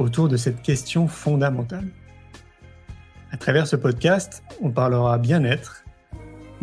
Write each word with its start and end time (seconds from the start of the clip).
autour 0.00 0.28
de 0.28 0.36
cette 0.36 0.62
question 0.62 1.06
fondamentale. 1.06 1.86
À 3.30 3.36
travers 3.36 3.66
ce 3.66 3.76
podcast, 3.76 4.42
on 4.60 4.70
parlera 4.70 5.18
bien-être, 5.18 5.84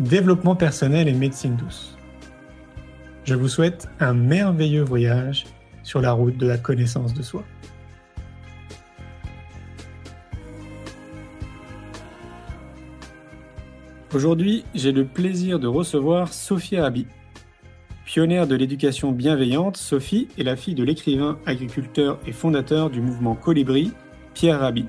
développement 0.00 0.56
personnel 0.56 1.08
et 1.08 1.12
médecine 1.12 1.56
douce. 1.56 1.96
Je 3.24 3.34
vous 3.34 3.48
souhaite 3.48 3.88
un 4.00 4.12
merveilleux 4.12 4.82
voyage 4.82 5.46
sur 5.82 6.00
la 6.00 6.12
route 6.12 6.36
de 6.36 6.46
la 6.46 6.58
connaissance 6.58 7.14
de 7.14 7.22
soi. 7.22 7.44
Aujourd'hui, 14.14 14.64
j'ai 14.74 14.92
le 14.92 15.04
plaisir 15.04 15.58
de 15.58 15.66
recevoir 15.66 16.32
Sophie 16.32 16.76
Arabi. 16.76 17.06
Pionnière 18.08 18.46
de 18.46 18.56
l'éducation 18.56 19.12
bienveillante, 19.12 19.76
Sophie 19.76 20.28
est 20.38 20.42
la 20.42 20.56
fille 20.56 20.74
de 20.74 20.82
l'écrivain, 20.82 21.38
agriculteur 21.44 22.18
et 22.26 22.32
fondateur 22.32 22.88
du 22.88 23.02
mouvement 23.02 23.34
Colibri, 23.34 23.92
Pierre 24.32 24.60
Rabhi. 24.60 24.86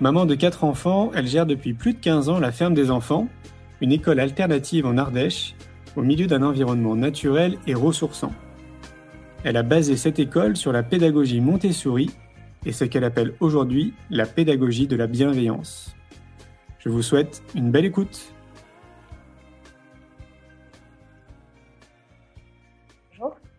Maman 0.00 0.26
de 0.26 0.34
quatre 0.34 0.64
enfants, 0.64 1.12
elle 1.14 1.28
gère 1.28 1.46
depuis 1.46 1.72
plus 1.72 1.92
de 1.92 2.00
15 2.00 2.28
ans 2.28 2.40
la 2.40 2.50
ferme 2.50 2.74
des 2.74 2.90
enfants, 2.90 3.28
une 3.80 3.92
école 3.92 4.18
alternative 4.18 4.86
en 4.86 4.98
Ardèche, 4.98 5.54
au 5.94 6.02
milieu 6.02 6.26
d'un 6.26 6.42
environnement 6.42 6.96
naturel 6.96 7.58
et 7.68 7.74
ressourçant. 7.74 8.32
Elle 9.44 9.56
a 9.56 9.62
basé 9.62 9.96
cette 9.96 10.18
école 10.18 10.56
sur 10.56 10.72
la 10.72 10.82
pédagogie 10.82 11.40
Montessori 11.40 12.10
et 12.64 12.72
ce 12.72 12.84
qu'elle 12.84 13.04
appelle 13.04 13.34
aujourd'hui 13.38 13.94
la 14.10 14.26
pédagogie 14.26 14.88
de 14.88 14.96
la 14.96 15.06
bienveillance. 15.06 15.94
Je 16.80 16.88
vous 16.88 17.02
souhaite 17.02 17.44
une 17.54 17.70
belle 17.70 17.84
écoute. 17.84 18.32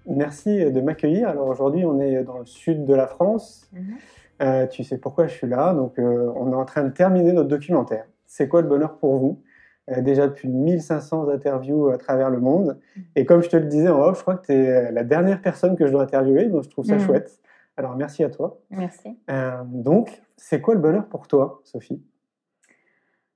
Merci 0.08 0.72
de 0.72 0.82
m'accueillir. 0.82 1.30
Alors 1.30 1.48
aujourd'hui, 1.48 1.86
on 1.86 2.00
est 2.00 2.24
dans 2.24 2.40
le 2.40 2.46
sud 2.46 2.86
de 2.86 2.94
la 2.94 3.08
France. 3.08 3.70
Mhm. 3.74 3.98
Euh, 4.42 4.68
tu 4.68 4.84
sais 4.84 4.98
pourquoi 4.98 5.28
je 5.28 5.34
suis 5.34 5.48
là. 5.48 5.74
Donc, 5.74 5.98
euh, 6.00 6.32
on 6.36 6.52
est 6.52 6.56
en 6.56 6.66
train 6.66 6.84
de 6.84 6.90
terminer 6.90 7.34
notre 7.34 7.50
documentaire. 7.50 8.06
C'est 8.26 8.48
quoi 8.48 8.62
le 8.62 8.68
bonheur 8.68 8.98
pour 8.98 9.18
vous? 9.18 9.42
Euh, 9.90 10.02
Déjà 10.02 10.28
depuis 10.28 10.50
1500 10.50 11.30
interviews 11.30 11.90
à 11.90 11.98
travers 11.98 12.30
le 12.30 12.40
monde. 12.40 12.80
Mhm. 12.96 13.04
Et 13.16 13.26
comme 13.26 13.42
je 13.42 13.50
te 13.50 13.58
le 13.58 13.66
disais 13.66 13.90
en 13.90 14.02
off, 14.02 14.18
je 14.18 14.22
crois 14.22 14.36
que 14.36 14.48
tu 14.48 14.54
es 14.54 14.92
la 14.92 15.04
dernière 15.04 15.42
personne 15.42 15.76
que 15.76 15.88
je 15.88 15.92
dois 15.92 16.04
interviewer. 16.04 16.46
Donc, 16.46 16.64
je 16.64 16.70
trouve 16.70 16.86
ça 16.86 16.96
mhm. 16.96 17.02
chouette. 17.02 17.40
Alors, 17.78 17.96
merci 17.96 18.24
à 18.24 18.30
toi. 18.30 18.60
Merci. 18.72 19.18
donc, 19.66 20.22
c'est 20.36 20.62
quoi 20.62 20.74
le 20.74 20.80
bonheur 20.80 21.06
pour 21.08 21.28
toi, 21.28 21.62
Sophie? 21.64 22.02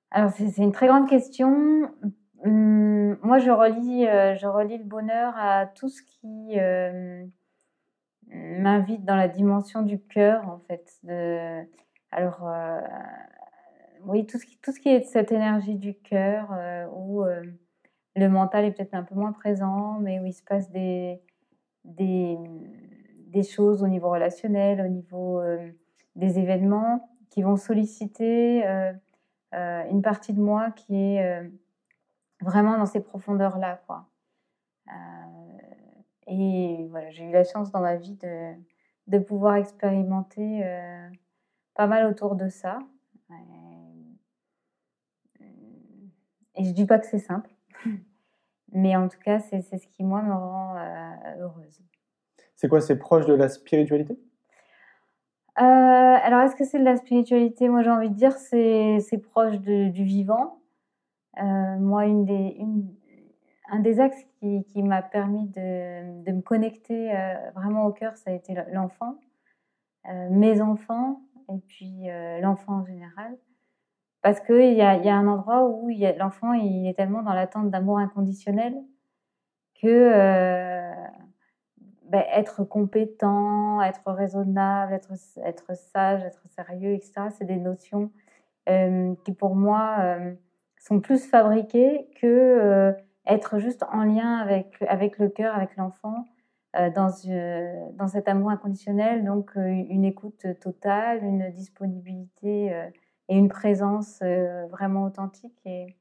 Alors, 0.10 0.32
c'est 0.32 0.58
une 0.58 0.72
très 0.72 0.88
grande 0.88 1.08
question 1.08 1.90
Hum, 2.44 3.20
moi, 3.22 3.38
je 3.38 3.52
relis, 3.52 4.08
euh, 4.08 4.36
je 4.36 4.48
relis 4.48 4.80
le 4.80 4.84
bonheur 4.84 5.34
à 5.38 5.68
tout 5.68 5.90
ce 5.90 6.02
qui 6.02 6.60
euh, 6.60 7.24
m'invite 8.28 9.06
dans 9.06 9.16
la 9.16 9.28
dimension 9.28 9.84
du 9.84 10.00
cœur, 10.00 10.48
en 10.50 10.58
fait. 10.68 10.98
De, 11.04 11.62
alors, 12.12 12.48
euh, 12.48 12.82
oui, 14.06 14.26
tout 14.26 14.40
ce, 14.40 14.46
qui, 14.46 14.58
tout 14.58 14.72
ce 14.72 14.80
qui 14.80 14.90
est 14.90 15.04
cette 15.04 15.32
énergie 15.32 15.76
du 15.76 15.94
cœur, 15.94 16.50
où 16.96 17.24
le 18.16 18.28
mental 18.28 18.66
est 18.66 18.72
peut-être 18.72 18.96
un 18.96 19.04
peu 19.04 19.14
moins 19.14 19.34
présent, 19.34 20.00
mais 20.00 20.20
où 20.20 20.26
il 20.26 20.34
se 20.34 20.44
passe 20.44 20.72
des, 20.72 21.22
des, 21.86 22.38
des 23.28 23.44
choses 23.44 23.84
au 23.84 23.88
niveau 23.88 24.10
relationnel, 24.10 24.82
au 24.82 24.88
niveau 24.88 25.40
des 26.16 26.40
événements 26.40 27.08
qui 27.30 27.44
vont 27.44 27.56
solliciter 27.56 28.64
une 29.54 30.02
partie 30.02 30.34
de 30.34 30.42
moi 30.42 30.72
qui 30.72 30.96
est 30.96 31.52
vraiment 32.42 32.78
dans 32.78 32.86
ces 32.86 33.02
profondeurs-là, 33.02 33.82
quoi. 33.88 34.08
Euh, 34.88 34.92
et 36.28 36.88
voilà, 36.90 37.10
j'ai 37.12 37.26
eu 37.26 37.32
la 37.32 37.44
chance 37.44 37.72
dans 37.72 37.82
ma 37.82 37.96
vie 37.96 38.16
de, 38.16 38.54
de 39.08 39.20
pouvoir 39.20 39.56
expérimenter 39.56 40.62
euh, 40.66 41.10
pas 41.74 41.88
mal 41.88 42.06
autour 42.06 42.36
de 42.36 42.50
ça. 42.50 42.80
Et 46.56 46.66
je 46.66 46.72
dis 46.72 46.86
pas 46.86 47.00
que 47.00 47.08
c'est 47.08 47.20
simple, 47.20 47.50
mais 48.74 48.96
en 48.96 49.08
tout 49.08 49.18
cas, 49.20 49.40
c'est 49.40 49.62
ce 49.62 49.88
qui, 49.88 50.04
moi, 50.04 50.22
me 50.22 50.34
rend 50.34 50.76
euh, 50.78 51.40
heureuse. 51.40 51.82
C'est 52.56 52.68
quoi 52.68 52.82
C'est 52.82 52.98
proche 52.98 53.26
de 53.26 53.34
la 53.34 53.48
spiritualité? 53.48 54.20
Alors, 55.56 56.42
est-ce 56.42 56.56
que 56.56 56.66
c'est 56.66 56.80
de 56.80 56.84
la 56.84 56.98
spiritualité? 56.98 57.70
Moi, 57.70 57.82
j'ai 57.82 57.90
envie 57.90 58.10
de 58.10 58.16
dire 58.16 58.34
c'est 58.34 59.22
proche 59.32 59.60
de, 59.60 59.90
du 59.90 60.04
vivant. 60.04 60.61
Euh, 61.40 61.78
moi, 61.80 62.04
un 62.04 63.80
des 63.80 64.00
axes 64.00 64.26
qui, 64.40 64.84
m'a 64.84 65.02
permis 65.02 65.48
de, 65.48 66.32
me 66.32 66.42
connecter 66.42 67.16
euh, 67.16 67.36
vraiment 67.56 67.86
au 67.86 67.94
cœur, 67.94 68.18
ça 68.18 68.32
a 68.32 68.34
été 68.34 68.56
l'enfant, 68.72 69.16
euh, 70.10 70.30
mes 70.30 70.62
enfants 70.62 71.22
et 71.50 71.60
puis 71.68 72.08
l'enfant 72.42 72.80
en 72.80 72.86
général. 72.86 73.38
Parce 74.22 74.40
qu'il 74.40 74.74
y 74.74 74.82
a, 74.82 74.98
y 74.98 75.10
a 75.10 75.16
un 75.16 75.28
endroit 75.28 75.66
où 75.66 75.90
l'enfant 76.18 76.54
est 76.54 76.94
tellement 76.96 77.24
dans 77.24 77.34
l'attente 77.34 77.72
d'amour 77.72 77.98
inconditionnel 77.98 78.76
que 79.82 80.12
ben, 82.04 82.24
être 82.32 82.64
compétent, 82.64 83.82
être 83.82 84.12
raisonnable, 84.12 84.94
être 84.94 85.76
sage, 85.76 86.24
être 86.24 86.48
sérieux, 86.50 86.94
etc., 86.94 87.14
c'est 87.32 87.46
des 87.46 87.58
notions 87.58 88.12
qui 88.68 89.34
pour 89.34 89.56
moi 89.56 90.18
sont 90.82 91.00
plus 91.00 91.26
fabriqués 91.26 92.08
que 92.20 92.28
euh, 92.28 92.92
être 93.28 93.60
juste 93.60 93.84
en 93.92 94.04
lien 94.04 94.38
avec, 94.38 94.76
avec 94.88 95.20
le 95.20 95.30
cœur, 95.30 95.56
avec 95.56 95.78
l'enfant, 95.78 96.26
euh, 96.76 96.90
dans, 96.90 97.12
euh, 97.30 97.90
dans 97.94 98.08
cet 98.08 98.28
amour 98.28 98.50
inconditionnel. 98.50 99.24
Donc, 99.24 99.52
une 99.56 100.04
écoute 100.04 100.46
totale, 100.60 101.24
une 101.24 101.52
disponibilité 101.52 102.74
et 103.30 103.38
une 103.38 103.48
présence 103.48 104.22
vraiment 104.72 105.06
authentique. 105.06 105.56
Et 105.66 105.96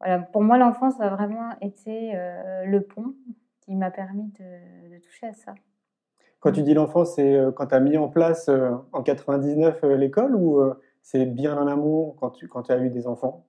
voilà, 0.00 0.18
pour 0.18 0.42
moi, 0.42 0.58
l'enfance 0.58 1.00
a 1.00 1.08
vraiment 1.08 1.50
été 1.62 2.12
le 2.64 2.80
pont 2.80 3.14
qui 3.62 3.74
m'a 3.74 3.90
permis 3.90 4.30
de, 4.38 4.98
toucher 5.00 5.28
à 5.28 5.32
ça. 5.32 5.54
Quand 6.40 6.52
tu 6.52 6.62
dis 6.62 6.74
l'enfance, 6.74 7.16
c'est 7.16 7.36
quand 7.56 7.68
tu 7.68 7.74
as 7.74 7.80
mis 7.80 7.96
en 7.96 8.08
place 8.08 8.50
en 8.92 9.02
99 9.02 9.82
l'école 9.82 10.36
ou 10.36 10.60
c'est 11.02 11.24
bien 11.24 11.56
en 11.56 11.66
amont 11.66 12.14
quand 12.20 12.30
tu, 12.30 12.48
quand 12.48 12.70
as 12.70 12.78
eu 12.78 12.90
des 12.90 13.06
enfants? 13.06 13.47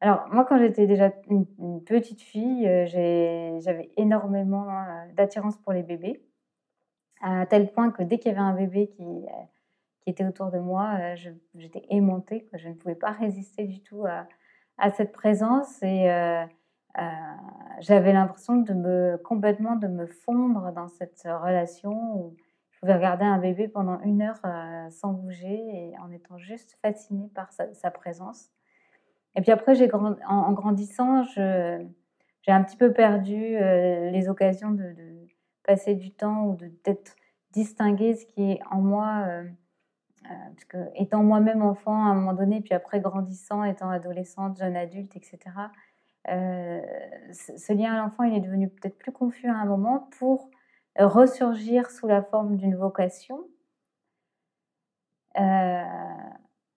Alors, 0.00 0.28
moi, 0.30 0.44
quand 0.44 0.58
j'étais 0.58 0.86
déjà 0.86 1.12
une, 1.28 1.46
petite 1.84 2.20
fille, 2.20 2.68
euh, 2.68 2.86
j'avais 2.86 3.90
énormément 3.96 4.68
euh, 4.70 5.12
d'attirance 5.14 5.56
pour 5.58 5.72
les 5.72 5.82
bébés, 5.82 6.22
à 7.20 7.46
tel 7.46 7.72
point 7.72 7.90
que 7.90 8.02
dès 8.04 8.18
qu'il 8.18 8.30
y 8.30 8.34
avait 8.34 8.44
un 8.44 8.54
bébé 8.54 8.88
qui, 8.90 9.02
euh, 9.02 9.42
était 10.06 10.24
autour 10.24 10.50
de 10.50 10.58
moi, 10.58 11.14
j'étais 11.54 11.84
aimantée. 11.90 12.48
Je 12.54 12.68
ne 12.68 12.74
pouvais 12.74 12.94
pas 12.94 13.10
résister 13.10 13.64
du 13.64 13.82
tout 13.82 14.06
à, 14.06 14.26
à 14.78 14.90
cette 14.90 15.12
présence 15.12 15.82
et 15.82 16.08
j'avais 17.80 18.14
l'impression 18.14 18.56
de 18.56 18.72
me 18.72 19.18
complètement 19.22 19.76
de 19.76 19.86
me 19.86 20.06
fondre 20.06 20.72
dans 20.72 20.88
cette 20.88 21.20
relation 21.24 22.16
où 22.16 22.36
je 22.70 22.78
pouvais 22.80 22.94
regarder 22.94 23.26
un 23.26 23.36
bébé 23.36 23.68
pendant 23.68 24.00
une 24.00 24.22
heure 24.22 24.40
sans 24.90 25.12
bouger 25.12 25.60
et 25.90 25.98
en 25.98 26.10
étant 26.10 26.38
juste 26.38 26.78
fascinée 26.80 27.30
par 27.34 27.52
sa 27.52 27.90
présence. 27.90 28.50
Et 29.38 29.40
puis 29.40 29.52
après, 29.52 29.76
en, 30.26 30.52
grandissant, 30.52 31.22
j'ai 31.22 32.50
un 32.52 32.64
petit 32.64 32.76
peu 32.76 32.92
perdu 32.92 33.56
euh, 33.56 34.10
les 34.10 34.28
occasions 34.28 34.72
de, 34.72 34.96
passer 35.62 35.94
du 35.94 36.10
temps 36.10 36.46
ou 36.46 36.56
de 36.56 36.66
peut-être 36.66 37.14
distinguer 37.52 38.16
ce 38.16 38.26
qui 38.26 38.50
est 38.50 38.60
en 38.68 38.80
moi, 38.80 39.26
euh, 39.28 39.44
euh, 40.24 40.34
parce 40.54 40.64
que 40.64 40.78
étant 40.96 41.22
moi-même 41.22 41.62
enfant 41.62 41.94
à 41.94 42.08
un 42.08 42.14
moment 42.14 42.32
donné, 42.32 42.62
puis 42.62 42.74
après 42.74 42.98
grandissant, 42.98 43.62
étant 43.62 43.90
adolescente, 43.90 44.58
jeune 44.58 44.74
adulte, 44.74 45.14
etc. 45.14 45.38
ce 46.26 47.72
lien 47.72 47.92
à 47.92 47.98
l'enfant, 47.98 48.24
il 48.24 48.34
est 48.34 48.40
devenu 48.40 48.68
peut-être 48.68 48.98
plus 48.98 49.12
confus 49.12 49.48
à 49.48 49.54
un 49.54 49.66
moment 49.66 50.08
pour 50.18 50.50
ressurgir 50.98 51.92
sous 51.92 52.08
la 52.08 52.24
forme 52.24 52.56
d'une 52.56 52.74
vocation 52.74 53.44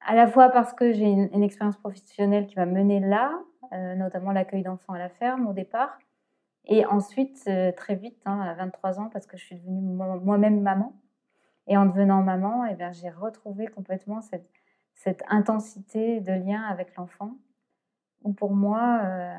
à 0.06 0.16
la 0.16 0.28
fois 0.28 0.50
parce 0.50 0.74
que 0.74 0.92
j'ai 0.92 1.06
une, 1.06 1.44
expérience 1.44 1.78
professionnelle 1.78 2.48
qui 2.48 2.56
m'a 2.56 2.66
menée 2.66 3.00
là, 3.00 3.40
euh, 3.74 3.96
notamment 3.96 4.32
l'accueil 4.32 4.64
d'enfants 4.64 4.94
à 4.94 5.00
la 5.00 5.10
ferme 5.10 5.48
au 5.48 5.54
départ, 5.54 5.98
et 6.66 6.86
ensuite 6.86 7.44
euh, 7.48 7.72
très 7.72 7.96
vite, 7.96 8.22
hein, 8.26 8.40
à 8.42 8.54
23 8.54 9.00
ans, 9.00 9.10
parce 9.10 9.28
que 9.28 9.38
je 9.38 9.46
suis 9.46 9.56
devenue 9.56 9.82
moi-même 9.82 10.62
maman. 10.62 10.94
Et 11.68 11.78
en 11.78 11.86
devenant 11.86 12.22
maman, 12.24 12.66
eh 12.66 12.76
bien, 12.76 12.92
j'ai 12.92 13.10
retrouvé 13.10 13.68
complètement 13.68 14.22
cette, 14.22 14.50
intensité 15.30 16.20
de 16.20 16.32
lien 16.32 16.62
avec 16.62 16.96
l'enfant, 16.96 17.32
où 18.24 18.34
pour 18.34 18.54
moi, 18.54 19.00
euh, 19.04 19.34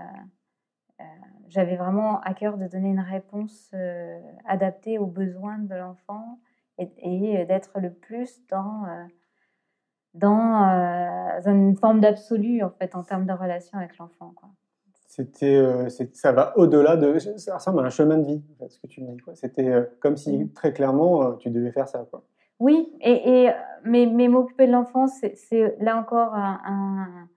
j'avais 1.48 1.76
vraiment 1.76 2.20
à 2.20 2.34
cœur 2.34 2.56
de 2.56 2.66
donner 2.66 2.88
une 2.88 3.00
réponse 3.00 3.72
adaptée 4.44 4.98
aux 4.98 5.06
besoins 5.06 5.58
de 5.58 5.74
l'enfant 5.76 6.40
et 6.78 7.44
d'être 7.46 7.78
le 7.78 7.92
plus 7.92 8.44
dans, 8.48 8.86
dans 10.14 11.40
une 11.46 11.76
forme 11.76 12.00
d'absolu, 12.00 12.62
en 12.62 12.70
fait, 12.70 12.94
en 12.94 13.02
termes 13.02 13.26
de 13.26 13.32
relation 13.32 13.78
avec 13.78 13.96
l'enfant. 13.98 14.34
C'était, 15.08 15.88
ça 16.12 16.32
va 16.32 16.56
au-delà 16.56 16.96
de, 16.96 17.18
ça 17.18 17.56
ressemble 17.56 17.80
à 17.80 17.82
un 17.84 17.90
chemin 17.90 18.18
de 18.18 18.26
vie, 18.26 18.42
ce 18.68 18.78
que 18.78 18.86
tu 18.86 19.02
me 19.02 19.12
dis. 19.12 19.20
C'était 19.34 19.70
comme 20.00 20.16
si 20.16 20.38
mmh. 20.38 20.52
très 20.52 20.72
clairement 20.72 21.34
tu 21.34 21.50
devais 21.50 21.70
faire 21.70 21.88
ça. 21.88 22.06
Quoi. 22.10 22.24
Oui, 22.60 22.92
et, 23.00 23.44
et 23.44 23.50
mais, 23.84 24.06
mais 24.06 24.28
m'occuper 24.28 24.66
de 24.66 24.72
l'enfance, 24.72 25.12
c'est 25.34 25.76
là 25.80 25.96
encore 25.96 26.34
un, 26.34 27.28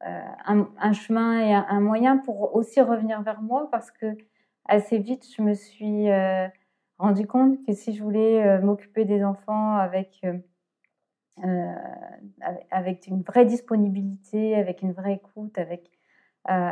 un, 0.00 0.68
un, 0.80 0.92
chemin 0.92 1.40
et 1.40 1.54
un, 1.54 1.80
moyen 1.80 2.18
pour 2.18 2.54
aussi 2.54 2.80
revenir 2.80 3.22
vers 3.22 3.40
moi 3.40 3.68
parce 3.70 3.90
que 3.90 4.16
assez 4.66 4.98
vite, 4.98 5.24
je 5.36 5.42
me 5.42 5.54
suis 5.54 6.10
euh, 6.10 6.46
rendu 6.98 7.26
compte 7.26 7.64
que 7.66 7.72
si 7.72 7.94
je 7.94 8.02
voulais 8.02 8.46
euh, 8.46 8.60
m'occuper 8.60 9.04
des 9.04 9.24
enfants 9.24 9.76
avec, 9.76 10.22
euh, 11.44 11.74
avec 12.70 13.06
une 13.06 13.22
vraie 13.22 13.44
disponibilité, 13.44 14.54
avec 14.56 14.82
une 14.82 14.92
vraie 14.92 15.14
écoute, 15.14 15.58
avec 15.58 15.90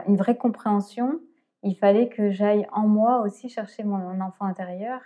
une 0.06 0.16
vraie 0.16 0.38
compréhension, 0.38 1.20
il 1.62 1.76
fallait 1.76 2.08
que 2.08 2.30
j'aille 2.30 2.66
en 2.72 2.86
moi 2.86 3.20
aussi 3.20 3.48
chercher 3.48 3.82
mon 3.84 4.20
enfant 4.20 4.44
intérieur. 4.46 5.00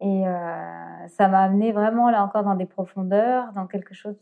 Et 0.00 0.26
euh, 0.26 1.08
ça 1.08 1.28
m'a 1.28 1.42
amené 1.42 1.72
vraiment, 1.72 2.10
là 2.10 2.24
encore, 2.24 2.44
dans 2.44 2.54
des 2.54 2.66
profondeurs, 2.66 3.52
dans 3.52 3.66
quelque 3.66 3.94
chose 3.94 4.16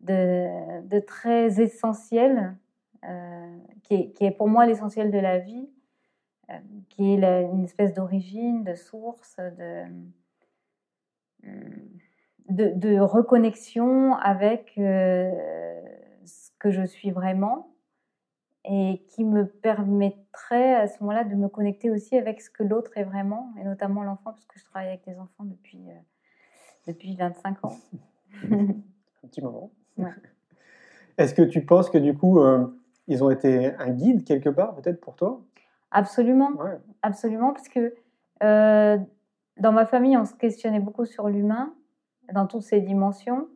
de, 0.00 0.98
très 1.06 1.60
essentiel, 1.60 2.56
euh, 3.04 3.58
qui, 3.82 4.12
est, 4.20 4.30
pour 4.30 4.48
moi 4.48 4.66
l'essentiel 4.66 5.10
de 5.10 5.18
la 5.18 5.38
vie, 5.38 5.68
euh, 6.50 6.58
qui 6.88 7.12
est 7.12 7.42
une 7.52 7.64
espèce 7.64 7.92
d'origine, 7.92 8.64
de 8.64 8.74
source, 8.74 9.36
de, 9.36 9.84
de, 12.48 12.72
de 12.74 12.98
reconnexion 12.98 14.14
avec 14.14 14.72
ce 14.76 16.50
que 16.58 16.70
je 16.70 16.84
suis 16.84 17.10
vraiment 17.10 17.76
et 18.68 19.04
qui 19.08 19.24
me 19.24 19.46
permettrait 19.46 20.74
à 20.74 20.88
ce 20.88 21.00
moment-là 21.00 21.24
de 21.24 21.34
me 21.36 21.48
connecter 21.48 21.90
aussi 21.90 22.16
avec 22.16 22.40
ce 22.40 22.50
que 22.50 22.64
l'autre 22.64 22.90
est 22.96 23.04
vraiment, 23.04 23.52
et 23.60 23.64
notamment 23.64 24.02
l'enfant, 24.02 24.32
parce 24.32 24.44
que 24.44 24.58
je 24.58 24.64
travaille 24.64 24.88
avec 24.88 25.04
des 25.06 25.16
enfants 25.18 25.44
depuis, 25.44 25.88
euh, 25.88 26.88
depuis 26.88 27.14
25 27.14 27.64
ans. 27.64 27.76
un 28.50 29.28
petit 29.28 29.40
moment. 29.40 29.70
Est-ce 31.18 31.32
que 31.32 31.42
tu 31.42 31.64
penses 31.64 31.88
que 31.90 31.98
du 31.98 32.14
coup, 32.14 32.40
euh, 32.40 32.66
ils 33.06 33.22
ont 33.22 33.30
été 33.30 33.72
un 33.76 33.90
guide 33.90 34.24
quelque 34.24 34.48
part, 34.48 34.74
peut-être 34.74 35.00
pour 35.00 35.14
toi? 35.14 35.40
Absolument, 35.92 36.50
absolument, 37.02 37.52
parce 37.52 37.68
que 37.68 37.94
euh, 38.42 38.98
dans 39.58 39.72
ma 39.72 39.86
famille, 39.86 40.16
on 40.16 40.24
se 40.24 40.34
questionnait 40.34 40.80
beaucoup 40.80 41.06
sur 41.06 41.28
l'humain, 41.28 41.72
dans 42.32 42.46
toutes 42.46 42.62
ses 42.62 42.80
dimensions. 42.80 43.48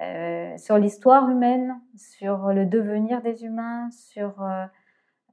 Euh, 0.00 0.56
sur 0.58 0.78
l'histoire 0.78 1.28
humaine, 1.28 1.80
sur 1.96 2.52
le 2.52 2.66
devenir 2.66 3.20
des 3.20 3.44
humains, 3.44 3.90
sur 3.90 4.40
euh, 4.42 4.64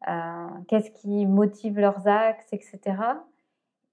euh, 0.08 0.48
qu'est-ce 0.68 0.90
qui 0.90 1.28
motive 1.28 1.80
leurs 1.80 2.08
actes, 2.08 2.52
etc. 2.52 2.80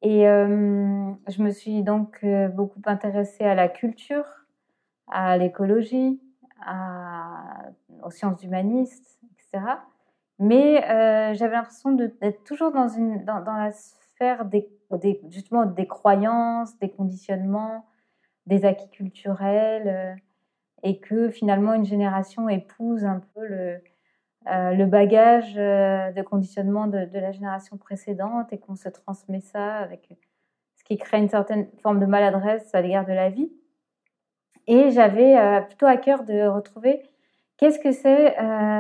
Et 0.00 0.24
je 0.24 1.42
me 1.42 1.50
suis 1.50 1.84
donc 1.84 2.26
beaucoup 2.54 2.80
intéressée 2.86 3.44
à 3.44 3.54
la 3.54 3.68
culture, 3.68 4.24
à 5.06 5.36
l'écologie, 5.36 6.20
aux 8.02 8.10
sciences 8.10 8.42
humanistes, 8.42 9.20
etc. 9.30 9.64
Mais 10.40 10.80
j'avais 11.36 11.54
l'impression 11.54 11.92
d'être 11.92 12.42
toujours 12.42 12.72
dans, 12.72 12.88
la 13.56 13.70
sphère 13.70 14.44
justement 15.28 15.66
des 15.66 15.86
croyances, 15.86 16.76
des 16.80 16.90
conditionnements, 16.90 17.86
des 18.46 18.64
acquis 18.64 18.90
culturels 18.90 20.16
et 20.82 20.98
que 20.98 21.30
finalement 21.30 21.74
une 21.74 21.84
génération 21.84 22.48
épouse 22.48 23.04
un 23.04 23.20
peu 23.34 23.46
le, 23.46 23.80
euh, 24.48 24.86
bagage 24.86 25.54
euh, 25.56 26.10
de 26.10 26.22
conditionnement 26.22 26.88
de, 26.88 27.08
la 27.12 27.30
génération 27.30 27.76
précédente 27.76 28.52
et 28.52 28.58
qu'on 28.58 28.74
se 28.74 28.88
transmet 28.88 29.40
ça 29.40 29.76
avec 29.76 30.08
ce 30.74 30.84
qui 30.84 30.96
crée 30.98 31.18
une 31.18 31.28
certaine 31.28 31.68
forme 31.80 32.00
de 32.00 32.06
maladresse 32.06 32.74
à 32.74 32.80
l'égard 32.80 33.06
de 33.06 33.12
la 33.12 33.30
vie. 33.30 33.52
Et 34.66 34.90
j'avais 34.90 35.38
euh, 35.38 35.60
plutôt 35.60 35.86
à 35.86 35.96
cœur 35.96 36.24
de 36.24 36.46
retrouver 36.48 37.02
qu'est-ce 37.56 37.78
que 37.78 37.92
c'est, 37.92 38.36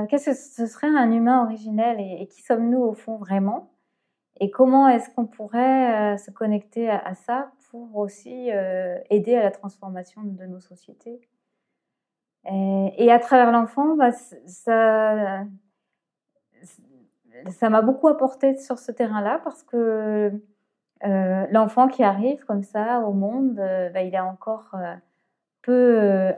qu'est-ce 0.08 0.30
que 0.30 0.36
ce 0.36 0.66
serait 0.66 0.88
un 0.88 1.12
humain 1.12 1.44
originel 1.44 1.98
et, 2.00 2.26
qui 2.26 2.42
sommes-nous 2.42 2.82
au 2.82 2.92
fond 2.92 3.16
vraiment 3.16 3.70
et 4.40 4.50
comment 4.50 4.88
est-ce 4.88 5.10
qu'on 5.10 5.26
pourrait 5.26 6.18
se 6.18 6.32
connecter 6.32 6.90
à, 6.90 6.98
à, 6.98 7.14
ça 7.14 7.52
pour 7.72 7.96
aussi 7.96 8.50
aider 9.10 9.34
à 9.34 9.42
la 9.42 9.50
transformation 9.50 10.22
de 10.22 10.44
nos 10.44 10.60
sociétés. 10.60 11.20
Et, 12.44 13.10
à 13.10 13.18
travers 13.18 13.50
l'enfant, 13.50 13.96
bah, 13.96 14.12
ça, 14.12 15.44
ça 17.50 17.70
m'a 17.70 17.82
beaucoup 17.82 18.08
apporté 18.08 18.56
sur 18.56 18.78
ce 18.78 18.92
terrain-là 18.92 19.40
parce 19.42 19.62
que 19.62 20.32
euh, 21.04 21.46
l'enfant 21.50 21.88
qui 21.88 22.02
arrive 22.04 22.44
comme 22.44 22.62
ça 22.62 23.00
au 23.00 23.12
monde, 23.12 23.58
euh, 23.58 23.90
bah, 23.90 24.02
il 24.02 24.14
est 24.14 24.20
encore 24.20 24.70
euh, 24.74 24.94
peu 25.62 26.00
euh, 26.00 26.32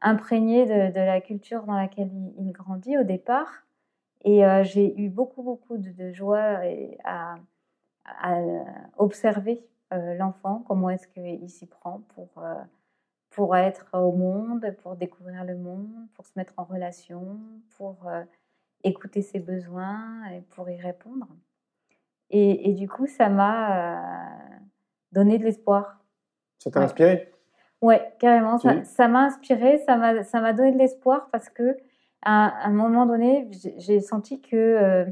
imprégné 0.00 0.66
de, 0.66 0.94
la 0.94 1.20
culture 1.20 1.64
dans 1.64 1.76
laquelle 1.76 2.10
il, 2.38 2.52
grandit 2.52 2.96
au 2.98 3.02
départ. 3.02 3.64
Et 4.24 4.46
euh, 4.46 4.62
j'ai 4.64 4.96
eu 5.00 5.08
beaucoup, 5.08 5.42
beaucoup 5.42 5.76
de, 5.78 6.12
joie 6.12 6.66
et 6.66 6.98
à, 7.04 7.36
observer 8.98 9.60
l'enfant, 9.90 10.64
comment 10.66 10.90
est-ce 10.90 11.06
qu'il 11.08 11.48
s'y 11.48 11.66
prend 11.66 12.02
pour 12.14 12.42
pour 13.36 13.54
être 13.54 13.86
au 13.92 14.12
monde, 14.12 14.74
pour 14.82 14.96
découvrir 14.96 15.44
le 15.44 15.56
monde, 15.56 15.90
pour 16.14 16.24
se 16.24 16.32
mettre 16.36 16.54
en 16.56 16.64
relation, 16.64 17.38
pour 17.76 18.08
euh, 18.08 18.22
écouter 18.82 19.20
ses 19.20 19.40
besoins 19.40 20.24
et 20.32 20.40
pour 20.40 20.70
y 20.70 20.80
répondre. 20.80 21.28
Et, 22.30 22.70
et 22.70 22.72
du 22.72 22.88
coup, 22.88 23.06
ça 23.06 23.28
m'a 23.28 23.98
euh, 23.98 24.56
donné 25.12 25.36
de 25.36 25.44
l'espoir. 25.44 26.02
Ça 26.60 26.70
t'a 26.70 26.80
inspiré? 26.80 27.30
Oui, 27.82 27.96
carrément. 28.18 28.56
Ça 28.56 29.08
m'a 29.08 29.24
inspiré, 29.24 29.80
ça 29.84 29.96
m'a 29.96 30.52
donné 30.54 30.72
de 30.72 30.78
l'espoir 30.78 31.28
parce 31.30 31.50
que 31.50 31.76
à, 32.22 32.66
un 32.66 32.72
moment 32.72 33.04
donné, 33.04 33.50
j'ai 33.76 34.00
senti 34.00 34.40
que 34.40 34.56
euh, 34.56 35.04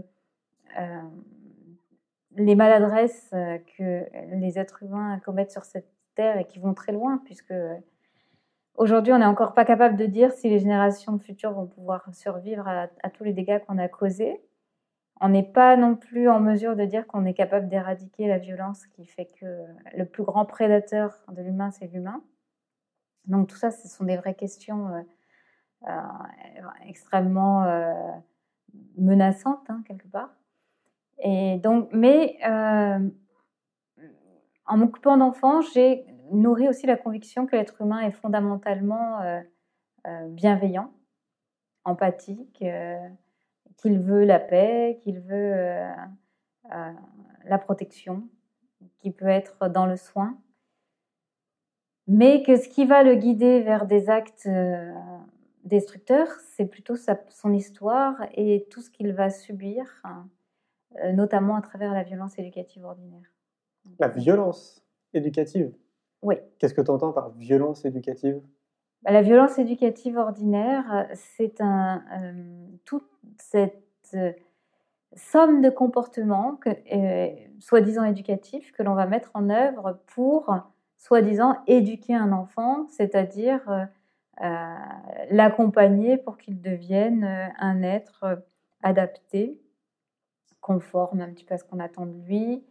euh 0.80 1.02
les 2.36 2.54
maladresses 2.54 3.30
que 3.30 4.06
les 4.34 4.58
êtres 4.58 4.82
humains 4.82 5.20
commettent 5.24 5.52
sur 5.52 5.64
cette 5.64 5.88
terre 6.14 6.38
et 6.38 6.46
qui 6.46 6.58
vont 6.58 6.74
très 6.74 6.92
loin, 6.92 7.20
puisque 7.24 7.54
Aujourd'hui, 8.76 9.12
on 9.12 9.18
n'est 9.18 9.24
encore 9.24 9.54
pas 9.54 9.64
capable 9.64 9.96
de 9.96 10.06
dire 10.06 10.32
si 10.32 10.50
les 10.50 10.58
générations 10.58 11.18
futures 11.20 11.52
vont 11.52 11.66
pouvoir 11.66 12.12
survivre 12.12 12.66
à, 12.66 13.10
tous 13.10 13.22
les 13.22 13.32
dégâts 13.32 13.60
qu'on 13.64 13.78
a 13.78 13.86
causés. 13.86 14.40
On 15.20 15.28
n'est 15.28 15.44
pas 15.44 15.76
non 15.76 15.94
plus 15.94 16.28
en 16.28 16.40
mesure 16.40 16.74
de 16.74 16.84
dire 16.84 17.06
qu'on 17.06 17.24
est 17.24 17.34
capable 17.34 17.68
d'éradiquer 17.68 18.26
la 18.26 18.38
violence 18.38 18.84
qui 18.88 19.06
fait 19.06 19.28
que 19.40 19.64
le 19.96 20.04
plus 20.04 20.24
grand 20.24 20.44
prédateur 20.44 21.16
de 21.30 21.40
l'humain, 21.40 21.70
c'est 21.70 21.86
l'humain. 21.86 22.20
Donc 23.26 23.48
tout 23.48 23.56
ça, 23.56 23.70
ce 23.70 23.86
sont 23.86 24.04
des 24.04 24.16
vraies 24.16 24.34
questions 24.34 24.88
euh, 24.88 25.02
euh, 25.88 26.68
extrêmement 26.88 27.62
euh, 27.62 27.92
menaçantes, 28.98 29.70
hein, 29.70 29.84
quelque 29.86 30.08
part. 30.08 30.34
Donc, 31.24 31.88
mais 31.92 32.38
en 34.66 34.76
m'occupant 34.76 35.16
d'enfants, 35.16 35.60
j'ai 35.60 36.06
nourrit 36.30 36.68
aussi 36.68 36.86
la 36.86 36.96
conviction 36.96 37.46
que 37.46 37.56
l'être 37.56 37.80
humain 37.80 38.00
est 38.00 38.12
fondamentalement 38.12 39.20
euh, 39.20 39.40
euh, 40.06 40.28
bienveillant, 40.28 40.92
empathique, 41.84 42.62
euh, 42.62 42.96
qu'il 43.76 44.00
veut 44.00 44.24
la 44.24 44.38
paix, 44.38 44.98
qu'il 45.02 45.20
veut 45.20 45.86
la 47.44 47.58
protection, 47.58 48.26
qu'il 48.98 49.12
peut 49.12 49.28
être 49.28 49.68
dans 49.68 49.84
le 49.84 49.96
soin, 49.96 50.38
mais 52.06 52.42
que 52.42 52.56
ce 52.56 52.68
qui 52.68 52.86
va 52.86 53.02
le 53.02 53.16
guider 53.16 53.60
vers 53.60 53.86
des 53.86 54.08
actes 54.08 54.48
destructeurs, 55.64 56.28
c'est 56.56 56.66
plutôt 56.66 56.94
son 56.96 57.52
histoire 57.52 58.16
et 58.34 58.66
tout 58.70 58.80
ce 58.80 58.90
qu'il 58.90 59.12
va 59.12 59.28
subir, 59.28 60.00
hein, 60.04 60.26
notamment 61.12 61.56
à 61.56 61.62
travers 61.62 61.92
la 61.92 62.02
violence 62.02 62.38
éducative 62.38 62.84
ordinaire. 62.84 63.32
La 63.98 64.08
violence 64.08 64.82
éducative? 65.12 65.72
Oui. 66.22 66.36
Qu'est-ce 66.58 66.74
que 66.74 66.80
tu 66.80 66.90
entends 66.90 67.12
par 67.12 67.30
violence 67.30 67.84
éducative? 67.84 68.40
Bah, 69.02 69.12
La 69.12 69.22
violence 69.22 69.58
éducative 69.58 70.16
ordinaire, 70.16 71.06
c'est 71.14 71.60
un, 71.60 72.02
euh, 72.22 72.66
toute 72.86 73.06
cette 73.38 73.84
euh, 74.14 74.32
somme 75.14 75.60
de 75.60 75.68
comportements, 75.68 76.58
euh, 76.66 77.28
soi-disant 77.60 78.04
éducatifs, 78.04 78.72
que 78.72 78.82
l'on 78.82 78.94
va 78.94 79.06
mettre 79.06 79.30
en 79.34 79.50
œuvre 79.50 80.00
pour 80.06 80.56
soi-disant 80.96 81.58
éduquer 81.66 82.14
un 82.14 82.32
enfant, 82.32 82.88
c'est-à-dire 82.88 83.88
l'accompagner 85.30 86.16
pour 86.16 86.38
qu'il 86.38 86.60
devienne 86.60 87.24
un 87.58 87.82
être 87.82 88.42
adapté, 88.82 89.60
conforme 90.64 91.20
un 91.20 91.28
petit 91.28 91.44
peu 91.44 91.54
à 91.54 91.58
ce 91.58 91.64
qu'on 91.64 91.78
attend 91.78 92.06
de 92.06 92.18
lui, 92.26 92.64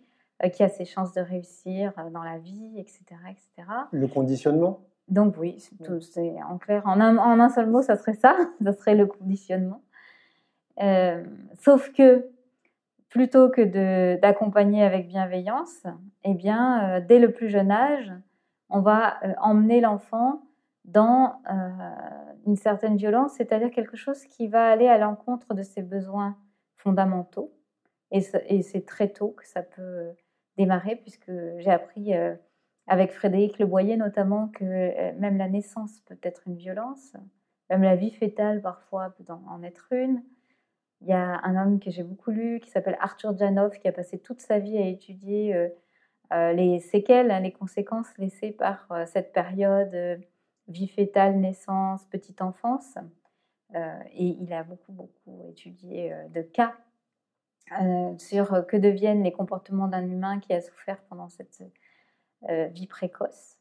qui 0.52 0.64
a 0.64 0.68
ses 0.68 0.84
chances 0.84 1.14
de 1.14 1.22
réussir 1.22 1.94
dans 2.12 2.24
la 2.24 2.40
vie, 2.40 2.74
etc. 2.80 3.02
etc. 3.30 3.70
Le 3.92 4.08
conditionnement? 4.08 4.82
Donc 5.10 5.36
oui, 5.38 5.60
c'est 5.60 6.42
en 6.42 6.58
clair, 6.58 6.82
en 6.88 7.00
un, 7.00 7.18
en 7.18 7.40
un, 7.40 7.50
seul 7.50 7.70
mot, 7.70 7.84
ça 7.84 7.96
serait 7.96 8.16
ça, 8.16 8.36
ça 8.64 8.74
serait 8.74 8.96
le 8.96 9.06
conditionnement. 9.06 9.84
Euh, 10.82 11.24
sauf 11.60 11.92
que 11.92 12.30
plutôt 13.10 13.50
que 13.50 14.16
d'accompagner 14.20 14.84
avec 14.84 15.08
bienveillance, 15.08 15.84
eh 16.24 16.34
bien, 16.34 16.98
euh, 16.98 17.02
dès 17.08 17.20
le 17.20 17.32
plus 17.32 17.50
jeune 17.50 17.70
âge, 17.70 18.12
on 18.70 18.82
va 18.82 19.24
euh, 19.24 19.34
emmener 19.40 19.82
l'enfant 19.82 20.42
dans 20.84 21.40
une 22.46 22.58
certaine 22.58 22.98
violence, 22.98 23.34
c'est-à-dire 23.38 23.72
quelque 23.72 23.96
chose 23.96 24.26
qui 24.26 24.48
va 24.48 24.66
aller 24.66 24.88
à 24.90 24.98
l'encontre 24.98 25.54
de 25.54 25.62
ses 25.62 25.82
besoins 25.82 26.36
fondamentaux. 26.76 27.54
Et 28.14 28.62
c'est 28.62 28.86
très 28.86 29.10
tôt 29.10 29.32
que 29.32 29.46
ça 29.46 29.64
peut 29.64 30.12
démarrer, 30.56 30.96
puisque 30.96 31.32
j'ai 31.58 31.72
appris 31.72 32.14
avec 32.88 33.12
Frédéric 33.12 33.60
Leboyer 33.60 33.98
notamment 33.98 34.50
que 34.50 34.64
euh, 34.64 35.14
même 35.18 35.38
la 35.38 35.50
naissance 35.50 36.00
peut 36.02 36.18
être 36.22 36.42
une 36.48 36.56
violence, 36.56 37.14
même 37.70 37.84
la 37.84 37.96
vie 37.96 38.12
fétale 38.12 38.62
parfois 38.62 39.12
peut 39.12 39.24
en 39.32 39.64
être 39.64 39.88
une. 39.92 40.24
Il 41.02 41.08
y 41.08 41.14
a 41.14 41.42
un 41.44 41.62
homme 41.62 41.80
que 41.80 41.92
j'ai 41.92 42.04
beaucoup 42.04 42.32
lu 42.32 42.60
qui 42.62 42.70
s'appelle 42.70 42.98
Arthur 43.00 43.38
Janov 43.38 43.78
qui 43.80 43.88
a 43.88 43.92
passé 43.92 44.20
toute 44.20 44.42
sa 44.42 44.60
vie 44.60 44.78
à 44.78 44.88
étudier 44.88 45.54
euh, 45.54 45.70
euh, 46.32 46.54
les 46.54 46.80
séquelles, 46.80 47.32
hein, 47.32 47.42
les 47.42 47.52
conséquences 47.52 48.18
laissées 48.18 48.52
par 48.52 48.88
cette 49.06 49.34
période 49.34 50.22
vie 50.70 50.88
fétale, 50.88 51.38
naissance, 51.38 52.06
petite 52.06 52.42
enfance. 52.42 52.96
et 53.76 54.38
il 54.40 54.54
a 54.54 54.64
beaucoup, 54.64 54.94
beaucoup 54.94 55.44
étudié 55.50 56.14
de 56.34 56.42
cas 56.42 56.74
sur 58.18 58.68
que 58.68 58.78
deviennent 58.78 59.24
les 59.24 59.32
comportements 59.32 59.88
d'un 59.88 60.08
humain 60.08 60.40
qui 60.40 60.54
a 60.54 60.62
souffert 60.62 61.02
pendant 61.10 61.30
cette 61.30 61.64
euh, 62.50 62.66
vie 62.66 62.88
précoce. 62.88 63.58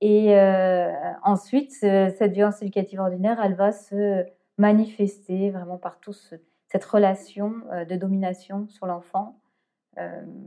Et 0.00 0.34
euh, 0.34 0.90
ensuite, 1.22 1.72
cette 1.72 2.32
violence 2.32 2.62
éducative 2.62 3.00
ordinaire, 3.00 3.38
elle 3.44 3.54
va 3.54 3.70
se 3.70 4.24
manifester 4.56 5.50
vraiment 5.50 5.76
par 5.76 6.00
tout 6.00 6.14
cette 6.14 6.84
relation 6.84 7.52
euh, 7.70 7.84
de 7.84 7.96
domination 7.96 8.66
sur 8.68 8.86
l'enfant, 8.86 9.38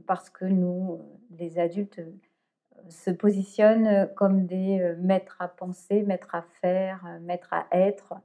parce 0.07 0.31
que 0.31 0.45
nous, 0.45 0.99
les 1.29 1.59
adultes, 1.59 2.01
se 2.89 3.11
positionnent 3.11 4.09
comme 4.15 4.47
des 4.47 4.95
maîtres 4.97 5.37
à 5.39 5.47
penser, 5.47 6.01
maîtres 6.01 6.33
à 6.33 6.41
faire, 6.61 7.05
maîtres 7.21 7.53
à 7.53 7.67
être. 7.71 8.15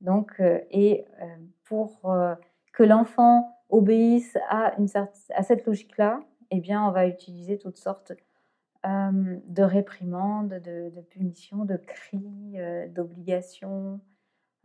Donc, 0.00 0.40
et 0.70 1.04
pour 1.64 2.08
que 2.72 2.82
l'enfant 2.84 3.57
obéisse 3.68 4.36
à, 4.48 4.74
une 4.78 4.88
à 5.34 5.42
cette 5.42 5.66
logique-là, 5.66 6.20
eh 6.50 6.60
bien, 6.60 6.86
on 6.86 6.90
va 6.90 7.06
utiliser 7.06 7.58
toutes 7.58 7.76
sortes 7.76 8.12
euh, 8.86 9.36
de 9.46 9.62
réprimandes, 9.62 10.60
de, 10.64 10.90
de 10.94 11.00
punitions, 11.00 11.64
de 11.64 11.76
cris, 11.76 12.54
euh, 12.56 12.86
d'obligations, 12.88 14.00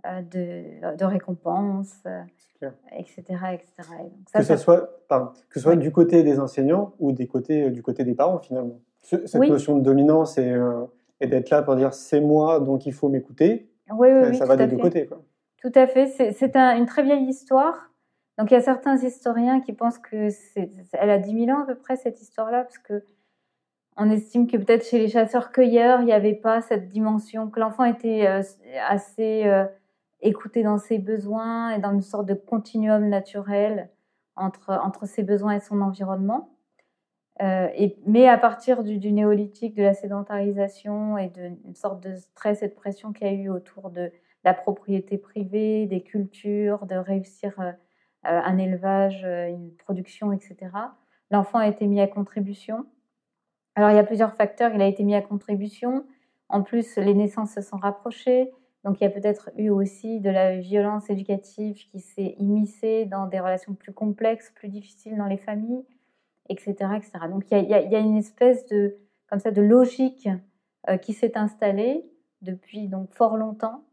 euh, 0.06 0.22
de, 0.22 0.96
de, 0.96 1.06
récompenses, 1.06 2.04
etc. 2.98 3.24
etc. 3.54 3.90
que, 4.34 4.44
ce 4.44 4.58
soit, 4.58 4.90
que 5.10 5.56
ce 5.56 5.60
soit 5.60 5.76
du 5.76 5.92
côté 5.92 6.24
des 6.24 6.40
enseignants 6.40 6.94
ou 7.00 7.12
des 7.12 7.28
côtés, 7.28 7.70
du 7.72 7.82
côté 7.82 8.04
des 8.04 8.14
parents 8.14 8.40
finalement. 8.40 8.80
cette 9.02 9.34
notion 9.36 9.78
de 9.78 9.84
dominance 9.84 10.38
et, 10.38 10.56
et 11.20 11.28
d'être 11.28 11.50
là 11.50 11.62
pour 11.64 11.76
dire 11.76 11.94
c'est 11.94 12.22
moi 12.22 12.60
donc 12.60 12.86
il 12.86 12.94
faut 12.94 13.10
m'écouter, 13.10 13.68
oui, 13.92 14.10
oui, 14.12 14.36
ça 14.36 14.46
va 14.46 14.56
des 14.56 14.68
deux 14.68 14.78
côtés. 14.78 15.08
Quoi. 15.08 15.22
Tout 15.62 15.72
à 15.76 15.88
fait, 15.88 16.08
c'est 16.08 16.56
un, 16.56 16.78
une 16.78 16.86
très 16.86 17.04
vieille 17.04 17.28
histoire. 17.28 17.90
Donc 18.38 18.52
il 18.52 18.56
y 18.56 18.58
a 18.58 18.62
certains 18.62 18.98
historiens 18.98 19.62
qui 19.62 19.74
pensent 19.74 20.00
que 20.00 20.30
elle 20.94 21.10
a 21.10 21.20
10 21.20 21.46
000 21.46 21.58
ans 21.58 21.64
à 21.64 21.66
peu 21.66 21.76
près 21.76 21.96
cette 21.96 22.22
histoire-là, 22.22 22.64
parce 22.64 22.80
que 22.80 23.04
on 23.96 24.10
estime 24.10 24.48
que 24.48 24.58
peut-être 24.58 24.86
chez 24.86 24.98
les 24.98 25.08
chasseurs-cueilleurs, 25.08 26.02
il 26.02 26.06
n'y 26.06 26.14
avait 26.14 26.34
pas 26.34 26.62
cette 26.62 26.88
dimension, 26.88 27.50
que 27.50 27.60
l'enfant 27.60 27.84
était 27.84 28.26
euh, 28.26 28.42
assez 28.88 29.46
euh, 29.46 29.66
écouté 30.22 30.64
dans 30.64 30.80
ses 30.80 30.98
besoins 30.98 31.72
et 31.72 31.80
dans 31.80 31.92
une 31.92 32.02
sorte 32.02 32.26
de 32.26 32.34
continuum 32.34 33.08
naturel 33.08 33.90
entre, 34.36 34.72
entre 34.84 35.06
ses 35.06 35.22
besoins 35.22 35.54
et 35.54 35.60
son 35.60 35.82
environnement. 35.82 36.50
Euh, 37.42 37.68
mais 38.06 38.28
à 38.28 38.38
partir 38.38 38.84
du, 38.84 39.12
néolithique, 39.12 39.76
de 39.76 39.84
la 39.84 39.94
sédentarisation 39.94 41.18
et 41.18 41.30
d'une 41.30 41.76
sorte 41.76 42.02
de 42.02 42.16
stress 42.16 42.62
et 42.64 42.68
de 42.68 42.74
pression 42.74 43.12
qu'il 43.12 43.28
y 43.28 43.30
a 43.30 43.34
eu 43.34 43.50
autour 43.50 43.90
de 43.90 44.12
la 44.44 44.54
propriété 44.54 45.18
privée, 45.18 45.86
des 45.88 46.02
cultures, 46.02 46.86
de 46.86 46.96
réussir 46.96 47.54
un 48.24 48.58
élevage, 48.58 49.24
une 49.24 49.72
production, 49.78 50.32
etc., 50.32 50.56
l'enfant 51.32 51.60
a 51.60 51.68
été 51.68 51.88
mis 51.88 52.00
à 52.00 52.08
contribution 52.08 52.86
alors, 53.76 53.90
il 53.90 53.96
y 53.96 54.00
a 54.00 54.04
plusieurs 54.04 54.34
facteurs. 54.34 54.74
Il 54.74 54.82
a 54.82 54.88
été 54.88 55.04
mis 55.04 55.16
à 55.16 55.22
contribution. 55.22 56.06
En 56.50 56.62
plus, 56.62 56.98
les 56.98 57.14
naissances 57.14 57.54
se 57.54 57.62
sont 57.62 57.78
rapprochées. 57.78 58.52
Donc, 58.84 59.00
il 59.00 59.04
y 59.04 59.08
a 59.08 59.10
peut-être 59.10 59.50
eu 59.58 59.70
aussi 59.70 60.20
de 60.20 60.30
la 60.30 60.58
violence 60.60 61.10
éducative 61.10 61.76
qui 61.88 62.00
s'est 62.00 62.36
immiscée 62.38 63.06
dans 63.06 63.28
des 63.28 63.40
relations 63.40 63.74
plus 63.74 63.94
complexes, 63.94 64.52
plus 64.54 64.68
difficiles 64.68 65.18
dans 65.18 65.26
les 65.26 65.38
familles, 65.38 65.86
etc. 66.50 66.74
etc. 66.98 67.12
Donc, 67.30 67.46
il 67.50 67.70
y, 67.70 67.74
a, 67.74 68.00
une 68.00 68.18
espèce 68.18 68.66
de, 68.68 68.98
comme 69.30 69.40
ça, 69.40 69.52
de 69.52 69.62
logique 69.62 70.28
euh, 70.90 70.98
qui 70.98 71.14
s'est 71.14 71.38
installée 71.38 72.06
depuis 72.42 72.90
donc 72.90 73.14
fort 73.14 73.38
longtemps, 73.38 73.86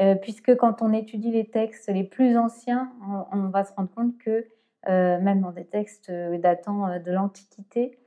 euh, 0.00 0.14
puisque 0.14 0.56
quand 0.56 0.82
on 0.82 0.92
étudie 0.92 1.30
les 1.30 1.46
textes 1.46 1.88
les 1.88 2.04
plus 2.04 2.36
anciens, 2.36 2.92
on, 3.32 3.48
va 3.48 3.64
se 3.64 3.72
rendre 3.74 3.90
compte 3.90 4.18
que 4.18 4.46
euh, 4.88 5.20
même 5.20 5.40
dans 5.40 5.52
des 5.52 5.64
textes 5.64 6.10
datant 6.10 6.98
de 6.98 7.10
l'Antiquité, 7.10 7.98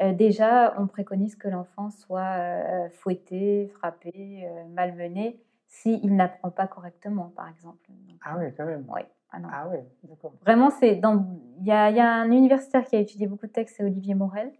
euh, 0.00 0.12
déjà, 0.12 0.74
on 0.78 0.86
préconise 0.86 1.36
que 1.36 1.48
l'enfant 1.48 1.90
soit 1.90 2.20
euh, 2.20 2.88
fouetté, 2.90 3.68
frappé, 3.74 4.44
euh, 4.44 4.64
malmené, 4.72 5.38
s'il 5.68 6.14
n'apprend 6.16 6.50
pas 6.50 6.66
correctement, 6.66 7.32
par 7.36 7.48
exemple. 7.48 7.90
ah 8.24 8.36
oui, 8.38 8.46
quand 8.56 8.64
même. 8.64 8.84
Oui. 8.88 9.02
Ah, 9.34 9.38
ah 9.50 9.68
oui, 9.70 9.78
d'accord. 10.04 10.34
Vraiment, 10.42 10.70
c'est 10.70 10.96
dans. 10.96 11.24
Il 11.60 11.66
y, 11.66 11.70
a, 11.72 12.14
un 12.14 12.30
universitaire 12.30 12.84
qui 12.84 12.96
a 12.96 12.98
étudié 12.98 13.26
beaucoup 13.26 13.46
de 13.46 13.52
textes, 13.52 13.76
c'est 13.76 13.84
Olivier 13.84 14.14
Morel. 14.14 14.52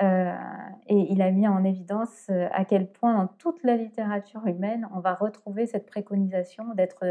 Mhm. 0.00 0.36
et 0.88 1.12
il 1.12 1.22
a 1.22 1.30
mis 1.30 1.46
en 1.46 1.64
évidence 1.64 2.28
à 2.28 2.64
quel 2.64 2.90
point 2.90 3.14
dans 3.14 3.26
toute 3.26 3.62
la 3.62 3.76
littérature 3.76 4.46
humaine, 4.46 4.88
on 4.94 5.00
va 5.00 5.14
retrouver 5.14 5.66
cette 5.66 5.86
préconisation 5.86 6.74
d'être 6.74 7.04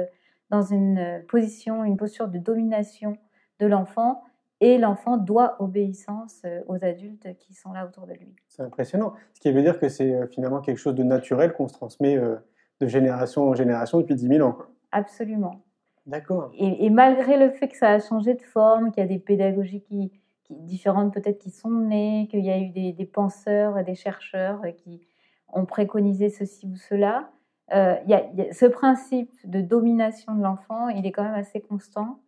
dans 0.50 0.62
une 0.62 1.24
position, 1.28 1.84
une 1.84 1.98
posture 1.98 2.28
de 2.28 2.38
domination 2.38 3.18
de 3.60 3.68
l'enfant 3.68 4.24
et 4.63 4.78
l'enfant 4.78 5.18
doit 5.18 5.62
obéissance 5.62 6.42
euh, 6.46 6.62
aux 6.68 6.84
adultes 6.86 7.28
qui 7.38 7.54
sont 7.54 7.74
là 7.74 7.86
autour 7.86 8.08
de 8.08 8.13
lui. 8.13 8.34
C'est 8.48 8.62
impressionnant. 8.62 9.13
Ce 9.34 9.42
qui 9.42 9.52
veut 9.52 9.62
dire 9.62 9.78
que 9.78 9.90
c'est 9.90 10.13
euh, 10.13 10.25
finalement 10.28 10.62
quelque 10.62 10.78
chose 10.78 10.96
de 10.96 11.04
naturel 11.04 11.52
qu'on 11.52 11.68
se 11.68 11.74
transmet 11.74 12.16
euh, 12.16 12.38
de 12.80 12.88
génération 12.88 13.50
en 13.50 13.56
génération 13.56 14.00
depuis 14.00 14.16
10 14.16 14.28
000 14.28 14.48
ans. 14.48 14.58
Absolument. 14.94 15.62
D'accord. 16.06 16.52
Et, 16.58 16.90
malgré 16.90 17.38
le 17.38 17.52
fait 17.52 17.70
que 17.70 17.78
ça 17.78 17.90
a 17.90 18.00
changé 18.00 18.34
de 18.34 18.42
forme, 18.42 18.92
qu'il 18.92 19.02
y 19.02 19.06
a 19.06 19.08
des 19.08 19.20
pédagogies 19.20 19.82
qui, 19.82 20.12
différentes 20.50 21.14
peut-être 21.14 21.40
qui 21.40 21.52
sont 21.52 21.72
nées, 21.72 22.28
qu'il 22.30 22.44
y 22.46 22.52
a 22.52 22.60
eu 22.60 22.70
des, 22.70 23.06
penseurs 23.06 23.78
et 23.78 23.84
des 23.84 23.96
chercheurs 23.96 24.62
qui 24.78 25.02
ont 25.48 25.66
préconisé 25.66 26.30
ceci 26.30 26.68
ou 26.68 26.76
cela, 26.76 27.32
il 27.72 28.06
y 28.08 28.14
a, 28.14 28.54
ce 28.54 28.66
principe 28.66 29.32
de 29.46 29.62
domination 29.62 30.36
de 30.36 30.44
l'enfant, 30.44 30.90
il 30.90 31.06
est 31.06 31.12
quand 31.12 31.24
même 31.24 31.34
assez 31.34 31.62
constant. 31.62 32.20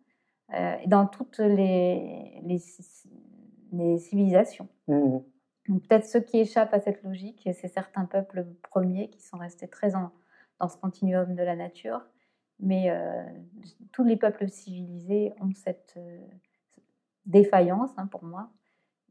Euh, 0.54 0.76
dans 0.86 1.06
toutes 1.06 1.38
les, 1.38 2.40
les, 2.44 3.98
civilisations. 3.98 4.68
Mmh. 4.86 5.18
Donc 5.68 5.82
peut-être 5.88 6.06
ceux 6.06 6.20
qui 6.20 6.38
échappent 6.38 6.72
à 6.72 6.78
cette 6.78 7.02
logique, 7.02 7.48
c'est 7.52 7.66
certains 7.66 8.04
peuples 8.04 8.46
premiers 8.62 9.10
qui 9.10 9.20
sont 9.20 9.38
restés 9.38 9.66
très 9.66 9.90
dans 9.90 10.68
ce 10.68 10.76
continuum 10.76 11.34
de 11.34 11.42
la 11.42 11.56
nature, 11.56 12.06
mais 12.60 12.90
euh, 12.90 13.24
tous 13.90 14.04
les 14.04 14.16
peuples 14.16 14.48
civilisés 14.48 15.32
ont 15.40 15.50
cette 15.52 15.94
euh, 15.96 16.20
défaillance, 17.26 17.90
hein, 17.96 18.06
pour 18.06 18.24
moi, 18.24 18.48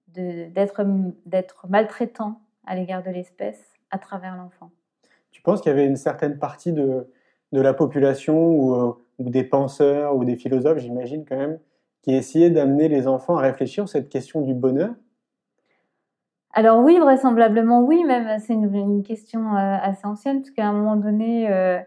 d'être 0.07 1.67
maltraitant 1.67 2.41
à 2.65 2.75
l'égard 2.75 3.03
de 3.03 3.09
l'espèce 3.09 3.73
à 3.91 3.99
travers 3.99 4.35
l'enfant. 4.35 4.71
Tu 5.31 5.41
penses 5.41 5.61
qu'il 5.61 5.69
y 5.69 5.73
avait 5.73 5.85
une 5.85 5.97
certaine 5.97 6.39
partie 6.39 6.71
de, 6.73 7.11
de 7.51 7.61
la 7.61 7.73
population 7.73 8.49
ou 8.49 8.95
ou 9.19 9.29
des 9.29 9.43
penseurs 9.43 10.15
ou 10.15 10.25
des 10.25 10.35
philosophes, 10.35 10.79
j'imagine 10.79 11.25
quand 11.25 11.37
même, 11.37 11.59
qui 12.01 12.13
essayaient 12.13 12.49
d'amener 12.49 12.87
les 12.87 13.07
enfants 13.07 13.37
à 13.37 13.41
réfléchir 13.41 13.87
sur 13.87 13.89
cette 13.89 14.09
question 14.09 14.41
du 14.41 14.53
bonheur? 14.53 14.93
Alors 16.53 16.79
oui, 16.83 16.97
vraisemblablement 16.99 17.81
oui, 17.81 18.03
même 18.05 18.39
c'est 18.39 18.53
une, 18.53 19.03
question 19.03 19.55
euh, 19.55 19.77
assez 19.81 20.05
ancienne, 20.05 20.41
parce 20.41 20.51
qu'à 20.51 20.67
un 20.67 20.73
moment 20.73 20.95
donné, 20.95 21.51
euh, 21.51 21.79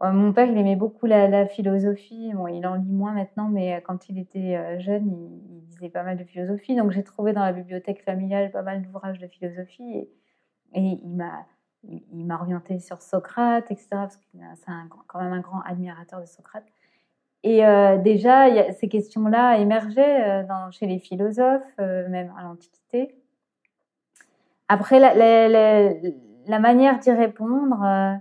mon 0.00 0.32
père, 0.32 0.48
il 0.48 0.56
aimait 0.56 0.76
beaucoup 0.76 1.06
la, 1.06 1.46
philosophie, 1.46 2.32
bon, 2.34 2.46
il 2.46 2.64
en 2.66 2.74
lit 2.74 2.92
moins 2.92 3.12
maintenant, 3.12 3.48
mais 3.48 3.82
quand 3.84 4.08
il 4.08 4.18
était 4.18 4.56
euh, 4.56 4.78
jeune, 4.78 5.10
il, 5.10 5.53
pas 5.88 6.02
mal 6.02 6.16
de 6.16 6.24
philosophie, 6.24 6.76
donc 6.76 6.90
j'ai 6.90 7.02
trouvé 7.02 7.32
dans 7.32 7.44
la 7.44 7.52
bibliothèque 7.52 8.02
familiale 8.04 8.50
pas 8.50 8.62
mal 8.62 8.82
d'ouvrages 8.82 9.18
de 9.18 9.26
philosophie, 9.26 10.08
et 10.74 10.80
il 10.80 11.16
m'a, 11.16 12.34
orienté 12.34 12.78
sur 12.78 13.02
Socrate, 13.02 13.70
etc. 13.70 13.88
Parce 13.90 14.16
que 14.16 14.22
c'est 14.32 14.72
quand 15.06 15.20
même 15.20 15.32
un 15.32 15.40
grand 15.40 15.60
admirateur 15.60 16.20
de 16.20 16.26
Socrate. 16.26 16.64
Et 17.44 17.64
euh, 17.66 17.98
déjà, 17.98 18.72
ces 18.72 18.88
questions-là 18.88 19.58
émergeaient 19.58 20.42
euh, 20.42 20.46
dans, 20.46 20.70
chez 20.70 20.86
les 20.86 20.98
philosophes, 20.98 21.62
euh, 21.78 22.08
même 22.08 22.32
à 22.38 22.42
l'Antiquité. 22.42 23.14
Après, 24.68 24.98
la, 24.98 25.14
la, 25.14 26.58
manière 26.58 26.98
d'y 26.98 27.10
répondre, 27.10 28.18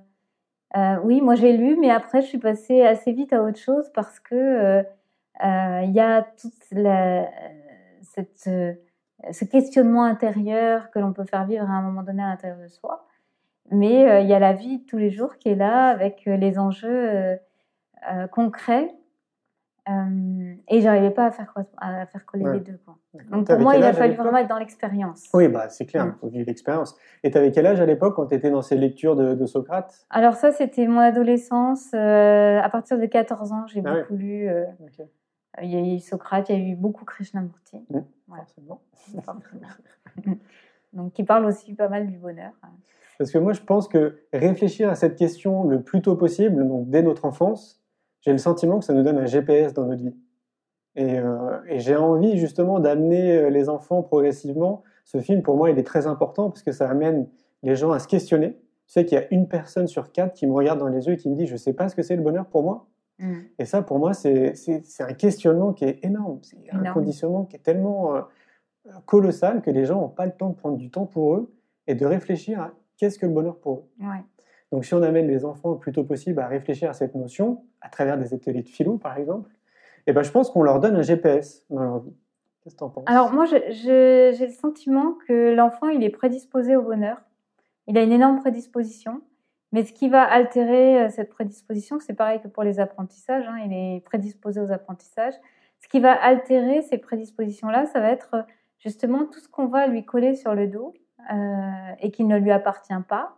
oui, 1.03 1.22
moi 1.22 1.36
j'ai 1.36 1.55
lu, 1.55 1.77
mais 1.79 1.89
après 1.89 2.22
je 2.22 2.27
suis 2.27 2.38
passée 2.38 2.82
assez 2.82 3.13
vite 3.13 3.32
à 3.32 3.41
autre 3.43 3.60
chose 3.60 3.89
parce 3.93 4.20
que 4.20 4.84
il 5.42 5.92
y 5.92 6.00
a 6.00 6.22
toute 6.40 6.54
cette, 8.02 8.50
ce 9.32 9.46
questionnement 9.46 10.04
intérieur 10.04 10.92
que 10.92 11.00
l'on 11.00 11.13
peut 11.13 11.25
faire 11.25 11.46
vivre 11.46 11.70
à 11.70 11.74
un 11.74 11.82
moment 11.82 12.04
donné 12.04 12.24
à 12.24 12.30
l'intérieur 12.30 12.60
de 12.60 12.68
soi. 12.68 13.08
Mais 13.72 14.24
il 14.24 14.28
y 14.28 14.34
a 14.34 14.40
la 14.40 14.54
vie 14.54 14.80
de 14.80 14.86
tous 14.86 14.98
les 14.98 15.10
jours 15.10 15.38
qui 15.38 15.50
est 15.50 15.56
là 15.56 15.88
avec 15.88 16.24
les 16.25 16.60
enjeux 16.60 17.38
concrets 18.32 18.94
euh, 19.90 20.54
et 20.70 20.80
j'arrivais 20.80 21.12
pas 21.12 21.25
à 21.25 21.32
faire, 21.32 21.54
à 21.78 22.06
faire 22.06 22.25
coller 22.25 22.46
les 22.54 22.60
deux. 22.62 22.80
Quoi. 22.86 22.96
Donc 23.32 23.48
pour 23.48 23.60
moi, 23.60 23.75
il 23.75 23.84
a 23.84 23.92
fallu 23.92 24.13
vraiment 24.13 24.38
être 24.38 24.48
dans 24.48 24.58
l'expérience. 24.58 25.30
Oui, 25.34 25.50
bah, 25.50 25.68
c'est 25.68 25.86
clair, 25.86 26.13
il 26.16 26.20
faut 26.20 26.30
vivre 26.30 26.48
l'expérience. 26.48 26.96
Et 27.24 27.32
tu 27.32 27.38
avais 27.38 27.52
quel 27.52 27.66
âge 27.66 27.82
à 27.82 27.86
l'époque 27.86 28.16
quand 28.16 28.28
tu 28.28 28.36
étais 28.36 28.50
dans 28.50 28.62
ces 28.62 28.78
lectures 28.78 29.16
de, 29.16 29.46
Socrate? 29.46 30.06
Alors 30.10 30.36
ça, 30.36 30.52
c'était 30.52 30.88
mon 30.88 31.00
adolescence. 31.00 31.92
Euh, 31.94 32.62
à 32.62 32.70
partir 32.70 32.98
de 32.98 33.06
14 33.06 33.52
ans, 33.52 33.66
j'ai 33.68 33.82
ah 33.86 34.00
beaucoup 34.00 34.16
lu. 34.16 34.48
Euh, 34.48 34.63
il 35.62 35.69
y 35.69 35.75
a 35.75 35.95
eu 35.95 36.00
Socrate, 36.00 36.50
il 36.50 36.55
y 36.55 36.62
a 36.62 36.72
eu 36.72 36.75
beaucoup 36.75 37.05
Krishnamurti. 37.05 37.77
Mmh, 37.89 38.00
Donc 40.93 41.13
qui 41.13 41.24
parle 41.24 41.45
aussi 41.45 41.74
pas 41.74 41.89
mal 41.89 42.07
du 42.07 42.17
bonheur. 42.17 42.51
Parce 43.17 43.31
que 43.31 43.38
moi, 43.38 43.53
je 43.53 43.62
pense 43.62 43.88
que 43.88 44.19
réfléchir 44.31 44.89
à 44.89 44.95
cette 44.95 45.15
question 45.15 45.65
le 45.65 45.81
plus 45.81 46.01
tôt 46.01 46.15
possible, 46.15 46.67
donc 46.67 46.89
dès 46.89 47.03
notre 47.03 47.25
enfance, 47.25 47.81
j'ai 48.22 48.31
le 48.31 48.38
sentiment 48.38 48.79
que 48.79 48.86
ça 48.86 48.93
nous 48.93 49.03
donne 49.03 49.17
un 49.17 49.25
GPS 49.25 49.74
dans 49.74 49.86
notre 49.86 50.03
vie. 50.03 50.15
Et, 50.95 51.19
euh, 51.19 51.60
et 51.67 51.79
j'ai 51.79 51.95
envie 51.95 52.38
justement 52.38 52.79
d'amener 52.79 53.38
euh, 53.38 53.50
les 53.50 53.69
enfants 53.69 54.03
progressivement. 54.03 54.83
Ce 55.05 55.19
film, 55.19 55.41
pour 55.41 55.57
moi, 55.57 55.72
il 55.72 55.79
est 55.79 55.83
très 55.83 56.07
important 56.07 56.50
parce 56.50 56.63
que 56.63 56.72
ça 56.72 56.89
amène 56.89 57.27
les 57.63 57.75
gens 57.75 57.91
à 57.91 58.00
se 58.00 58.07
questionner. 58.07 58.53
Tu 58.88 58.93
sais 58.93 59.05
qu'il 59.05 59.17
y 59.17 59.22
a 59.22 59.25
une 59.31 59.48
personne 59.48 59.88
sur 59.88 60.12
quatre 60.12 60.33
qui 60.33 60.45
me 60.45 60.53
regarde 60.53 60.79
dans 60.79 60.88
les 60.88 61.07
yeux 61.07 61.13
et 61.13 61.17
qui 61.17 61.29
me 61.29 61.36
dit, 61.36 61.48
je 61.48 61.53
ne 61.53 61.57
sais 61.57 61.74
pas 61.74 61.89
ce 61.89 61.95
que 61.95 62.03
c'est 62.03 62.15
le 62.15 62.22
bonheur 62.22 62.45
pour 62.45 62.63
moi. 62.63 62.88
Mm. 63.24 63.34
Et 63.58 63.65
ça, 63.65 63.82
pour 63.82 64.00
moi, 64.00 64.13
c'est 64.13 64.53
un 65.00 65.13
questionnement 65.13 65.74
qui 65.74 65.86
est 65.86 66.03
énorme. 66.03 66.39
C'est 66.42 66.58
un 66.72 66.94
conditionnement 66.94 67.46
qui 67.46 67.56
est 67.56 67.60
tellement 67.60 68.15
euh, 68.15 68.22
colossal 69.06 69.62
que 69.62 69.72
les 69.72 69.86
gens 69.86 70.01
n'ont 70.01 70.10
pas 70.10 70.25
le 70.25 70.34
temps 70.34 70.50
de 70.50 70.56
prendre 70.56 70.77
du 70.77 70.89
temps 70.89 71.06
pour 71.06 71.36
eux 71.36 71.53
et 71.88 71.96
de 71.96 72.06
réfléchir 72.06 72.62
à 72.62 72.72
qu'est-ce 72.98 73.18
que 73.18 73.25
le 73.25 73.32
bonheur 73.32 73.58
pour 73.58 73.74
eux. 73.77 74.06
Ouais. 74.06 74.24
Donc 74.72 74.86
si 74.86 74.94
on 74.94 75.03
amène 75.03 75.27
les 75.27 75.46
enfants 75.46 75.72
le 75.72 75.77
plus 75.77 75.92
tôt 75.92 76.03
possible 76.03 76.39
à 76.39 76.48
réfléchir 76.48 76.89
à 76.89 76.94
cette 76.94 77.15
notion, 77.15 77.63
à 77.82 77.89
travers 77.89 78.18
des 78.18 78.34
ateliers 78.34 78.63
de 78.63 78.70
philo 78.70 78.98
par 78.98 79.18
exemple, 79.18 79.51
eh 80.08 80.13
ben, 80.13 80.24
je 80.24 80.32
pense 80.32 80.50
qu'on 80.50 80.63
leur 80.63 80.80
donne 80.80 80.96
un 80.96 81.01
GPS 81.01 81.65
dans 81.70 81.84
leur 81.84 82.00
vie. 82.00 82.13
Qu'est-ce 82.62 82.75
que 82.75 82.80
tu 82.80 82.84
en 82.84 82.89
penses? 82.89 83.03
Alors 83.08 83.32
moi, 83.32 83.46
j'ai 83.46 84.32
le 84.32 84.53
sentiment 84.53 85.15
que 85.27 85.53
l'enfant, 85.53 85.89
il 85.89 86.03
est 86.03 86.10
prédisposé 86.10 86.75
au 86.75 86.82
bonheur. 86.82 87.22
Il 87.88 87.98
a 87.98 88.03
une 88.03 88.12
énorme 88.12 88.39
prédisposition. 88.39 89.22
Mais 89.74 89.84
ce 89.84 89.92
qui 89.92 90.08
va 90.08 90.22
altérer 90.22 91.01
euh, 91.01 91.10
cette 91.10 91.32
prédisposition, 91.32 92.00
c'est 92.00 92.13
pareil 92.13 92.39
que 92.39 92.48
pour 92.48 92.62
les 92.62 92.80
apprentissages, 92.80 93.46
hein, 93.48 93.58
il 93.65 93.74
est 93.74 94.01
prédisposé 94.01 94.62
aux 94.62 94.72
apprentissages. 94.72 95.34
Ce 95.80 95.88
qui 95.89 96.00
va 96.00 96.13
altérer 96.13 96.84
ces 96.84 97.00
prédispositions-là, 97.00 97.88
ça 97.88 98.00
va 98.00 98.10
être 98.10 98.36
euh, 98.36 98.42
justement 98.77 99.25
tout 99.25 99.39
ce 99.39 99.50
qu'on 99.50 99.65
va 99.65 99.88
lui 99.88 100.06
coller 100.06 100.36
sur 100.36 100.53
le 100.53 100.68
dos 100.68 100.94
euh, 101.34 101.72
et 102.00 102.12
qui 102.12 102.24
ne 102.24 102.38
lui 102.38 102.51
appartient 102.51 102.94
pas 103.10 103.36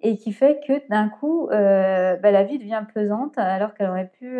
et 0.00 0.16
qui 0.16 0.32
fait 0.32 0.60
que 0.66 0.86
d'un 0.88 1.08
coup, 1.08 1.46
bah, 1.48 2.30
la 2.30 2.42
vie 2.42 2.58
devient 2.58 2.84
pesante 2.92 3.38
alors 3.38 3.72
qu'elle 3.72 3.88
aurait 3.88 4.10
pu 4.10 4.38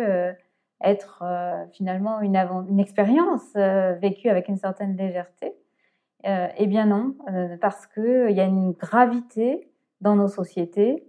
être 0.79 1.23
finalement 1.71 2.19
une, 2.19 2.35
une 2.69 2.79
expérience 2.79 3.55
vécue 3.55 4.29
avec 4.29 4.47
une 4.47 4.57
certaine 4.57 4.95
légèreté. 4.95 5.55
eh 6.23 6.67
bien 6.67 6.85
non, 6.85 7.15
parce 7.61 7.87
qu'il 7.87 8.29
y 8.29 8.41
a 8.41 8.43
une 8.43 8.73
gravité 8.73 9.71
dans 10.01 10.15
nos 10.15 10.27
sociétés 10.27 11.03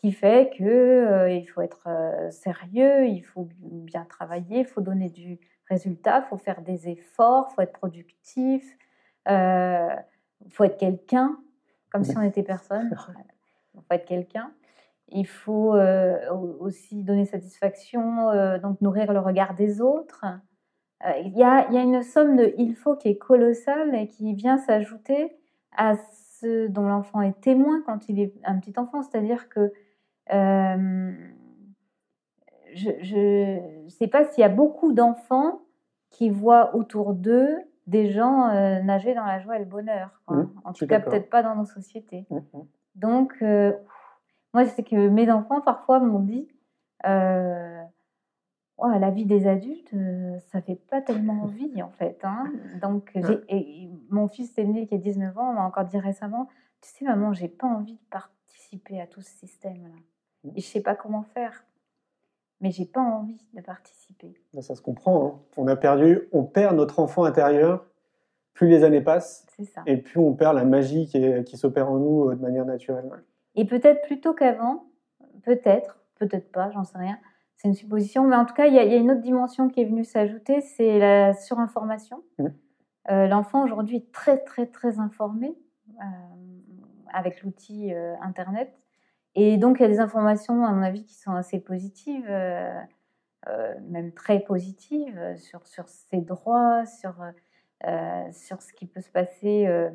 qui 0.00 0.12
fait 0.12 0.50
que 0.56 1.28
il 1.30 1.46
faut 1.46 1.60
être 1.60 1.88
sérieux, 2.30 3.06
il 3.06 3.22
faut 3.22 3.48
bien 3.60 4.04
travailler, 4.04 4.60
il 4.60 4.66
faut 4.66 4.80
donner 4.80 5.08
du 5.08 5.38
résultat, 5.68 6.24
il 6.24 6.28
faut 6.28 6.36
faire 6.36 6.62
des 6.62 6.88
efforts, 6.88 7.48
il 7.50 7.54
faut 7.54 7.62
être 7.62 7.72
productif, 7.72 8.76
il 9.28 10.52
faut 10.52 10.64
être 10.64 10.78
quelqu'un, 10.78 11.36
comme 11.90 12.04
si 12.04 12.16
on 12.16 12.22
était 12.22 12.42
personne. 12.42 12.90
il 13.74 13.80
faut 13.80 13.94
être 13.94 14.06
quelqu'un. 14.06 14.52
Il 15.10 15.26
faut 15.26 15.74
euh, 15.74 16.30
aussi 16.60 17.02
donner 17.02 17.24
satisfaction, 17.24 18.28
euh, 18.30 18.58
donc 18.58 18.80
nourrir 18.80 19.12
le 19.12 19.20
regard 19.20 19.54
des 19.54 19.80
autres. 19.80 20.24
Euh, 21.06 21.12
il 21.24 21.32
y, 21.32 21.38
y, 21.38 21.42
a, 21.44 21.66
une 21.70 22.02
somme 22.02 22.36
de 22.36 22.52
il 22.58 22.74
faut 22.74 22.96
qui 22.96 23.08
est 23.08 23.16
colossale 23.16 23.94
et 23.94 24.08
qui 24.08 24.34
vient 24.34 24.58
s'ajouter 24.58 25.36
à 25.76 25.94
ce 26.40 26.66
dont 26.66 26.88
l'enfant 26.88 27.22
est 27.22 27.40
témoin 27.40 27.82
quand 27.86 28.08
il 28.08 28.20
est 28.20 28.34
un 28.44 28.58
petit 28.58 28.78
enfant. 28.78 29.02
C'est-à-dire 29.02 29.48
que 29.48 29.72
je 30.30 31.04
ne 33.84 33.88
sais 33.88 34.08
pas 34.08 34.24
s'il 34.24 34.42
y 34.42 34.44
a 34.44 34.48
beaucoup 34.48 34.92
d'enfants 34.92 35.60
qui 36.10 36.30
voient 36.30 36.74
autour 36.74 37.14
d'eux 37.14 37.58
des 37.86 38.10
gens 38.10 38.48
nager 38.82 39.14
dans 39.14 39.24
la 39.24 39.38
joie 39.40 39.56
et 39.56 39.60
le 39.60 39.64
bonheur. 39.64 40.20
Mmh, 40.28 40.42
en 40.64 40.72
tout 40.72 40.86
cas, 40.86 41.00
peut-être 41.00 41.30
pas 41.30 41.42
dans 41.42 41.56
nos 41.56 41.64
sociétés. 41.64 42.26
Mmh, 42.30 42.36
mmh. 42.36 42.62
Donc, 42.98 43.34
euh, 43.42 43.72
moi, 44.52 44.66
c'est 44.66 44.82
que 44.82 45.08
mes 45.08 45.30
enfants, 45.30 45.60
parfois, 45.60 46.00
m'ont 46.00 46.18
dit 46.18 46.48
euh, 47.06 47.82
la 48.78 49.10
vie 49.10 49.24
des 49.24 49.46
adultes, 49.46 49.94
euh, 49.94 50.38
ça 50.50 50.60
fait 50.60 50.80
pas 50.90 51.00
tellement 51.00 51.42
envie, 51.44 51.82
en 51.82 51.90
fait. 51.90 52.18
Hein. 52.24 52.52
Donc, 52.82 53.12
et 53.48 53.88
mon 54.10 54.28
fils 54.28 54.56
aîné, 54.58 54.86
qui 54.86 54.94
a 54.94 54.98
19 54.98 55.36
ans, 55.38 55.52
m'a 55.52 55.64
encore 55.64 55.84
dit 55.84 55.98
récemment 55.98 56.48
Tu 56.80 56.90
sais, 56.90 57.04
maman, 57.04 57.32
j'ai 57.32 57.48
pas 57.48 57.68
envie 57.68 57.94
de 57.94 58.08
participer 58.10 59.00
à 59.00 59.06
tout 59.06 59.22
ce 59.22 59.30
système-là. 59.30 59.94
Mmh. 60.44 60.50
Et 60.56 60.60
je 60.60 60.66
sais 60.66 60.82
pas 60.82 60.94
comment 60.94 61.22
faire. 61.22 61.64
Mais 62.60 62.70
j'ai 62.70 62.86
pas 62.86 63.00
envie 63.00 63.46
de 63.54 63.60
participer. 63.60 64.34
Ça 64.60 64.74
se 64.74 64.82
comprend. 64.82 65.26
Hein. 65.26 65.40
On 65.56 65.68
a 65.68 65.76
perdu, 65.76 66.28
on 66.32 66.44
perd 66.44 66.76
notre 66.76 66.98
enfant 66.98 67.24
intérieur 67.24 67.84
plus 68.58 68.68
les 68.68 68.82
années 68.82 69.00
passent, 69.00 69.46
et 69.86 69.96
plus 69.98 70.18
on 70.18 70.34
perd 70.34 70.56
la 70.56 70.64
magie 70.64 71.06
qui, 71.06 71.56
s'opère 71.56 71.88
en 71.88 71.98
nous 71.98 72.28
euh, 72.28 72.34
de 72.34 72.42
manière 72.42 72.64
naturelle. 72.64 73.08
Et 73.54 73.64
peut-être 73.64 74.02
plutôt 74.02 74.34
qu'avant, 74.34 74.86
peut-être, 75.44 76.00
peut-être 76.16 76.50
pas, 76.50 76.68
j'en 76.72 76.82
sais 76.82 76.98
rien. 76.98 77.18
C'est 77.56 77.68
une 77.68 77.74
supposition, 77.74 78.26
mais 78.26 78.34
en 78.34 78.44
tout 78.44 78.54
cas, 78.54 78.66
il 78.66 78.74
y, 78.74 78.78
a 78.80 78.96
une 78.96 79.12
autre 79.12 79.20
dimension 79.20 79.68
qui 79.68 79.80
est 79.80 79.84
venue 79.84 80.04
s'ajouter, 80.04 80.60
c'est 80.60 80.98
la 80.98 81.34
surinformation. 81.34 82.24
Mmh. 82.38 82.46
Euh, 83.10 83.26
l'enfant 83.28 83.62
aujourd'hui 83.62 83.98
est 83.98 84.12
très, 84.12 84.38
très, 84.38 84.66
très 84.66 84.98
informé 84.98 85.56
euh, 86.00 86.02
avec 87.12 87.42
l'outil 87.42 87.92
Internet. 88.20 88.76
Et 89.38 89.56
donc, 89.56 89.78
il 89.78 89.82
y 89.82 89.84
a 89.86 89.88
des 89.88 90.00
informations, 90.00 90.64
à 90.64 90.72
mon 90.72 90.82
avis, 90.82 91.04
qui 91.04 91.14
sont 91.14 91.32
assez 91.32 91.60
positives, 91.60 92.28
même 93.88 94.12
très 94.14 94.40
positives, 94.40 95.20
sur, 95.36 95.66
sur 95.66 95.88
ses 95.88 96.20
droits, 96.20 96.84
sur 96.86 97.14
euh, 97.86 98.32
sur 98.32 98.60
ce 98.60 98.72
qui 98.72 98.86
peut 98.86 99.00
se 99.00 99.10
passer 99.10 99.68
euh, 99.68 99.88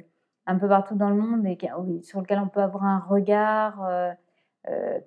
un 0.46 0.58
peu 0.58 0.70
partout 0.70 0.96
dans 0.96 1.10
le 1.10 1.18
monde 1.18 1.46
et 1.46 1.58
sur 2.02 2.22
lequel 2.22 2.40
on 2.40 2.48
peut 2.48 2.62
avoir 2.62 2.86
un 2.86 3.00
regard 3.00 3.84
euh, 3.84 4.14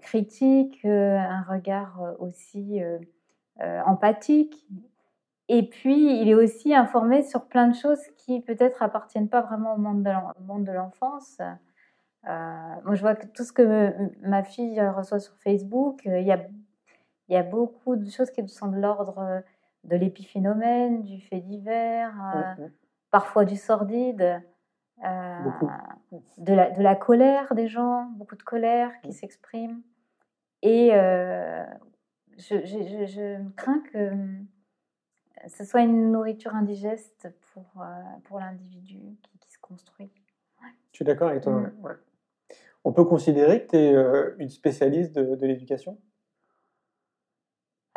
critique, 0.03 0.85
un 0.85 1.43
regard 1.49 2.17
aussi 2.19 2.83
empathique. 3.59 4.67
Et 5.49 5.67
puis, 5.67 6.21
il 6.21 6.29
est 6.29 6.35
aussi 6.35 6.75
informé 6.75 7.23
sur 7.23 7.47
plein 7.47 7.69
de 7.69 7.75
choses 7.75 8.03
qui 8.19 8.43
peut-être 8.43 8.83
appartiennent 8.83 9.31
pas 9.31 9.41
vraiment 9.41 9.75
au 9.75 9.79
monde 9.79 10.03
de 10.03 10.73
l'enfance. 10.73 11.39
Moi, 12.27 12.95
je 12.95 13.01
vois 13.01 13.15
que 13.15 13.27
tout 13.27 13.45
ce 13.45 13.53
que 13.53 13.93
ma 14.27 14.43
fille 14.43 14.81
reçoit 14.81 15.21
sur 15.21 15.35
Facebook, 15.39 16.03
il 16.05 16.27
y 16.27 16.33
a, 16.33 16.47
y 17.29 17.37
a 17.37 17.43
beaucoup 17.43 17.97
de 17.97 18.09
choses 18.11 18.31
qui 18.31 18.47
sont 18.49 18.69
de 18.69 18.79
l'ordre 18.79 19.43
de 19.87 19.97
l'épiphénomène, 19.97 21.03
du 21.03 21.21
fait 21.21 21.41
divers, 21.41 22.15
euh, 22.35 22.69
parfois 23.11 23.45
du 23.45 23.57
sordide, 23.57 24.43
euh, 25.05 25.39
de, 26.39 26.55
la, 26.55 26.71
de, 26.71 26.83
la, 26.83 26.97
colère 26.97 27.55
des 27.55 27.69
gens, 27.69 28.07
beaucoup 28.17 28.37
de 28.37 28.43
colère 28.43 28.91
qui 29.03 29.13
s'exprime. 29.13 29.83
Et 30.63 30.91
euh, 30.95 31.65
je, 32.39 32.65
je, 32.65 33.51
crains 33.53 33.81
que 33.93 34.13
ce 35.49 35.65
soit 35.65 35.83
une 35.83 36.11
nourriture 36.11 36.55
indigeste 36.55 37.29
pour, 37.53 37.85
pour 38.25 38.41
l'individu 38.41 38.99
qui, 39.23 39.39
qui, 39.39 39.53
se 39.53 39.59
construit. 39.61 40.11
Je 40.93 40.97
suis 40.97 41.05
d'accord 41.05 41.29
avec 41.29 41.43
toi. 41.43 41.53
Mm. 41.53 41.73
On 42.87 42.93
peut 42.93 43.05
considérer 43.05 43.65
que 43.67 43.71
tu 43.71 43.77
es 43.77 43.95
une 44.43 44.49
spécialiste 44.49 45.13
de, 45.17 45.35
de 45.35 45.47
l'éducation? 45.47 45.99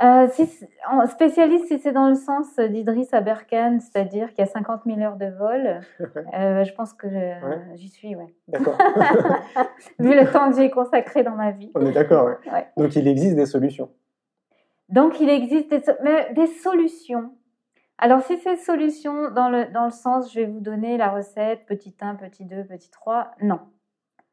Euh, 0.02 0.28
si, 0.32 0.48
c'est- 0.48 0.68
en- 0.90 1.06
spécialiste, 1.06 1.68
si 1.68 1.78
c'est 1.78 1.92
dans 1.92 2.08
le 2.10 2.16
sens 2.16 2.56
d'Idriss 2.56 3.14
Aberkan, 3.14 3.80
c'est-à-dire 3.82 4.30
qu'il 4.30 4.40
y 4.40 4.48
a 4.48 4.52
50 4.52 4.82
000 4.86 5.00
heures 5.02 5.18
de 5.18 5.28
vol, 5.28 5.82
euh, 6.34 6.64
je 6.64 6.74
pense 6.74 6.94
que 6.94 7.06
Ouais. 7.06 7.62
j'y 7.76 7.90
suis, 7.90 8.16
ouais. 8.16 8.34
D'accord. 8.48 8.78
Vu 10.00 10.16
le 10.16 10.32
temps 10.32 10.50
que 10.50 10.56
j'ai 10.58 10.72
consacré 10.72 11.22
dans 11.24 11.36
ma 11.36 11.52
vie. 11.52 11.70
On 11.76 11.86
est 11.86 11.92
d'accord. 11.92 12.26
ouais. 12.26 12.52
Ouais. 12.52 12.68
Donc 12.78 12.96
il 12.96 13.08
existe 13.08 13.36
des 13.36 13.46
solutions. 13.46 13.92
Donc, 14.88 15.20
il 15.22 15.30
existe 15.30 15.70
des, 15.70 15.82
so- 15.84 15.92
mais 16.04 16.34
des 16.34 16.48
solutions. 16.48 17.36
Alors, 18.00 18.24
si 18.24 18.40
ces 18.40 18.56
solutions, 18.56 19.30
dans 19.30 19.48
le, 19.50 19.66
dans 19.72 19.86
le 19.86 19.92
sens, 19.92 20.34
je 20.34 20.40
vais 20.40 20.46
vous 20.48 20.62
donner 20.62 20.98
la 20.98 21.10
recette, 21.10 21.68
petit 21.68 21.94
1, 22.02 22.16
petit 22.16 22.44
2, 22.46 22.64
petit 22.64 22.90
3, 22.90 23.32
non. 23.44 23.60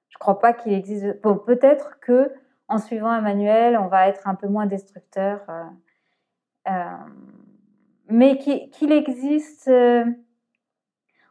Je 0.09 0.17
ne 0.17 0.19
crois 0.19 0.39
pas 0.39 0.53
qu'il 0.53 0.73
existe. 0.73 1.21
Bon, 1.23 1.37
peut-être 1.37 1.99
que 2.01 2.33
en 2.69 2.79
suivant 2.79 3.09
un 3.11 3.21
manuel, 3.21 3.77
on 3.79 3.89
va 3.89 4.09
être 4.09 4.27
un 4.27 4.35
peu 4.35 4.49
moins 4.49 4.67
destructeur. 4.67 5.41
euh, 5.49 5.65
euh, 6.69 6.97
mais 8.09 8.39
qu'il 8.39 8.93
existe. 8.93 9.69
euh, 9.69 10.05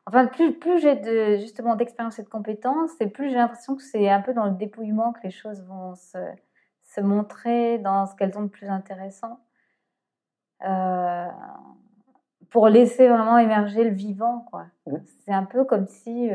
enfin, 0.06 0.28
plus, 0.28 0.54
plus 0.60 0.80
j'ai 0.80 0.96
de, 0.96 1.38
justement 1.38 1.76
d'expérience 1.76 2.20
et 2.20 2.24
de 2.24 2.30
compétences, 2.30 2.92
et 3.00 3.08
plus 3.08 3.30
j'ai 3.30 3.36
l'impression 3.36 3.76
que 3.76 3.82
c'est 3.82 4.10
un 4.10 4.22
peu 4.22 4.34
dans 4.34 4.46
le 4.46 4.52
dépouillement 4.52 5.14
que 5.14 5.22
les 5.24 5.32
choses 5.32 5.62
vont 5.64 5.96
se, 5.96 6.18
se 6.84 7.02
montrer 7.02 7.80
dans 7.80 8.06
ce 8.06 8.16
qu'elles 8.16 8.38
ont 8.38 8.44
de 8.44 8.50
plus 8.50 8.68
intéressant. 8.68 9.40
Pour 12.50 12.70
laisser 12.70 13.08
vraiment 13.08 13.38
émerger 13.38 13.84
le 13.84 13.90
vivant, 13.90 14.46
quoi. 14.50 14.68
Mhm. 14.88 15.04
C'est 15.26 15.34
un 15.34 15.44
peu 15.44 15.66
comme 15.66 15.88
si 15.88 16.30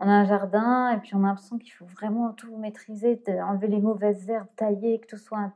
on 0.00 0.08
a 0.08 0.12
un 0.12 0.24
jardin 0.24 0.90
et 0.90 0.98
puis 0.98 1.14
on 1.14 1.22
a 1.24 1.28
l'impression 1.28 1.58
qu'il 1.58 1.72
faut 1.72 1.84
vraiment 1.86 2.32
tout 2.32 2.56
maîtriser, 2.56 3.22
enlever 3.46 3.68
les 3.68 3.80
mauvaises 3.80 4.28
herbes, 4.28 4.48
tailler, 4.56 4.98
que 5.00 5.06
tout 5.06 5.18
soit 5.18 5.38
im- 5.38 5.52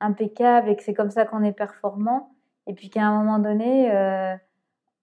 impeccable 0.00 0.68
et 0.68 0.76
que 0.76 0.82
c'est 0.82 0.94
comme 0.94 1.10
ça 1.10 1.24
qu'on 1.24 1.42
est 1.42 1.52
performant. 1.52 2.30
Et 2.66 2.74
puis 2.74 2.90
qu'à 2.90 3.02
un 3.06 3.18
moment 3.18 3.38
donné, 3.38 3.90
euh, 3.94 4.36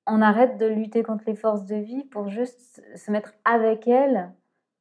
on 0.07 0.21
arrête 0.21 0.57
de 0.57 0.65
lutter 0.67 1.03
contre 1.03 1.23
les 1.27 1.35
forces 1.35 1.65
de 1.65 1.75
vie 1.75 2.03
pour 2.05 2.29
juste 2.29 2.81
se 2.95 3.11
mettre 3.11 3.33
avec 3.43 3.87
elles 3.87 4.31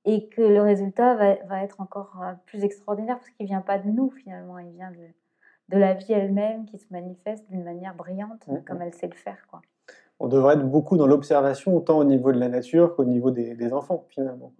et 0.05 0.29
que 0.29 0.42
le 0.42 0.61
résultat 0.61 1.14
va, 1.14 1.35
va 1.46 1.62
être 1.62 1.81
encore 1.81 2.20
euh, 2.22 2.33
plus 2.46 2.62
extraordinaire 2.62 3.16
parce 3.16 3.31
qu'il 3.31 3.46
vient 3.46 3.62
pas 3.62 3.79
de 3.79 3.88
nous 3.88 4.11
finalement, 4.11 4.59
il 4.59 4.70
vient 4.72 4.90
de, 4.90 5.09
de 5.70 5.79
la 5.79 5.94
vie 5.94 6.12
elle-même 6.12 6.66
qui 6.66 6.79
se 6.79 6.87
manifeste 6.92 7.48
d'une 7.50 7.64
manière 7.64 7.94
brillante 7.94 8.46
Mhm. 8.46 8.64
comme 8.64 8.83
elle 8.83 8.92
sait 8.94 9.09
le 9.09 9.14
faire. 9.14 9.46
Quoi. 9.50 9.62
On 10.20 10.29
devrait 10.29 10.55
être 10.55 10.68
beaucoup 10.68 10.96
dans 10.96 11.07
l'observation, 11.07 11.77
autant 11.77 11.98
au 11.98 12.05
niveau 12.05 12.33
de 12.33 12.38
la 12.38 12.48
nature 12.48 12.94
qu'au 12.94 13.05
niveau 13.05 13.31
des, 13.31 13.72
enfants, 13.72 14.07
finalement. 14.09 14.53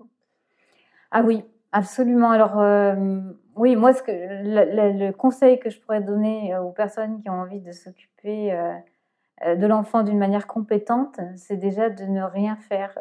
Ah 1.10 1.22
oui, 1.22 1.44
absolument. 1.72 2.30
Alors, 2.30 2.58
euh, 2.58 3.20
oui, 3.56 3.76
moi, 3.76 3.92
ce 3.92 4.02
que, 4.02 4.10
le, 4.12 5.12
conseil 5.12 5.58
que 5.58 5.70
je 5.70 5.80
pourrais 5.80 6.02
donner 6.02 6.54
euh, 6.54 6.62
aux 6.62 6.72
personnes 6.72 7.20
qui 7.22 7.30
ont 7.30 7.40
envie 7.40 7.60
de 7.60 7.72
s'occuper 7.72 8.52
euh, 8.52 9.54
de 9.54 9.66
l'enfant 9.66 10.02
d'une 10.02 10.18
manière 10.18 10.46
compétente, 10.46 11.20
c'est 11.36 11.56
déjà 11.56 11.88
de 11.88 12.04
ne 12.04 12.22
rien 12.22 12.56
faire 12.56 12.98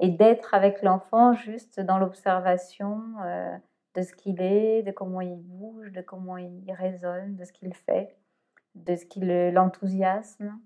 et 0.00 0.08
d'être 0.08 0.54
avec 0.54 0.82
l'enfant 0.82 1.32
juste 1.32 1.80
dans 1.80 1.98
l'observation 1.98 3.00
de 3.94 4.02
ce 4.02 4.12
qu'il 4.12 4.40
est, 4.40 4.82
de 4.82 4.90
comment 4.90 5.20
il 5.20 5.36
bouge, 5.36 5.90
de 5.92 6.00
comment 6.00 6.36
il 6.36 6.72
résonne, 6.72 7.36
de 7.36 7.44
ce 7.44 7.52
qu'il 7.52 7.74
fait, 7.74 8.16
de 8.74 8.94
ce 8.94 9.04
qui 9.06 9.20
le- 9.20 9.50
l'enthousiasme, 9.50 10.58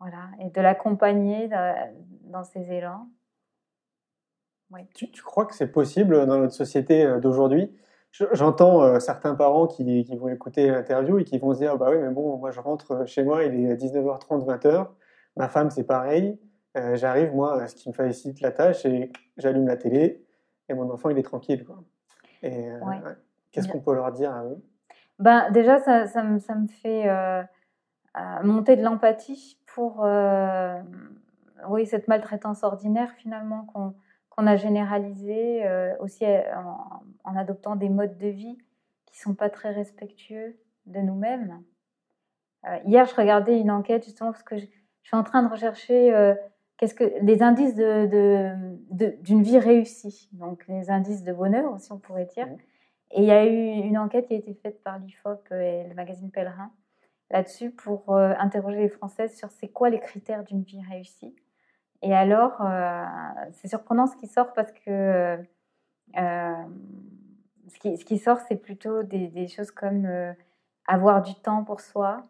voilà, 0.00 0.30
et 0.40 0.50
de 0.50 0.60
l'accompagner 0.60 1.48
dans, 2.22 2.44
ses 2.44 2.72
élans. 2.72 3.08
Tu, 4.94 5.10
tu 5.10 5.22
crois 5.22 5.46
que 5.46 5.54
c'est 5.54 5.72
possible 5.72 6.26
dans 6.26 6.38
notre 6.38 6.52
société 6.52 7.04
euh, 7.04 7.20
d'aujourd'hui? 7.20 7.74
Je- 8.10 8.26
J'entends 8.32 8.82
euh, 8.82 9.00
certains 9.00 9.34
parents 9.34 9.66
qui, 9.66 10.04
qui 10.04 10.16
vont 10.16 10.28
écouter 10.28 10.70
l'interview 10.70 11.18
et 11.18 11.24
qui 11.24 11.38
vont 11.38 11.54
se 11.54 11.58
dire 11.58 11.76
Bah 11.78 11.88
oui, 11.90 11.98
mais 11.98 12.10
bon, 12.10 12.36
moi 12.36 12.50
je 12.50 12.60
rentre 12.60 13.06
chez 13.06 13.22
moi, 13.24 13.44
il 13.44 13.54
est 13.66 13.76
19h30, 13.76 14.44
20h. 14.44 14.88
Ma 15.36 15.48
femme, 15.48 15.70
c'est 15.70 15.84
pareil. 15.84 16.38
Euh, 16.76 16.96
J'arrive, 16.96 17.34
moi, 17.34 17.66
ce 17.66 17.74
qui 17.74 17.88
me 17.88 17.94
facilite 17.94 18.40
la 18.40 18.52
tâche, 18.52 18.84
et 18.84 19.10
j'allume 19.38 19.66
la 19.66 19.76
télé 19.76 20.24
et 20.68 20.74
mon 20.74 20.90
enfant, 20.90 21.08
il 21.08 21.18
est 21.18 21.22
tranquille. 21.22 21.64
Quoi. 21.64 21.82
Et 22.42 22.68
euh, 22.70 22.78
Ouais. 22.84 23.00
qu'est-ce 23.52 23.68
qu'on 23.68 23.80
peut 23.80 23.94
leur 23.94 24.12
dire 24.12 24.32
à 24.32 24.44
eux? 24.44 24.62
Ben, 25.18 25.50
déjà, 25.50 25.80
ça, 25.80 26.06
ça 26.06 26.22
me, 26.22 26.38
ça 26.38 26.54
me 26.54 26.68
fait 26.68 27.08
euh, 27.08 27.42
monter 28.42 28.76
de 28.76 28.82
l'empathie 28.82 29.58
pour 29.74 30.04
euh, 30.04 30.80
oui, 31.68 31.86
cette 31.86 32.08
maltraitance 32.08 32.62
ordinaire 32.64 33.12
finalement 33.12 33.64
qu'on 33.64 33.94
qu'on 34.30 34.46
a 34.46 34.54
généralisée 34.56 35.66
euh, 35.66 35.96
aussi 35.98 36.24
euh, 36.24 36.40
en, 36.56 37.02
en 37.24 37.36
adoptant 37.36 37.74
des 37.74 37.88
modes 37.88 38.16
de 38.18 38.28
vie 38.28 38.56
qui 39.06 39.18
sont 39.18 39.34
pas 39.34 39.50
très 39.50 39.72
respectueux 39.72 40.56
de 40.86 41.00
nous-mêmes. 41.00 41.60
Euh, 42.66 42.76
hier, 42.84 43.04
je 43.06 43.14
regardais 43.16 43.58
une 43.58 43.70
enquête 43.70 44.04
justement 44.04 44.30
parce 44.30 44.44
que 44.44 44.56
je, 44.56 44.64
je 45.02 45.08
suis 45.08 45.16
en 45.16 45.24
train 45.24 45.42
de 45.42 45.48
rechercher 45.48 46.34
qu'est-ce 46.76 46.94
que 46.94 47.04
les 47.22 47.42
indices 47.42 47.74
de, 47.74 48.06
de- 48.06 48.78
de- 48.90 49.16
d'une 49.22 49.42
vie 49.42 49.58
réussie, 49.58 50.28
donc 50.32 50.66
les 50.68 50.90
indices 50.90 51.24
de 51.24 51.32
bonheur 51.32 51.72
aussi 51.72 51.90
on 51.92 51.98
pourrait 51.98 52.26
dire. 52.26 52.46
Et 53.10 53.22
il 53.22 53.24
y 53.24 53.30
a 53.32 53.44
eu 53.46 53.80
une 53.88 53.96
enquête 53.98 54.26
qui 54.26 54.34
a 54.34 54.36
été 54.36 54.54
faite 54.54 54.82
par 54.84 54.98
l'IFOP 54.98 55.50
et 55.52 55.84
le 55.88 55.94
magazine 55.94 56.30
Pèlerin 56.30 56.70
là-dessus 57.30 57.70
pour 57.70 58.14
euh, 58.14 58.34
interroger 58.38 58.78
les 58.78 58.88
Françaises 58.88 59.36
sur 59.36 59.50
c'est 59.50 59.68
quoi 59.68 59.90
les 59.90 60.00
critères 60.00 60.44
d'une 60.44 60.62
vie 60.62 60.82
réussie. 60.82 61.34
Et 62.02 62.14
alors, 62.14 62.62
euh, 62.62 63.04
c'est 63.52 63.68
surprenant 63.68 64.06
ce 64.06 64.16
qui 64.16 64.28
sort 64.28 64.52
parce 64.52 64.72
que 64.72 65.38
euh, 66.16 66.64
ce, 67.68 67.78
qui, 67.80 67.96
ce 67.96 68.04
qui 68.04 68.18
sort, 68.18 68.38
c'est 68.48 68.56
plutôt 68.56 69.02
des, 69.02 69.48
choses 69.48 69.70
comme 69.70 70.08
avoir 70.86 71.22
du 71.22 71.34
temps 71.34 71.64
pour 71.64 71.80
soi 71.80 72.24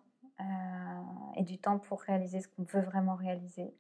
et 1.37 1.43
du 1.43 1.59
temps 1.59 1.79
pour 1.79 2.01
réaliser 2.01 2.41
ce 2.41 2.49
qu'on 2.49 2.63
veut 2.63 2.81
vraiment 2.81 3.15
réaliser. 3.15 3.75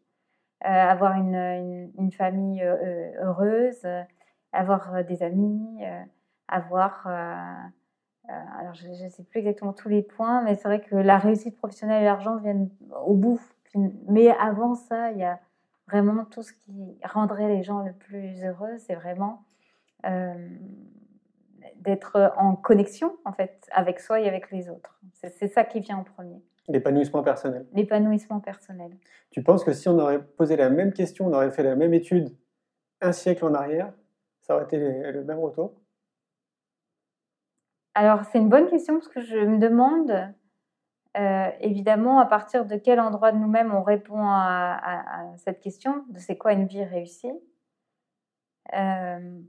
Avoir 0.61 1.15
une, 1.15 1.91
une, 1.97 2.13
famille 2.13 2.63
heureuse, 2.63 3.87
avoir 4.53 5.05
des 5.05 5.23
amis, 5.23 5.83
avoir... 6.49 7.09
euh, 8.29 8.33
alors, 8.61 8.75
je 8.75 8.89
ne 8.89 9.09
sais 9.09 9.23
plus 9.25 9.41
exactement 9.41 9.73
tous 9.73 9.89
les 9.89 10.03
points, 10.03 10.43
mais 10.43 10.55
c'est 10.55 10.69
vrai 10.69 10.81
que 10.81 10.95
la 10.97 11.19
réussite 11.19 11.57
professionnelle 11.57 12.03
et 12.03 12.05
l'argent 12.07 12.37
viennent 12.37 12.69
au 13.07 13.15
bout. 13.15 13.41
Mais 14.07 14.31
avant 14.31 14.75
ça, 14.75 15.13
il 15.13 15.19
y 15.19 15.25
a 15.25 15.41
vraiment 15.89 16.25
tout 16.25 16.43
ce 16.43 16.53
qui 16.53 16.99
rendrait 17.05 17.49
les 17.49 17.63
gens 17.63 17.81
le 17.83 17.93
plus 17.93 18.43
heureux, 18.45 18.77
c'est 18.79 18.95
vraiment 18.95 19.45
euh, 20.05 20.35
d'être 21.77 22.33
en 22.37 22.55
connexion, 22.57 23.17
en 23.25 23.33
fait, 23.33 23.67
avec 23.73 24.01
soi 24.01 24.21
et 24.21 24.29
avec 24.29 24.51
les 24.51 24.69
autres. 24.69 24.99
C'est 25.15 25.49
ça 25.49 25.65
qui 25.65 25.81
vient 25.81 25.99
en 25.99 26.05
premier, 26.05 26.43
L'épanouissement 26.69 27.23
personnel. 27.23 27.67
l'épanouissement 27.73 28.41
personnel. 28.41 28.91
Tu 29.31 29.43
penses 29.43 29.65
que 29.65 29.73
si 29.73 29.89
on 29.89 29.99
aurait 29.99 30.23
posé 30.23 30.57
la 30.57 30.69
même 30.71 30.93
question, 30.93 31.27
on 31.27 31.33
aurait 31.33 31.51
fait 31.51 31.63
la 31.63 31.77
même 31.77 31.95
étude 31.95 32.37
un 33.01 33.13
siècle 33.13 33.45
en 33.45 33.55
arrière, 33.55 33.93
ça 34.43 34.55
aurait 34.57 34.65
été 34.65 34.79
le 34.79 35.25
même 35.25 35.39
retour? 35.39 35.73
Alors, 37.99 38.25
c'est 38.27 38.39
une 38.39 38.49
bonne 38.49 38.69
question 38.69 38.95
parce 38.95 39.09
que 39.09 39.21
je 39.21 39.37
me 39.39 39.59
demande, 39.59 40.33
euh, 41.17 41.51
évidemment, 41.61 42.21
à 42.21 42.27
partir 42.27 42.65
de 42.67 42.77
quel 42.77 43.01
endroit 43.01 43.33
de 43.33 43.39
nous-mêmes 43.39 43.75
on 43.75 43.83
répond 43.83 44.23
à, 44.23 44.79
à- 44.81 45.21
à 45.33 45.37
cette 45.39 45.61
question 45.61 46.05
de 46.11 46.19
c'est 46.21 46.37
quoi 46.37 46.53
une 46.53 46.67
vie 46.67 46.85
réussie. 46.85 47.33
Euh, 48.75 49.41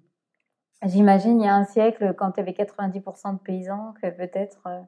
J'imagine 0.86 1.42
il 1.42 1.46
y 1.46 1.48
a 1.50 1.56
un 1.56 1.66
siècle, 1.66 2.14
quand 2.18 2.34
il 2.38 2.40
y 2.40 2.44
avait 2.44 2.54
90% 2.54 3.34
de 3.34 3.40
paysans, 3.40 3.94
que 4.02 4.10
peut-être 4.10 4.62
euh, 4.68 4.82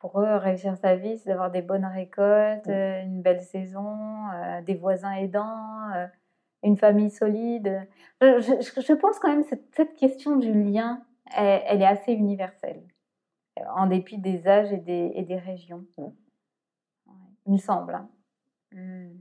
pour 0.00 0.20
eux, 0.20 0.36
réussir 0.36 0.76
sa 0.78 0.96
vie, 0.96 1.18
c'est 1.18 1.30
d'avoir 1.30 1.50
des 1.50 1.62
bonnes 1.62 1.86
récoltes, 1.86 2.68
une 2.68 3.22
belle 3.22 3.42
saison, 3.42 3.96
euh, 4.34 4.62
des 4.62 4.74
voisins 4.74 5.12
aidants, 5.12 5.90
euh, 5.94 6.06
une 6.64 6.76
famille 6.78 7.10
solide. 7.10 7.86
Je, 8.22 8.40
je- 8.62 8.80
je 8.82 8.92
pense 8.94 9.18
quand 9.20 9.28
même 9.30 9.44
cette 9.44 9.94
question 9.96 10.36
du 10.36 10.52
lien, 10.52 11.02
elle, 11.34 11.62
elle 11.66 11.82
est 11.82 11.86
assez 11.86 12.12
universelle, 12.12 12.82
euh, 13.58 13.62
en 13.74 13.86
dépit 13.86 14.18
des 14.18 14.46
âges 14.46 14.72
et 14.72 14.78
des, 14.78 15.12
et 15.14 15.22
des 15.22 15.36
régions. 15.38 15.84
Ouais, 15.96 16.12
il 17.46 17.52
me 17.54 17.58
semble. 17.58 17.94
hein. 17.94 18.08
Mm. 18.72 19.12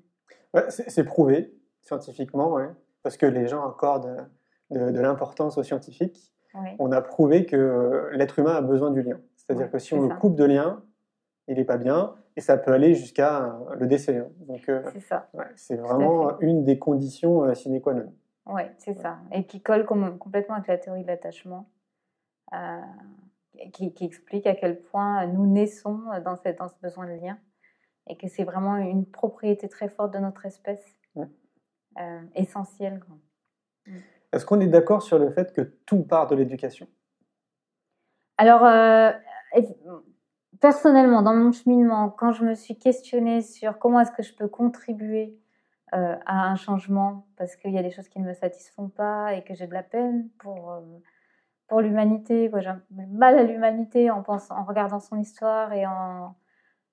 Ouais, 0.53 0.63
c'est 0.69 1.03
prouvé 1.03 1.53
scientifiquement, 1.81 2.53
ouais, 2.53 2.69
parce 3.03 3.17
que 3.17 3.25
les 3.25 3.47
gens 3.47 3.67
accordent 3.67 4.27
de, 4.71 4.91
de 4.91 4.99
l'importance 4.99 5.57
aux 5.57 5.63
scientifiques. 5.63 6.33
Ouais. 6.53 6.75
On 6.79 6.91
a 6.91 7.01
prouvé 7.01 7.45
que 7.45 7.55
euh, 7.57 8.09
l'être 8.13 8.39
humain 8.39 8.55
a 8.55 8.61
besoin 8.61 8.89
du 8.91 9.01
lien. 9.03 9.19
C'est-à-dire 9.35 9.65
Ouais, 9.65 9.71
que 9.71 9.79
si 9.79 9.93
on 9.93 10.01
le 10.07 10.15
coupe 10.15 10.35
de 10.35 10.45
lien, 10.45 10.83
il 11.47 11.57
n'est 11.57 11.65
pas 11.65 11.77
bien, 11.77 12.15
et 12.37 12.41
ça 12.41 12.57
peut 12.57 12.71
aller 12.71 12.95
jusqu'à 12.95 13.43
euh, 13.45 13.75
le 13.75 13.85
décès. 13.87 14.17
hein. 14.17 14.29
Donc, 14.47 14.67
euh, 14.69 14.81
C'est 14.93 15.01
ça. 15.01 15.29
ouais, 15.33 15.45
c'est 15.55 15.75
vraiment 15.75 16.39
une 16.39 16.63
des 16.63 16.79
conditions 16.79 17.43
euh, 17.43 17.53
sine 17.53 17.79
qua 17.81 17.93
non. 17.93 18.13
Oui, 18.47 18.61
c'est 18.77 18.93
ça. 18.95 19.19
Et 19.31 19.45
qui 19.45 19.61
colle 19.61 19.85
com- 19.85 20.17
complètement 20.17 20.55
avec 20.55 20.67
la 20.67 20.77
théorie 20.77 21.03
de 21.03 21.07
l'attachement, 21.07 21.67
euh, 21.67 21.74
qui, 23.73 23.93
qui 23.93 24.05
explique 24.05 24.47
à 24.47 24.55
quel 24.55 24.81
point 24.81 25.25
nous 25.27 25.45
naissons 25.47 26.01
dans, 26.23 26.36
cette, 26.36 26.60
dans 26.60 26.67
ce 26.67 26.79
besoin 26.81 27.05
de 27.08 27.13
lien 27.13 27.38
et 28.08 28.17
que 28.17 28.27
c'est 28.27 28.43
vraiment 28.43 28.77
une 28.77 29.05
propriété 29.05 29.67
très 29.67 29.89
forte 29.89 30.13
de 30.13 30.19
notre 30.19 30.45
espèce, 30.45 30.86
Ouais. 31.15 31.27
euh, 31.99 32.21
essentielle. 32.36 33.01
Est-ce 34.31 34.45
qu'on 34.45 34.60
est 34.60 34.67
d'accord 34.67 35.01
sur 35.01 35.17
le 35.17 35.31
fait 35.31 35.53
que 35.53 35.62
tout 35.62 36.03
part 36.03 36.27
de 36.27 36.36
l'éducation? 36.36 36.88
Alors, 38.38 38.65
euh, 38.65 39.12
personnellement, 40.60 41.21
dans 41.21 41.34
mon 41.34 41.51
cheminement, 41.53 42.10
quand 42.10 42.34
je 42.34 42.43
me 42.43 42.53
suis 42.53 42.77
questionnée 42.77 43.41
sur 43.41 43.79
comment 43.79 44.01
est-ce 44.01 44.12
que 44.12 44.23
je 44.23 44.36
peux 44.36 44.49
contribuer 44.49 45.39
euh, 45.93 46.17
à 46.25 46.49
un 46.49 46.55
changement, 46.58 47.27
parce 47.38 47.55
qu'il 47.55 47.71
y 47.71 47.77
a 47.77 47.84
des 47.84 47.91
choses 47.91 48.10
qui 48.10 48.19
ne 48.19 48.27
me 48.27 48.34
satisfont 48.34 48.89
pas 48.89 49.34
et 49.36 49.43
que 49.43 49.53
j'ai 49.53 49.67
de 49.67 49.73
la 49.73 49.84
peine 49.84 50.29
pour, 50.39 50.73
euh, 50.73 50.81
pour 51.67 51.82
l'humanité, 51.82 52.51
j'ai 52.58 52.71
mal 52.89 53.39
à 53.39 53.43
l'humanité 53.43 54.12
en, 54.12 54.23
en 54.28 54.63
regardant 54.63 54.99
son 54.99 55.19
histoire 55.19 55.73
et 55.73 55.86
en, 55.86 56.36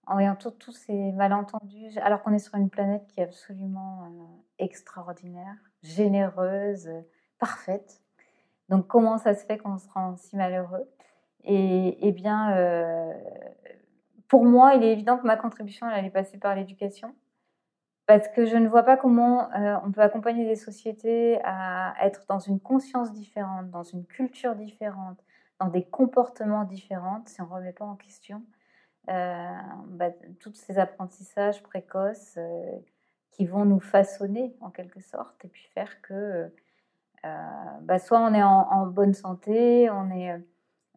en 0.07 0.13
voyant 0.15 0.37
tous 0.37 0.73
ces 0.73 1.13
malentendus, 1.13 1.99
alors 2.03 2.23
qu'on 2.23 2.33
est 2.33 2.39
sur 2.39 2.55
une 2.57 2.71
planète 2.71 3.07
qui 3.07 3.21
est 3.21 3.25
absolument 3.25 4.05
euh, 4.05 4.25
extraordinaire, 4.59 5.57
généreuse, 5.83 6.91
parfaite. 7.39 8.01
Donc 8.69 8.87
comment 8.87 9.19
ça 9.19 9.35
se 9.35 9.45
fait 9.45 9.59
qu'on 9.59 9.79
se 9.79 9.89
rend 9.91 10.17
si 10.17 10.37
malheureux? 10.37 10.89
Et, 11.45 11.99
eh 12.07 12.13
bien, 12.13 12.57
euh, 12.57 13.13
pour 14.29 14.45
moi, 14.45 14.75
il 14.75 14.85
est 14.85 14.93
évident 14.93 15.19
que 15.19 15.27
ma 15.27 15.37
contribution, 15.37 15.89
elle 15.89 15.99
allait 15.99 16.11
passer 16.11 16.39
par 16.39 16.55
l'éducation. 16.55 17.15
Parce 18.19 18.29
que 18.29 18.45
je 18.45 18.57
ne 18.57 18.69
vois 18.69 18.83
pas 18.83 18.97
comment 18.97 19.51
euh, 19.53 19.77
on 19.85 19.91
peut 19.91 20.03
accompagner 20.03 20.45
des 20.45 20.57
sociétés 20.57 21.41
à 21.45 21.95
être 22.03 22.27
dans 22.29 22.39
une 22.39 22.61
conscience 22.61 23.13
différente, 23.13 23.71
dans 23.71 23.85
une 23.85 24.05
culture 24.05 24.55
différente, 24.55 25.19
dans 25.59 25.69
des 25.69 25.85
comportements 25.85 26.65
différents, 26.65 27.23
si 27.27 27.41
on 27.41 27.47
ne 27.47 27.51
remet 27.51 27.73
pas 27.73 27.85
en 27.85 27.97
question 27.97 28.43
euh, 29.09 29.51
bah, 29.87 30.11
tous 30.41 30.55
ces 30.55 30.79
apprentissages 30.79 31.63
précoces 31.63 32.39
qui 33.31 33.47
vont 33.47 33.65
nous 33.65 33.81
façonner 33.81 34.55
en 34.61 34.71
quelque 34.71 35.01
sorte 35.01 35.45
et 35.45 35.49
puis 35.49 35.69
faire 35.75 36.03
que 36.03 36.53
bah, 37.23 37.99
soit 37.99 38.21
on 38.21 38.35
est 38.35 38.43
en, 38.43 38.69
en, 38.71 38.87
bonne 38.87 39.15
santé, 39.15 39.89
on 39.91 40.11
est 40.11 40.39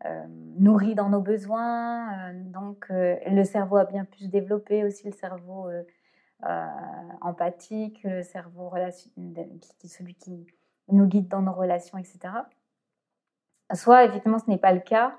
euh, 0.05 0.25
nourri 0.59 0.93
dans 0.93 1.09
nos 1.09 1.21
besoins. 1.21 2.29
Euh, 2.29 2.33
donc, 2.35 2.87
euh, 2.91 3.15
le 3.27 3.43
cerveau 3.43 3.77
a 3.77 3.85
bien 3.85 4.05
pu 4.05 4.25
se 4.25 4.27
développer 4.27 4.83
aussi, 4.83 5.07
le 5.07 5.13
cerveau 5.13 5.69
empathique, 7.21 8.03
le 8.03 8.21
cerveau 8.21 8.69
relation, 8.69 9.09
qui, 9.79 9.87
celui 9.87 10.15
qui 10.15 10.45
nous 10.89 11.07
guide 11.07 11.27
dans 11.27 11.41
nos 11.41 11.53
relations, 11.53 11.97
etc. 11.97 12.19
Soit, 13.73 14.05
effectivement, 14.05 14.39
ce 14.39 14.49
n'est 14.49 14.57
pas 14.57 14.73
le 14.73 14.81
cas. 14.81 15.17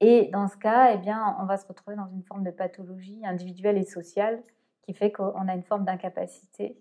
Et 0.00 0.28
dans 0.32 0.46
ce 0.46 0.56
cas, 0.56 0.92
eh 0.92 0.98
bien, 0.98 1.36
on 1.40 1.46
va 1.46 1.56
se 1.56 1.66
retrouver 1.66 1.96
dans 1.96 2.08
une 2.08 2.22
forme 2.22 2.44
de 2.44 2.50
pathologie 2.50 3.20
individuelle 3.24 3.78
et 3.78 3.84
sociale 3.84 4.42
qui 4.82 4.94
fait 4.94 5.10
qu'on 5.10 5.48
a 5.48 5.54
une 5.54 5.64
forme 5.64 5.84
d'incapacité 5.84 6.78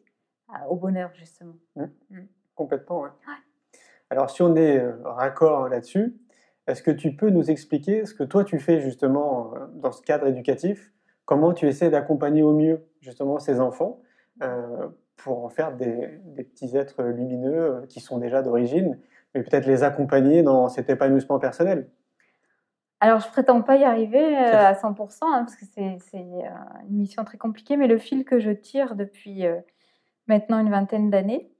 au 0.69 0.75
bonheur, 0.75 1.11
justement. 1.15 1.55
Mmh. 1.75 1.83
Mmh. 2.09 2.19
Complètement, 2.55 3.01
oui. 3.01 3.09
Alors, 4.09 4.29
si 4.29 4.41
on 4.41 4.55
est 4.55 4.81
raccord 5.03 5.67
là-dessus, 5.67 6.15
est-ce 6.67 6.83
que 6.83 6.91
tu 6.91 7.15
peux 7.15 7.29
nous 7.29 7.49
expliquer 7.49 8.05
ce 8.05 8.13
que 8.13 8.23
toi 8.23 8.43
tu 8.43 8.59
fais 8.59 8.81
justement 8.81 9.53
euh, 9.55 9.67
dans 9.75 9.91
ce 9.91 10.01
cadre 10.01 10.27
éducatif 10.27 10.91
Comment 11.27 11.53
tu 11.53 11.67
essaies 11.67 11.91
d'accompagner 11.91 12.41
au 12.41 12.53
mieux 12.53 12.87
justement 13.01 13.37
ces 13.37 13.59
enfants 13.59 13.99
euh, 14.41 14.87
pour 15.17 15.45
en 15.45 15.49
faire 15.49 15.75
des, 15.75 16.19
petits 16.37 16.75
êtres 16.75 17.03
lumineux 17.03 17.61
euh, 17.61 17.85
qui 17.87 17.99
sont 17.99 18.17
déjà 18.17 18.41
d'origine, 18.41 18.97
mais 19.35 19.43
peut-être 19.43 19.67
les 19.67 19.83
accompagner 19.83 20.41
dans 20.41 20.69
cet 20.69 20.89
épanouissement 20.89 21.37
personnel? 21.37 21.89
Alors, 22.99 23.19
je 23.19 23.27
prétends 23.27 23.61
pas 23.61 23.75
y 23.75 23.83
arriver 23.83 24.35
à 24.35 24.73
100%, 24.73 25.19
hein, 25.21 25.43
parce 25.43 25.55
que 25.55 25.65
c'est 25.65 25.99
une 26.17 26.97
mission 26.97 27.23
très 27.23 27.37
compliquée, 27.37 27.77
mais 27.77 27.85
le 27.85 27.99
fil 27.99 28.25
que 28.25 28.39
je 28.39 28.49
tire 28.49 28.95
depuis 28.95 29.45
maintenant 30.27 30.57
une 30.57 30.71
vingtaine 30.71 31.11
d'années, 31.11 31.51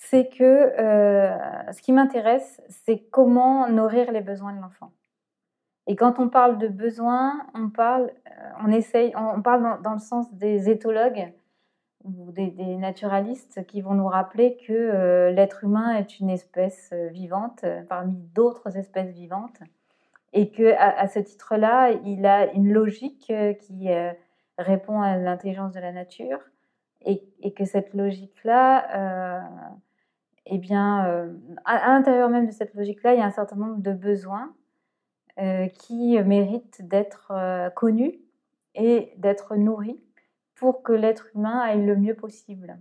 c'est 0.00 0.30
que 0.30 0.42
euh, 0.42 1.36
ce 1.72 1.82
qui 1.82 1.92
m'intéresse, 1.92 2.62
c'est 2.70 3.04
comment 3.10 3.68
nourrir 3.68 4.10
les 4.12 4.22
besoins 4.22 4.54
de 4.54 4.60
l'enfant. 4.60 4.92
Et 5.90 5.96
quand 5.96 6.20
on 6.20 6.28
parle 6.28 6.58
de 6.58 6.68
besoins, 6.68 7.44
on 7.52 7.68
parle, 7.68 8.12
euh, 8.28 8.50
on 8.64 8.70
essaye, 8.70 9.12
on 9.16 9.42
parle 9.42 9.82
dans, 9.82 9.92
le 9.92 9.98
sens 9.98 10.32
des 10.32 10.70
éthologues 10.70 11.32
ou 12.04 12.30
des, 12.30 12.52
naturalistes 12.76 13.66
qui 13.66 13.80
vont 13.80 13.94
nous 13.94 14.06
rappeler 14.06 14.56
que 14.64 14.72
euh, 14.72 15.32
l'être 15.32 15.64
humain 15.64 15.96
est 15.96 16.20
une 16.20 16.30
espèce 16.30 16.94
vivante 17.10 17.64
parmi 17.88 18.14
d'autres 18.36 18.76
espèces 18.76 19.10
vivantes. 19.10 19.58
Et 20.32 20.52
que 20.52 20.76
à, 20.78 21.08
ce 21.08 21.18
titre-là, 21.18 21.90
il 22.04 22.24
a 22.24 22.52
une 22.52 22.72
logique 22.72 23.32
qui 23.58 23.88
répond 24.58 25.00
à 25.00 25.16
l'intelligence 25.16 25.72
de 25.72 25.80
la 25.80 25.90
nature. 25.90 26.38
Et, 27.04 27.52
que 27.56 27.64
cette 27.64 27.94
logique-là 27.94 29.42
eh 30.46 30.58
bien, 30.58 31.06
euh, 31.06 31.32
à, 31.64 31.88
l'intérieur 31.88 32.28
même 32.28 32.46
de 32.46 32.52
cette 32.52 32.74
logique-là, 32.74 33.14
il 33.14 33.18
y 33.18 33.22
a 33.22 33.26
un 33.26 33.30
certain 33.30 33.56
nombre 33.56 33.80
de 33.80 33.92
besoins 33.92 34.46
euh, 34.46 34.59
qui 35.68 36.18
méritent 36.22 36.86
d'être 36.86 37.32
euh, 37.32 37.70
connus 37.70 38.18
et 38.74 39.12
d'être 39.18 39.56
nourris 39.56 40.02
pour 40.54 40.82
que 40.82 40.92
l'être 40.92 41.28
humain 41.34 41.60
aille 41.60 41.84
le 41.84 41.96
mieux 41.96 42.14
possible. 42.14 42.78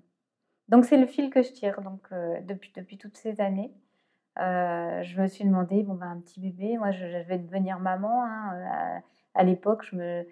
Donc 0.68 0.86
c'est 0.86 0.98
le 0.98 1.08
fil 1.08 1.30
que 1.30 1.42
je 1.42 1.52
tire 1.52 1.82
donc, 1.82 2.02
depuis, 2.46 2.72
depuis 2.76 2.98
toutes 2.98 3.18
ces 3.18 3.42
années. 3.42 3.72
je 4.38 5.22
me 5.22 5.28
suis 5.28 5.46
demandé, 5.46 5.82
bon, 5.84 5.96
ben, 5.96 6.12
un 6.12 6.20
petit 6.20 6.40
bébé, 6.40 6.78
moi 6.78 6.92
je, 6.92 7.06
vais 7.06 7.40
devenir 7.40 7.80
maman. 7.80 8.24
Hein, 8.26 9.02
à 9.34 9.44
l'époque, 9.44 9.84
je 9.92 10.26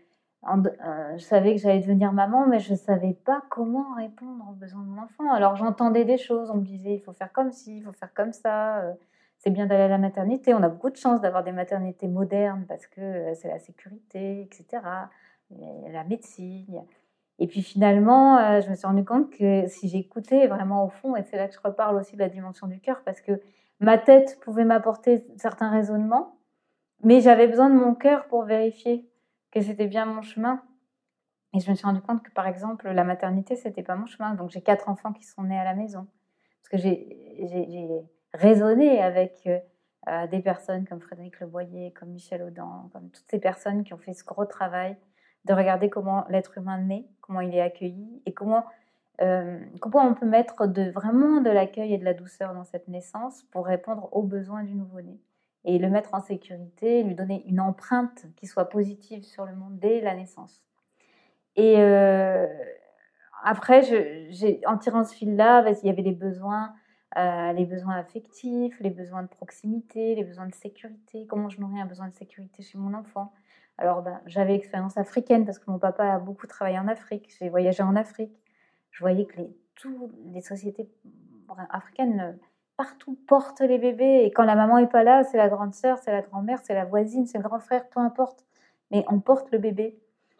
euh, 0.45 1.17
je 1.17 1.23
savais 1.23 1.55
que 1.55 1.61
j'allais 1.61 1.79
devenir 1.79 2.13
maman, 2.13 2.47
mais 2.47 2.59
je 2.59 2.71
ne 2.71 2.77
savais 2.77 3.13
pas 3.13 3.43
comment 3.49 3.95
répondre 3.95 4.45
aux 4.49 4.53
besoins 4.53 4.81
de 4.81 4.87
mon 4.87 5.01
enfant. 5.01 5.31
Alors 5.31 5.55
j'entendais 5.55 6.05
des 6.05 6.17
choses, 6.17 6.49
on 6.49 6.55
me 6.55 6.65
disait 6.65 6.95
il 6.95 7.01
faut 7.01 7.13
faire 7.13 7.31
comme 7.33 7.51
ci, 7.51 7.77
il 7.77 7.83
faut 7.83 7.91
faire 7.91 8.13
comme 8.13 8.31
ça, 8.31 8.79
euh, 8.79 8.93
c'est 9.37 9.49
bien 9.49 9.65
d'aller 9.65 9.83
à 9.83 9.87
la 9.87 9.97
maternité. 9.97 10.53
On 10.53 10.63
a 10.63 10.69
beaucoup 10.69 10.89
de 10.89 10.97
chance 10.97 11.21
d'avoir 11.21 11.43
des 11.43 11.51
maternités 11.51 12.07
modernes 12.07 12.65
parce 12.67 12.87
que 12.87 13.01
euh, 13.01 13.33
c'est 13.35 13.47
la 13.47 13.59
sécurité, 13.59 14.41
etc., 14.41 14.83
la 15.49 16.03
médecine. 16.03 16.83
Et 17.39 17.47
puis 17.47 17.61
finalement, 17.61 18.59
je 18.59 18.69
me 18.69 18.75
suis 18.75 18.85
rendu 18.85 19.05
compte 19.05 19.29
que 19.29 19.65
si 19.67 19.87
j'écoutais 19.87 20.47
vraiment 20.47 20.83
au 20.83 20.89
fond, 20.89 21.15
et 21.15 21.23
c'est 21.23 21.37
là 21.37 21.47
que 21.47 21.53
je 21.53 21.59
reparle 21.63 21.95
aussi 21.95 22.15
de 22.15 22.19
la 22.19 22.27
dimension 22.27 22.67
du 22.67 22.81
cœur, 22.81 23.01
parce 23.05 23.21
que 23.21 23.39
ma 23.79 23.97
tête 23.97 24.39
pouvait 24.41 24.65
m'apporter 24.65 25.25
certains 25.37 25.69
raisonnements, 25.69 26.37
mais 27.03 27.21
j'avais 27.21 27.47
besoin 27.47 27.69
de 27.69 27.75
mon 27.75 27.93
cœur 27.95 28.27
pour 28.27 28.43
vérifier 28.43 29.09
que 29.51 29.61
c'était 29.61 29.87
bien 29.87 30.05
mon 30.05 30.21
chemin. 30.21 30.61
Et 31.53 31.59
je 31.59 31.69
me 31.69 31.75
suis 31.75 31.85
rendu 31.85 32.01
compte 32.01 32.23
que, 32.23 32.31
par 32.31 32.47
exemple, 32.47 32.89
la 32.89 33.03
maternité, 33.03 33.55
c'était 33.55 33.83
pas 33.83 33.95
mon 33.95 34.05
chemin. 34.05 34.33
Donc, 34.33 34.49
j'ai 34.49 34.61
quatre 34.61 34.89
enfants 34.89 35.13
qui 35.13 35.23
sont 35.23 35.43
nés 35.43 35.57
à 35.57 35.63
la 35.63 35.75
maison. 35.75 36.07
Parce 36.61 36.69
que 36.69 36.77
j'ai 36.77 38.03
raisonné 38.37 39.01
avec 39.01 39.47
euh, 40.07 40.27
des 40.27 40.39
personnes 40.39 40.85
comme 40.85 41.01
Frédéric 41.01 41.39
Leboyer, 41.39 41.91
comme 41.91 42.09
Michel 42.09 42.41
Audin, 42.43 42.89
comme 42.93 43.09
toutes 43.09 43.29
ces 43.29 43.39
personnes 43.39 43.83
qui 43.83 43.93
ont 43.93 43.97
fait 43.97 44.13
ce 44.13 44.23
gros 44.23 44.45
travail 44.45 44.95
de 45.45 45.53
regarder 45.53 45.89
comment 45.89 46.25
l'être 46.29 46.57
humain 46.57 46.77
naît, 46.77 47.05
comment 47.21 47.41
il 47.41 47.53
est 47.55 47.61
accueilli 47.61 48.21
et 48.25 48.33
comment, 48.33 48.65
euh, 49.21 49.59
on 49.81 50.13
peut 50.13 50.25
mettre 50.25 50.67
de, 50.67 50.89
vraiment 50.91 51.41
de 51.41 51.49
l'accueil 51.49 51.93
et 51.93 51.97
de 51.97 52.05
la 52.05 52.13
douceur 52.13 52.53
dans 52.53 52.63
cette 52.63 52.87
naissance 52.87 53.43
pour 53.51 53.65
répondre 53.65 54.09
aux 54.11 54.23
besoins 54.23 54.63
du 54.63 54.75
nouveau-né 54.75 55.19
et 55.65 55.79
le 55.79 55.89
mettre 55.89 56.13
en 56.13 56.21
sécurité, 56.21 57.03
lui 57.03 57.15
donner 57.15 57.43
une 57.47 57.59
empreinte 57.59 58.25
qui 58.37 58.45
soit 58.45 58.69
positive 58.69 59.23
sur 59.23 59.45
le 59.45 59.53
monde 59.53 59.77
dès 59.79 59.99
la 60.01 60.15
naissance. 60.15 60.63
Et 61.57 61.75
euh, 61.79 62.47
après, 63.43 63.81
en 64.65 64.77
tirant 64.77 65.03
ce 65.03 65.13
fil-là, 65.13 65.69
il 65.83 65.87
y 65.87 65.89
avait 65.89 66.03
les 66.03 66.13
besoins, 66.13 66.73
euh, 67.17 67.51
les 67.53 67.65
besoins 67.65 67.97
affectifs, 67.97 68.79
les 68.79 68.89
besoins 68.89 69.23
de 69.23 69.27
proximité, 69.27 70.15
les 70.15 70.23
besoins 70.23 70.47
de 70.47 70.53
sécurité. 70.53 71.25
Comment 71.27 71.49
je 71.49 71.59
nourris 71.59 71.79
un 71.79 71.85
besoin 71.85 72.07
de 72.07 72.13
sécurité 72.13 72.63
chez 72.63 72.77
mon 72.77 72.93
enfant? 72.93 73.33
Alors, 73.77 74.01
ben, 74.01 74.21
j'avais 74.25 74.55
expérience 74.55 74.97
africaine 74.97 75.45
parce 75.45 75.59
que 75.59 75.69
mon 75.69 75.79
papa 75.79 76.03
a 76.05 76.19
beaucoup 76.19 76.47
travaillé 76.47 76.79
en 76.79 76.87
Afrique. 76.87 77.35
J'ai 77.39 77.49
voyagé 77.49 77.83
en 77.83 77.95
Afrique. 77.95 78.33
Je 78.91 78.99
voyais 78.99 79.25
que 79.25 79.37
les, 79.37 79.49
toutes 79.75 80.11
les 80.33 80.41
sociétés 80.41 80.89
africaines 81.69 82.37
partout 82.77 83.17
porte 83.27 83.61
les 83.61 83.79
bébés. 83.79 84.23
Et 84.23 84.31
quand 84.31 84.45
la 84.45 84.55
maman 84.55 84.77
est 84.77 84.87
pas 84.87 85.03
là, 85.03 85.23
c'est 85.23 85.37
la 85.37 85.49
grande 85.49 85.73
sœur, 85.73 85.97
c'est 85.97 86.11
la 86.11 86.21
grand-mère, 86.21 86.59
c'est 86.63 86.75
la 86.75 86.85
voisine, 86.85 87.25
c'est 87.25 87.39
le 87.39 87.43
grand 87.43 87.59
frère, 87.59 87.87
peu 87.89 87.99
importe. 87.99 88.45
Mais 88.91 89.03
on 89.09 89.19
porte 89.19 89.51
le 89.51 89.57
bébé. 89.57 89.99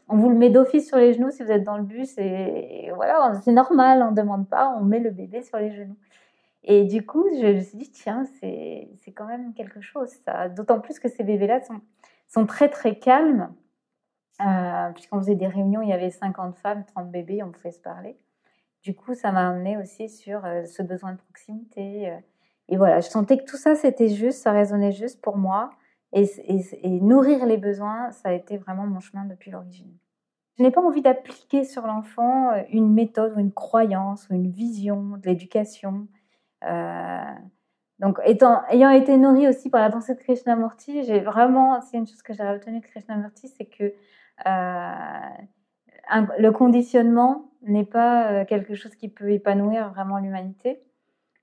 On 0.10 0.16
vous 0.16 0.30
le 0.30 0.36
met 0.36 0.50
d'office 0.50 0.88
sur 0.88 0.98
les 0.98 1.14
genoux 1.14 1.32
si 1.32 1.44
vous 1.44 1.52
êtes 1.52 1.64
dans 1.64 1.78
le 1.78 1.84
bus. 1.84 2.18
Et, 2.18 2.92
voilà, 2.96 3.34
c'est 3.44 3.52
normal, 3.52 4.02
on 4.04 4.12
ne 4.12 4.16
demande 4.16 4.48
pas, 4.48 4.74
on 4.80 4.84
met 4.84 5.00
le 5.00 5.10
bébé 5.10 5.42
sur 5.42 5.58
les 5.58 5.72
genoux. 5.72 5.98
Et 6.68 6.84
du 6.84 7.06
coup, 7.06 7.26
je 7.42 7.48
me 7.48 7.60
suis 7.62 7.78
dit, 7.78 7.92
tiens, 7.92 8.26
c'est 8.40 9.12
quand 9.16 9.26
même 9.26 9.54
quelque 9.54 9.82
chose, 9.82 10.10
ça. 10.26 10.50
D'autant 10.50 10.80
plus 10.80 11.00
que 11.00 11.10
ces 11.10 11.24
bébés-là 11.24 11.62
sont, 11.64 11.82
sont 12.28 12.46
très, 12.46 12.70
très 12.70 13.00
calmes. 13.00 13.54
Euh, 14.46 14.92
Puisqu'on 14.92 15.20
faisait 15.20 15.36
des 15.36 15.48
réunions, 15.48 15.82
il 15.82 15.90
y 15.90 15.94
avait 15.94 16.12
50 16.12 16.56
femmes, 16.58 16.86
30 16.86 17.10
bébés, 17.10 17.42
on 17.42 17.52
pouvait 17.52 17.72
se 17.72 17.80
parler 17.80 18.18
du 18.88 18.96
coup, 18.96 19.14
ça 19.16 19.34
m'a 19.34 19.50
amené 19.50 19.78
aussi 19.78 20.08
sur 20.08 20.46
euh, 20.46 20.64
ce 20.64 20.82
besoin 20.82 21.12
de 21.12 21.18
proximité. 21.18 22.10
Euh. 22.10 22.18
et 22.70 22.78
voilà, 22.78 23.02
je 23.02 23.10
sentais 23.10 23.38
que 23.38 23.44
tout 23.44 23.58
ça, 23.58 23.76
c'était 23.76 24.08
juste, 24.08 24.42
ça 24.42 24.54
résonnait 24.54 24.94
juste 24.94 25.22
pour 25.22 25.36
moi. 25.36 25.72
Et, 26.14 26.26
nourrir 27.02 27.46
les 27.46 27.58
besoins, 27.58 28.12
ça 28.12 28.30
a 28.30 28.32
été 28.32 28.58
vraiment 28.58 28.88
mon 28.88 29.02
chemin 29.02 29.26
depuis 29.26 29.52
l'origine. 29.52 29.92
Je 30.58 30.64
n'ai 30.64 30.72
pas 30.72 30.82
envie 30.82 31.02
d'appliquer 31.02 31.66
sur 31.66 31.86
l'enfant 31.86 32.52
une 32.72 32.94
méthode 32.94 33.34
ou 33.36 33.40
une 33.40 33.52
croyance 33.52 34.30
ou 34.30 34.34
une 34.34 34.50
vision 34.50 35.18
de 35.18 35.28
l'éducation. 35.28 36.08
Donc, 38.00 38.20
étant, 38.26 38.62
ayant 38.70 38.90
été 38.90 39.18
nourrie 39.18 39.48
aussi 39.48 39.70
par 39.70 39.82
la 39.82 39.90
pensée 39.90 40.14
de 40.14 40.20
Krishnamurti, 40.20 41.04
j'ai 41.04 41.20
vraiment, 41.20 41.82
c'est 41.82 41.98
une 41.98 42.08
chose 42.08 42.22
que 42.22 42.34
j'ai 42.34 42.48
retenue 42.48 42.80
de 42.80 42.86
Krishnamurti, 42.86 43.48
c'est 43.48 43.66
que 43.66 43.94
le 46.38 46.50
conditionnement 46.52 47.52
n'est 47.64 47.86
pas 47.86 48.46
quelque 48.46 48.76
chose 48.76 48.96
qui 48.96 49.10
peut 49.10 49.32
épanouir 49.32 49.90
vraiment 49.92 50.20
l'humanité, 50.20 50.80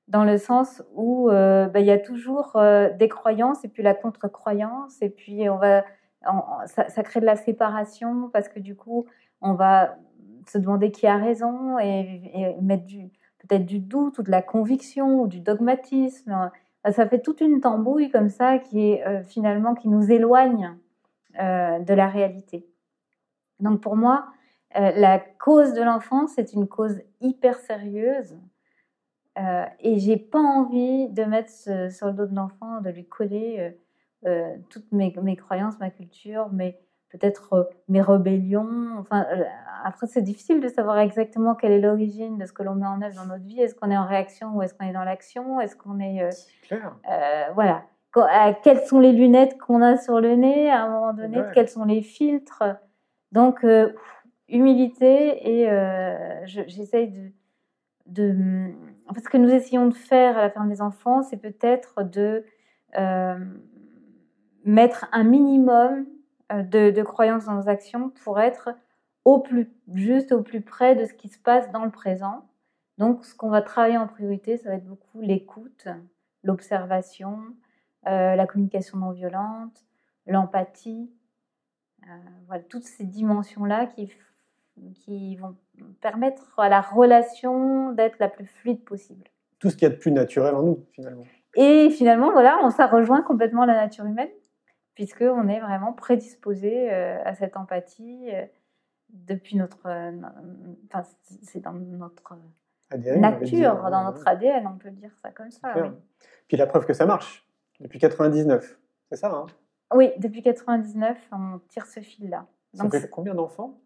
dans 0.08 0.24
le 0.24 0.38
sens 0.38 0.82
où 0.94 1.28
bah, 1.28 1.80
il 1.80 1.86
y 1.86 1.90
a 1.90 1.98
toujours 1.98 2.56
des 2.98 3.08
croyances 3.08 3.64
et 3.64 3.68
puis 3.68 3.82
la 3.82 3.94
contre-croyance, 3.94 5.02
et 5.02 5.10
puis 5.10 5.48
on 5.50 5.56
va, 5.56 5.84
ça, 6.66 7.02
crée 7.02 7.20
de 7.20 7.26
la 7.26 7.36
séparation 7.36 8.30
parce 8.32 8.48
que 8.48 8.60
du 8.60 8.76
coup, 8.76 9.06
on 9.40 9.54
va 9.54 9.96
se 10.48 10.58
demander 10.58 10.90
qui 10.90 11.06
a 11.06 11.16
raison 11.16 11.78
et, 11.78 12.56
mettre 12.60 12.84
du, 12.84 13.10
peut-être 13.46 13.66
du 13.66 13.78
doute 13.78 14.18
ou 14.18 14.22
de 14.22 14.30
la 14.30 14.42
conviction 14.42 15.20
ou 15.20 15.26
du 15.26 15.40
dogmatisme. 15.40 16.50
Ça 16.90 17.06
fait 17.06 17.20
toute 17.20 17.40
une 17.40 17.60
tambouille 17.60 18.10
comme 18.10 18.28
ça 18.28 18.58
qui 18.58 18.90
est 18.90 19.06
euh, 19.06 19.22
finalement 19.22 19.74
qui 19.74 19.88
nous 19.88 20.10
éloigne 20.10 20.76
euh, 21.40 21.78
de 21.78 21.94
la 21.94 22.08
réalité. 22.08 22.66
Donc 23.60 23.80
pour 23.80 23.96
moi, 23.96 24.26
euh, 24.76 24.90
la 24.96 25.18
cause 25.18 25.72
de 25.72 25.82
l'enfance 25.82 26.32
c'est 26.34 26.52
une 26.52 26.68
cause 26.68 27.00
hyper 27.20 27.58
sérieuse 27.58 28.36
et 29.80 29.98
j'ai 29.98 30.16
pas 30.16 30.38
envie 30.38 31.08
de 31.08 31.24
mettre 31.24 31.50
sur 31.90 32.06
le 32.06 32.12
dos 32.12 32.26
de 32.26 32.36
l'enfant, 32.36 32.80
de 32.80 32.90
lui 32.90 33.04
coller 33.04 33.76
toutes 34.70 34.92
mes, 34.92 35.12
mes, 35.20 35.34
croyances, 35.34 35.76
ma 35.80 35.90
culture, 35.90 36.52
mes, 36.52 36.78
peut-être 37.18 37.52
euh, 37.52 37.64
mes 37.88 38.00
rébellions. 38.00 38.96
Enfin, 38.98 39.26
euh, 39.30 39.44
après, 39.84 40.06
c'est 40.06 40.22
difficile 40.22 40.60
de 40.60 40.68
savoir 40.68 40.98
exactement 40.98 41.54
quelle 41.54 41.72
est 41.72 41.80
l'origine 41.80 42.38
de 42.38 42.46
ce 42.46 42.52
que 42.52 42.62
l'on 42.62 42.74
met 42.74 42.86
en 42.86 43.00
œuvre 43.02 43.14
dans 43.14 43.26
notre 43.26 43.44
vie. 43.44 43.60
Est-ce 43.60 43.74
qu'on 43.74 43.90
est 43.90 43.96
en 43.96 44.06
réaction 44.06 44.56
ou 44.56 44.62
est-ce 44.62 44.74
qu'on 44.74 44.86
est 44.86 44.92
dans 44.92 45.04
l'action? 45.04 45.60
Est-ce 45.60 45.76
qu'on 45.76 46.00
est. 46.00 46.22
Euh, 46.22 46.30
clair. 46.62 46.96
voilà. 47.54 47.84
quelles 48.62 48.84
sont 48.86 49.00
les 49.00 49.12
lunettes 49.12 49.58
qu'on 49.58 49.82
a 49.82 49.96
sur 49.96 50.20
le 50.20 50.34
nez 50.34 50.70
à 50.70 50.84
un 50.84 50.90
moment 50.90 51.12
donné? 51.12 51.40
Quels 51.54 51.68
sont 51.68 51.84
les 51.84 52.02
filtres? 52.02 52.64
Donc, 53.32 53.66
humilité 54.48 55.62
et 55.62 55.68
j'essaye 56.46 57.08
de, 57.08 57.32
de. 58.06 58.70
En 59.08 59.14
fait, 59.14 59.20
ce 59.20 59.28
que 59.28 59.36
nous 59.36 59.50
essayons 59.50 59.86
de 59.86 59.94
faire 59.94 60.38
à 60.38 60.42
la 60.42 60.50
ferme 60.50 60.68
des 60.68 60.80
enfants, 60.80 61.22
c'est 61.22 61.36
peut-être 61.36 62.02
de 62.02 62.44
mettre 64.64 65.08
un 65.12 65.24
minimum 65.24 66.06
euh, 66.52 66.62
de, 66.62 67.02
croyances 67.02 67.46
dans 67.46 67.54
nos 67.54 67.68
actions 67.68 68.10
pour 68.22 68.38
être 68.38 68.70
au 69.24 69.38
plus 69.38 69.72
juste 69.94 70.32
au 70.32 70.42
plus 70.42 70.60
près 70.60 70.94
de 70.94 71.06
ce 71.06 71.14
qui 71.14 71.28
se 71.28 71.38
passe 71.38 71.70
dans 71.70 71.84
le 71.84 71.90
présent. 71.90 72.46
Donc, 72.98 73.24
ce 73.24 73.34
qu'on 73.34 73.48
va 73.48 73.62
travailler 73.62 73.96
en 73.96 74.06
priorité, 74.06 74.58
ça 74.58 74.68
va 74.68 74.76
être 74.76 74.84
beaucoup 74.84 75.20
l'écoute, 75.20 75.88
l'observation, 76.42 77.38
euh, 78.06 78.36
la 78.36 78.46
communication 78.46 78.98
non 78.98 79.10
violente, 79.10 79.84
l'empathie. 80.26 81.10
Euh, 82.02 82.16
voilà, 82.46 82.62
toutes 82.64 82.84
ces 82.84 83.04
dimensions-là 83.04 83.86
qui, 83.86 84.12
qui 84.94 85.36
vont 85.36 85.56
permettre 86.02 86.60
à 86.60 86.68
la 86.68 86.82
relation 86.82 87.92
d'être 87.92 88.18
la 88.18 88.28
plus 88.28 88.44
fluide 88.44 88.84
possible. 88.84 89.24
Tout 89.58 89.70
ce 89.70 89.76
qu'il 89.76 89.88
y 89.88 89.90
a 89.90 89.94
de 89.94 89.98
plus 89.98 90.12
naturel 90.12 90.54
en 90.54 90.62
nous, 90.62 90.84
finalement. 90.92 91.24
Et 91.56 91.88
finalement, 91.88 92.30
voilà, 92.32 92.58
on, 92.62 92.68
ça 92.68 92.86
rejoint 92.86 93.22
complètement 93.22 93.64
la 93.64 93.74
nature 93.74 94.04
humaine 94.04 94.28
puisqu'on 94.94 95.48
est 95.48 95.60
vraiment 95.60 95.92
prédisposé 95.92 96.92
euh, 96.92 97.22
à 97.24 97.34
cette 97.34 97.56
empathie 97.56 98.28
euh, 98.32 98.44
depuis 99.10 99.56
notre. 99.56 99.86
Euh, 99.86 100.12
enfin, 100.86 101.08
c'est 101.42 101.60
dans 101.60 101.72
notre 101.72 102.34
nature, 102.90 103.90
dans 103.90 104.04
notre 104.04 104.26
ADN, 104.26 104.66
on 104.66 104.78
peut 104.78 104.90
dire 104.90 105.12
ça 105.22 105.30
comme 105.30 105.50
ça. 105.50 105.74
Oui. 105.76 105.88
Puis 106.48 106.56
la 106.56 106.66
preuve 106.66 106.86
que 106.86 106.92
ça 106.92 107.06
marche, 107.06 107.46
depuis 107.80 107.98
99, 107.98 108.78
c'est 109.10 109.16
ça 109.16 109.30
hein? 109.30 109.46
Oui, 109.92 110.10
depuis 110.18 110.42
99, 110.42 111.16
on 111.32 111.60
tire 111.68 111.86
ce 111.86 112.00
fil-là. 112.00 112.46
Ça 112.72 112.88
fait 112.90 113.08
combien 113.08 113.34
d'enfants? 113.34 113.78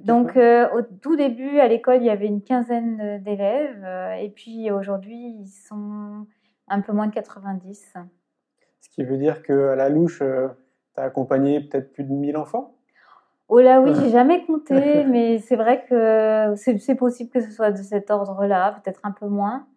Donc, 0.00 0.36
au 0.36 0.82
tout 1.00 1.16
début, 1.16 1.58
à 1.58 1.68
l'école, 1.68 1.96
il 1.96 2.04
y 2.04 2.10
avait 2.10 2.26
une 2.26 2.42
quinzaine 2.42 3.22
d'élèves. 3.22 3.84
et 4.20 4.28
puis, 4.28 4.70
aujourd'hui, 4.70 5.38
ils 5.40 5.48
sont 5.48 6.26
un 6.68 6.80
peu 6.80 6.92
moins 6.92 7.06
de 7.06 7.14
90. 7.14 7.94
Qui 8.98 9.04
veut 9.04 9.16
dire 9.16 9.44
qu'à 9.44 9.76
la 9.76 9.88
louche, 9.90 10.22
euh, 10.22 10.48
tu 10.96 11.00
as 11.00 11.04
accompagné 11.04 11.60
peut-être 11.60 11.92
plus 11.92 12.02
de 12.02 12.12
1000 12.12 12.36
enfants? 12.36 12.74
Oh 13.46 13.60
là 13.60 13.80
oui, 13.80 13.92
j'ai 13.94 14.10
jamais 14.10 14.44
compté, 14.44 15.04
mais 15.08 15.38
c'est 15.38 15.54
vrai 15.54 15.84
que 15.88 16.54
c'est 16.56 16.96
possible 16.96 17.30
que 17.30 17.40
ce 17.40 17.52
soit 17.52 17.70
de 17.70 17.80
cet 17.80 18.10
ordre-là, 18.10 18.80
peut-être 18.82 18.98
un 19.04 19.12
peu 19.12 19.28
moins. 19.28 19.68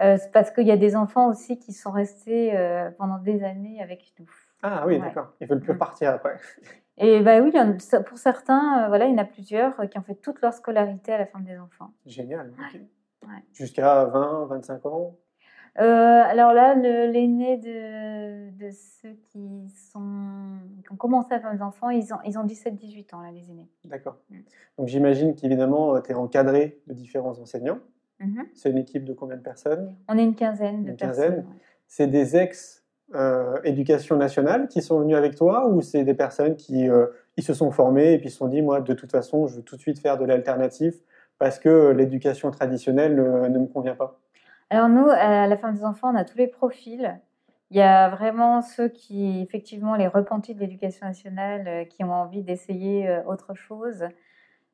Euh, 0.00 0.16
parce 0.32 0.50
qu'il 0.50 0.66
y 0.66 0.70
a 0.70 0.78
des 0.78 0.96
enfants 0.96 1.28
aussi 1.28 1.58
qui 1.58 1.74
sont 1.74 1.90
restés 1.90 2.56
euh, 2.56 2.90
pendant 2.96 3.18
des 3.18 3.44
années 3.44 3.82
avec 3.82 4.14
nous. 4.18 4.30
Ah 4.62 4.84
oui, 4.86 4.98
d'accord. 4.98 5.34
Ils 5.42 5.46
veulent 5.46 5.60
plus 5.60 5.74
mm. 5.74 5.78
partir 5.78 6.10
après. 6.12 6.38
Et 6.96 7.20
bah 7.20 7.40
oui, 7.42 7.52
pour 8.06 8.16
certains, 8.16 8.88
voilà, 8.88 9.04
il 9.04 9.10
y 9.10 9.14
en 9.14 9.18
a 9.18 9.26
plusieurs 9.26 9.76
qui 9.90 9.98
ont 9.98 10.02
fait 10.02 10.14
toute 10.14 10.40
leur 10.40 10.54
scolarité 10.54 11.12
à 11.12 11.18
la 11.18 11.26
fin 11.26 11.40
des 11.40 11.58
enfants. 11.58 11.92
Génial. 12.06 12.50
Jusqu'à 13.52 14.06
20, 14.06 14.46
25 14.46 14.86
ans 14.86 15.16
euh, 15.80 15.82
alors 15.82 16.52
là, 16.52 16.74
l'aîné 16.74 17.56
de, 17.56 18.50
de, 18.50 18.70
ceux 18.70 19.16
qui, 19.32 19.68
sont, 19.90 20.58
qui 20.82 20.92
ont 20.92 20.96
commencé 20.96 21.34
à 21.34 21.40
faire 21.40 21.52
des 21.52 21.62
enfants, 21.62 21.90
ils 21.90 22.14
ont, 22.14 22.18
ils 22.24 22.38
ont 22.38 22.44
17-18 22.44 23.14
ans, 23.14 23.20
là, 23.22 23.32
les 23.32 23.50
aînés. 23.50 23.68
D'accord. 23.84 24.18
Mm. 24.30 24.36
Donc 24.78 24.88
j'imagine 24.88 25.34
qu'évidemment, 25.34 25.96
euh, 25.96 26.00
tu 26.00 26.12
es 26.12 26.14
encadré 26.14 26.80
de 26.86 26.94
différents 26.94 27.40
enseignants. 27.40 27.80
Mm-hmm. 28.20 28.46
C'est 28.54 28.70
une 28.70 28.78
équipe 28.78 29.04
de 29.04 29.12
combien 29.12 29.36
de 29.36 29.42
personnes? 29.42 29.96
On 30.08 30.16
est 30.16 30.22
une 30.22 30.36
quinzaine 30.36 30.84
de 30.84 30.90
une 30.90 30.96
Quinzaine. 30.96 31.44
C'est 31.88 32.06
des 32.06 32.36
ex-éducation 32.36 34.14
euh, 34.14 34.18
nationale 34.18 34.68
qui 34.68 34.80
sont 34.80 35.00
venus 35.00 35.16
avec 35.16 35.34
toi 35.34 35.68
ou 35.68 35.82
c'est 35.82 36.04
des 36.04 36.14
personnes 36.14 36.54
qui 36.54 36.88
ils 37.36 37.42
se 37.42 37.52
sont 37.52 37.72
formés 37.72 38.12
et 38.12 38.18
puis 38.18 38.30
se 38.30 38.38
sont 38.38 38.46
dit, 38.46 38.62
moi, 38.62 38.80
de 38.80 38.94
toute 38.94 39.10
façon, 39.10 39.48
je 39.48 39.56
veux 39.56 39.62
tout 39.62 39.74
de 39.74 39.80
suite 39.80 39.98
faire 39.98 40.18
de 40.18 40.24
l'alternatif 40.24 40.94
parce 41.38 41.58
que 41.58 41.90
l'éducation 41.90 42.52
traditionnelle 42.52 43.16
ne 43.16 43.58
me 43.58 43.66
convient 43.66 43.96
pas? 43.96 44.20
Alors 44.74 44.88
nous, 44.88 45.08
à 45.08 45.46
la 45.46 45.56
fin 45.56 45.72
des 45.72 45.84
enfants, 45.84 46.10
on 46.12 46.16
a 46.16 46.24
tous 46.24 46.36
les 46.36 46.48
profils. 46.48 47.20
Il 47.70 47.76
y 47.76 47.80
a 47.80 48.08
vraiment 48.08 48.60
ceux 48.60 48.88
qui, 48.88 49.40
effectivement, 49.40 49.94
les 49.94 50.08
repentis 50.08 50.52
de 50.52 50.58
l'éducation 50.58 51.06
nationale, 51.06 51.68
euh, 51.68 51.84
qui 51.84 52.02
ont 52.02 52.12
envie 52.12 52.42
d'essayer 52.42 53.08
euh, 53.08 53.22
autre 53.24 53.54
chose 53.54 54.04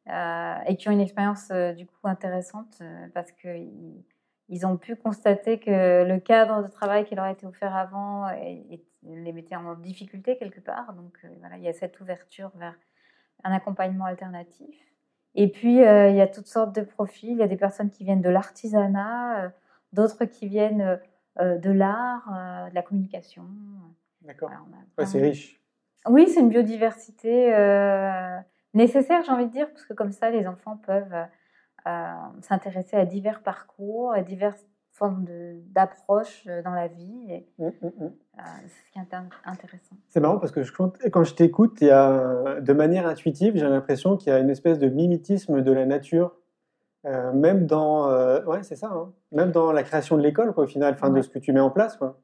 euh, 0.09 0.55
et 0.67 0.77
qui 0.77 0.89
ont 0.89 0.93
une 0.93 1.03
expérience 1.03 1.53
du 1.77 1.85
coup 1.87 1.99
intéressante 2.05 2.83
parce 3.13 3.31
qu'ils 3.33 4.03
ils 4.49 4.67
ont 4.67 4.79
pu 4.79 4.97
constater 4.97 5.61
que 5.61 6.05
le 6.05 6.19
cadre 6.19 6.63
de 6.63 6.69
travail 6.69 7.05
qui 7.05 7.15
leur 7.15 7.27
a 7.27 7.33
été 7.33 7.47
offert 7.47 7.77
avant 7.77 8.27
les 9.03 9.33
mettait 9.33 9.55
en 9.55 9.75
difficulté 9.75 10.39
quelque 10.39 10.61
part. 10.61 10.95
Donc 10.95 11.19
voilà, 11.41 11.59
il 11.59 11.63
y 11.63 11.69
a 11.69 11.75
cette 11.75 12.01
ouverture 12.01 12.51
vers 12.57 12.75
un 13.45 13.53
accompagnement 13.53 14.07
alternatif. 14.07 14.75
Et 15.35 15.49
puis, 15.49 15.75
il 15.75 16.17
y 16.17 16.21
a 16.21 16.27
toutes 16.27 16.49
sortes 16.49 16.75
de 16.75 16.81
profils. 16.81 17.31
Il 17.31 17.39
y 17.39 17.43
a 17.43 17.49
des 17.49 17.57
personnes 17.57 17.91
qui 17.91 18.03
viennent 18.03 18.23
de 18.23 18.31
l'artisanat, 18.31 19.53
d'autres 19.93 20.25
qui 20.25 20.49
viennent 20.49 20.81
euh, 20.83 20.97
euh, 21.41 21.59
de 21.59 21.71
l'art, 21.71 22.29
euh, 22.33 22.71
de 22.71 22.75
la 22.75 22.83
communication. 22.83 23.45
D'accord. 24.23 24.51
c'est 25.05 25.21
riche. 25.21 25.61
Oui, 26.09 26.29
c'est 26.29 26.41
une 26.41 26.49
biodiversité 26.49 27.53
nécessaire, 28.73 29.23
j'ai 29.25 29.33
envie 29.33 29.47
de 29.47 29.53
dire, 29.53 29.69
parce 29.71 29.85
que 29.85 29.93
comme 29.93 30.13
ça, 30.13 30.31
les 30.31 30.47
enfants 30.47 30.79
peuvent 30.79 31.27
s'intéresser 32.43 32.97
à 32.97 33.05
divers 33.05 33.43
parcours, 33.43 34.13
à 34.13 34.23
diverses 34.23 34.65
formes 34.93 35.25
d'approche 35.73 36.47
dans 36.65 36.73
la 36.73 36.89
vie. 36.89 37.45
Mmh, 37.59 37.67
mmh, 37.67 37.87
mmh. 37.87 38.11
c'est 38.63 38.69
ce 38.69 38.93
qui 38.93 38.99
est 38.99 39.17
intéressant. 39.45 39.97
C'est 40.09 40.21
marrant 40.21 40.39
parce 40.39 40.53
que 40.53 40.63
je, 40.63 40.73
quand 40.73 41.25
je 41.25 41.35
t'écoute, 41.35 41.81
de 41.81 42.73
manière 42.73 43.07
intuitive, 43.07 43.57
j'ai 43.57 43.69
l'impression 43.69 44.17
qu'il 44.17 44.33
y 44.33 44.37
a 44.37 44.39
une 44.39 44.51
espèce 44.51 44.79
de 44.79 44.89
mimétisme 44.89 45.61
de 45.61 45.73
la 45.73 45.85
nature 45.85 46.35
euh, 47.07 47.33
même 47.33 47.67
dans, 47.67 48.09
euh, 48.11 48.45
ouais, 48.45 48.63
c'est 48.63 48.77
ça, 48.77 48.89
hein. 48.89 49.13
même 49.33 49.53
dans 49.53 49.73
la 49.73 49.83
création 49.83 50.17
de 50.17 50.23
l'école, 50.23 50.53
au 50.55 50.67
final, 50.67 50.97
fin, 50.97 51.11
de 51.11 51.23
ce 51.23 51.29
que 51.29 51.39
tu 51.39 51.53
mets 51.53 51.61
en 51.61 51.71
place, 51.71 51.97
quoi. 51.97 52.19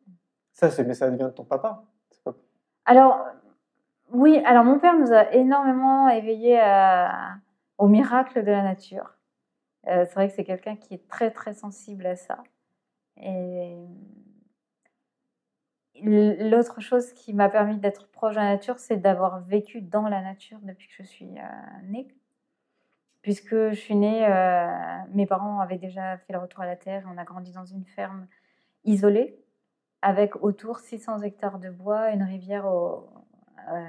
Ça, 0.52 0.70
c'est, 0.70 0.84
mais 0.84 0.94
ça 0.94 1.08
vient 1.10 1.28
de 1.28 1.32
ton 1.32 1.44
papa. 1.44 1.84
Alors, 2.84 3.26
oui, 4.10 4.40
alors 4.44 4.64
mon 4.64 4.78
père 4.78 4.98
nous 4.98 5.12
a 5.12 5.32
énormément 5.32 6.08
éveillés 6.08 6.62
au 7.78 7.88
miracle 7.88 8.44
de 8.44 8.50
la 8.50 8.62
nature. 8.62 9.16
Euh, 9.88 10.04
c'est 10.06 10.14
vrai 10.14 10.28
que 10.28 10.34
c'est 10.34 10.44
quelqu'un 10.44 10.76
qui 10.76 10.94
est 10.94 11.08
très, 11.08 11.30
très 11.30 11.54
sensible 11.54 12.06
à 12.06 12.16
ça. 12.16 12.42
Et 13.16 13.76
l'autre 16.02 16.80
chose 16.80 17.12
qui 17.12 17.34
m'a 17.34 17.48
permis 17.48 17.78
d'être 17.78 18.08
proche 18.10 18.34
de 18.34 18.40
la 18.40 18.52
nature, 18.52 18.78
c'est 18.78 18.96
d'avoir 18.96 19.40
vécu 19.40 19.80
dans 19.80 20.08
la 20.08 20.22
nature 20.22 20.58
depuis 20.62 20.88
que 20.88 20.94
je 20.98 21.02
suis 21.02 21.30
née 21.84 22.08
puisque 23.26 23.56
je 23.56 23.74
suis 23.74 23.96
née, 23.96 24.24
euh, 24.24 24.68
mes 25.12 25.26
parents 25.26 25.58
avaient 25.58 25.78
déjà 25.78 26.16
fait 26.16 26.32
le 26.32 26.38
retour 26.38 26.60
à 26.60 26.66
la 26.66 26.76
terre 26.76 27.02
et 27.02 27.10
on 27.12 27.18
a 27.18 27.24
grandi 27.24 27.50
dans 27.50 27.64
une 27.64 27.84
ferme 27.84 28.28
isolée, 28.84 29.36
avec 30.00 30.44
autour 30.44 30.78
600 30.78 31.22
hectares 31.22 31.58
de 31.58 31.68
bois, 31.68 32.10
une 32.12 32.22
rivière, 32.22 32.68
euh, 32.68 33.88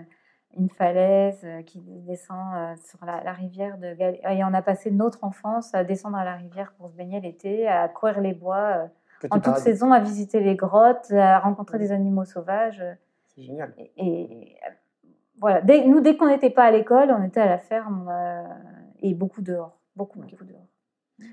une 0.58 0.72
falaise 0.72 1.40
euh, 1.44 1.62
qui 1.62 1.84
descend 2.08 2.76
sur 2.80 3.06
la, 3.06 3.32
rivière 3.32 3.78
de 3.78 3.96
Et 4.02 4.44
on 4.44 4.56
a 4.56 4.64
passé 4.64 4.90
notre 4.90 5.24
enfance 5.24 5.72
à 5.76 5.84
descendre 5.84 6.18
à 6.18 6.26
la 6.26 6.34
rivière 6.34 6.74
pour 6.76 6.90
se 6.90 6.96
baigner 6.96 7.22
l'été, 7.22 7.68
à 7.68 7.88
courir 7.90 8.22
les 8.22 8.34
bois 8.34 8.90
en 9.30 9.40
toute 9.40 9.58
saison, 9.58 9.92
à 9.92 10.00
visiter 10.00 10.40
les 10.40 10.56
grottes, 10.56 11.12
à 11.12 11.38
rencontrer 11.38 11.78
des 11.78 11.92
animaux 11.92 12.26
sauvages. 12.26 12.84
C'est 13.28 13.44
génial. 13.44 13.72
et 13.78 14.58
voilà. 15.40 15.62
Dès, 15.62 15.86
nous, 15.86 16.02
dès 16.02 16.18
qu'on 16.18 16.26
n'était 16.26 16.50
pas 16.50 16.64
à 16.64 16.72
l'école, 16.72 17.12
on 17.12 17.24
était 17.24 17.42
à 17.42 17.46
la 17.46 17.60
ferme 17.60 18.12
et 19.02 19.14
beaucoup 19.14 19.42
dehors. 19.42 19.80
Beaucoup, 19.96 20.20
beaucoup 20.20 20.46
dehors. 20.46 20.68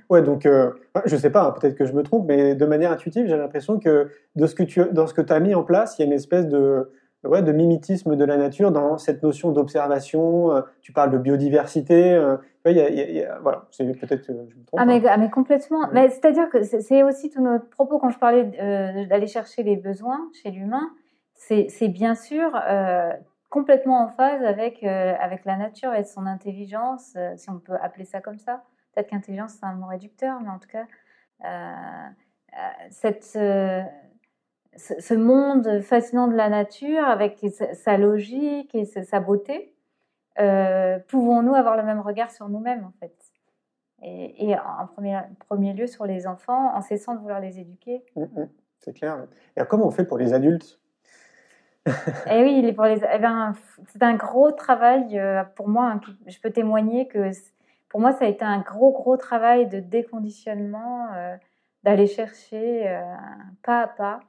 Ouais, 0.08 0.22
donc 0.22 0.46
euh, 0.46 0.70
je 1.04 1.16
sais 1.16 1.30
pas, 1.30 1.44
hein, 1.44 1.50
peut-être 1.52 1.76
que 1.76 1.84
je 1.84 1.92
me 1.92 2.02
trompe, 2.02 2.26
mais 2.26 2.54
de 2.54 2.64
manière 2.64 2.90
intuitive, 2.90 3.26
j'ai 3.26 3.36
l'impression 3.36 3.78
que 3.78 4.10
de 4.34 4.46
ce 4.46 4.54
que 4.54 4.62
tu, 4.62 4.82
dans 4.92 5.06
ce 5.06 5.12
que 5.12 5.20
tu 5.20 5.32
as 5.32 5.40
mis 5.40 5.54
en 5.54 5.62
place, 5.62 5.98
il 5.98 6.02
y 6.02 6.04
a 6.04 6.06
une 6.06 6.12
espèce 6.12 6.48
de, 6.48 6.90
ouais, 7.24 7.42
de 7.42 7.52
mimétisme 7.52 8.16
de 8.16 8.24
la 8.24 8.36
nature 8.36 8.70
dans 8.70 8.98
cette 8.98 9.22
notion 9.22 9.52
d'observation. 9.52 10.52
Euh, 10.52 10.62
tu 10.80 10.92
parles 10.92 11.10
de 11.10 11.18
biodiversité. 11.18 12.12
Euh, 12.12 12.36
y 12.66 12.80
a, 12.80 12.88
il 12.88 13.14
y 13.14 13.22
a, 13.22 13.38
voilà, 13.40 13.66
c'est 13.70 13.84
peut-être 13.84 14.26
que 14.26 14.32
je 14.32 14.56
me 14.56 14.64
trompe. 14.64 14.78
Ah 14.78 14.86
mais, 14.86 15.02
ah, 15.06 15.16
mais 15.16 15.30
complètement. 15.30 15.88
Mais 15.92 16.08
c'est-à-dire 16.08 16.48
que 16.48 16.62
c'est 16.62 17.02
aussi 17.02 17.30
tout 17.30 17.42
notre 17.42 17.68
propos 17.68 17.98
quand 17.98 18.10
je 18.10 18.18
parlais 18.18 18.50
euh, 18.60 19.06
d'aller 19.06 19.26
chercher 19.26 19.62
les 19.62 19.76
besoins 19.76 20.30
chez 20.42 20.50
l'humain. 20.50 20.90
C'est 21.34 21.88
bien 21.88 22.14
sûr 22.14 22.56
euh, 22.68 23.10
complètement 23.54 24.02
en 24.02 24.08
phase 24.08 24.42
avec 24.42 24.82
avec 24.82 25.44
la 25.44 25.56
nature 25.56 25.94
et 25.94 26.02
son 26.02 26.26
intelligence, 26.26 27.16
si 27.36 27.48
on 27.50 27.60
peut 27.60 27.76
appeler 27.80 28.04
ça 28.04 28.20
comme 28.20 28.38
ça. 28.38 28.64
Peut-être 28.92 29.08
qu'intelligence 29.10 29.52
c'est 29.52 29.66
un 29.66 29.74
mot 29.74 29.86
réducteur, 29.86 30.40
mais 30.40 30.50
en 30.50 30.58
tout 30.58 30.68
cas 30.68 30.86
cette 32.90 33.38
ce 34.76 35.14
monde 35.14 35.80
fascinant 35.82 36.26
de 36.26 36.34
la 36.34 36.48
nature 36.48 37.04
avec 37.04 37.38
sa 37.74 37.96
logique 37.96 38.74
et 38.74 38.84
sa 38.84 39.20
beauté, 39.20 39.74
euh, 40.40 40.98
pouvons-nous 41.08 41.54
avoir 41.54 41.76
le 41.76 41.84
même 41.84 42.00
regard 42.00 42.30
sur 42.30 42.48
nous-mêmes 42.48 42.84
en 42.84 42.92
fait? 42.98 43.14
Et, 44.06 44.54
en 44.54 44.86
premier, 44.86 45.18
premier, 45.48 45.72
lieu 45.72 45.86
sur 45.86 46.04
les 46.04 46.26
enfants 46.26 46.76
en 46.76 46.82
cessant 46.82 47.14
de 47.14 47.20
vouloir 47.20 47.40
les 47.40 47.58
éduquer. 47.58 48.04
Mmh, 48.16 48.24
mmh, 48.24 48.48
c'est 48.80 48.92
clair. 48.92 49.26
Et 49.56 49.62
comment 49.66 49.86
on 49.86 49.90
fait 49.90 50.04
pour 50.04 50.18
les 50.18 50.34
adultes? 50.34 50.78
Eh 52.30 52.42
oui, 52.42 52.72
pour 52.72 52.84
les, 52.84 53.00
eh 53.12 53.18
ben, 53.18 53.52
c'est 53.88 54.02
un 54.02 54.14
gros 54.14 54.52
travail 54.52 55.18
euh, 55.18 55.44
pour 55.44 55.68
moi. 55.68 55.90
Hein, 55.90 56.00
je 56.26 56.38
peux 56.40 56.50
témoigner 56.50 57.08
que 57.08 57.30
pour 57.88 58.00
moi, 58.00 58.12
ça 58.12 58.24
a 58.24 58.28
été 58.28 58.44
un 58.44 58.60
gros, 58.60 58.90
gros 58.92 59.16
travail 59.16 59.66
de 59.66 59.80
déconditionnement, 59.80 61.12
euh, 61.14 61.36
d'aller 61.82 62.06
chercher 62.06 62.98
pas 63.62 63.82
à 63.82 63.86
pas 63.86 64.20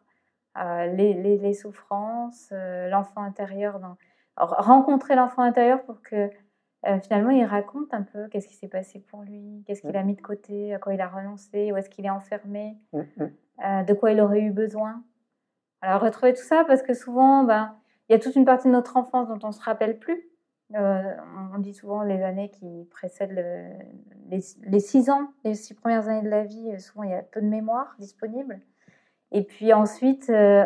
euh, 0.58 0.86
les, 0.94 1.38
les, 1.38 1.54
souffrances, 1.54 2.48
euh, 2.54 2.88
l'enfant 2.88 3.22
intérieur. 3.22 3.80
Dans... 3.80 3.98
rencontrer 4.38 5.16
l'enfant 5.16 5.42
intérieur 5.42 5.84
pour 5.84 6.02
que 6.02 6.30
euh, 6.86 7.00
finalement 7.02 7.32
il 7.32 7.44
raconte 7.44 7.94
un 7.94 8.04
peu 8.04 8.30
qu'est-ce 8.30 8.48
qui 8.48 8.56
s'est 8.56 8.70
passé 8.70 9.00
pour 9.00 9.24
lui, 9.24 9.64
qu'est-ce 9.68 9.82
qu'il 9.82 9.98
a 9.98 10.04
mis 10.04 10.16
de 10.16 10.22
côté, 10.22 10.74
à 10.74 10.80
quoi 10.80 10.94
il 10.94 11.02
a 11.02 11.10
renoncé, 11.10 11.74
où 11.74 11.78
est-ce 11.78 11.90
qu'il 11.90 12.06
est 12.06 12.10
enfermé, 12.10 12.78
mmh, 12.94 13.00
mmh. 13.00 13.86
de 13.86 13.94
quoi 13.94 14.12
il 14.12 14.22
aurait 14.22 14.42
eu 14.42 14.52
besoin. 14.52 15.04
Alors 15.86 16.02
retrouver 16.02 16.34
tout 16.34 16.42
ça 16.42 16.64
parce 16.66 16.82
que 16.82 16.96
souvent, 16.96 17.44
ben, 17.44 17.76
il 18.10 18.14
y 18.14 18.16
a 18.16 18.20
toute 18.20 18.36
une 18.36 18.46
partie 18.46 18.68
de 18.68 18.74
notre 18.74 18.98
enfance 18.98 19.28
dont 19.28 19.40
on 19.44 19.50
ne 19.50 19.54
se 19.54 19.62
rappelle 19.62 20.00
plus. 20.00 20.28
on 20.74 21.60
dit 21.60 21.76
souvent 21.76 22.02
les 22.02 22.24
années 22.24 22.50
qui 22.50 22.88
précèdent 22.90 23.36
les, 24.30 24.80
six 24.80 25.12
ans, 25.12 25.32
les 25.44 25.54
six 25.54 25.76
premières 25.76 26.08
années 26.08 26.24
de 26.24 26.30
la 26.30 26.44
vie, 26.44 26.80
souvent 26.80 27.04
il 27.04 27.12
y 27.12 27.14
a 27.14 27.22
peu 27.22 27.40
de 27.40 27.46
mémoire 27.46 27.96
disponible. 28.00 28.60
Et 29.32 29.44
puis 29.44 29.74
ensuite, 29.74 30.32
euh, 30.32 30.66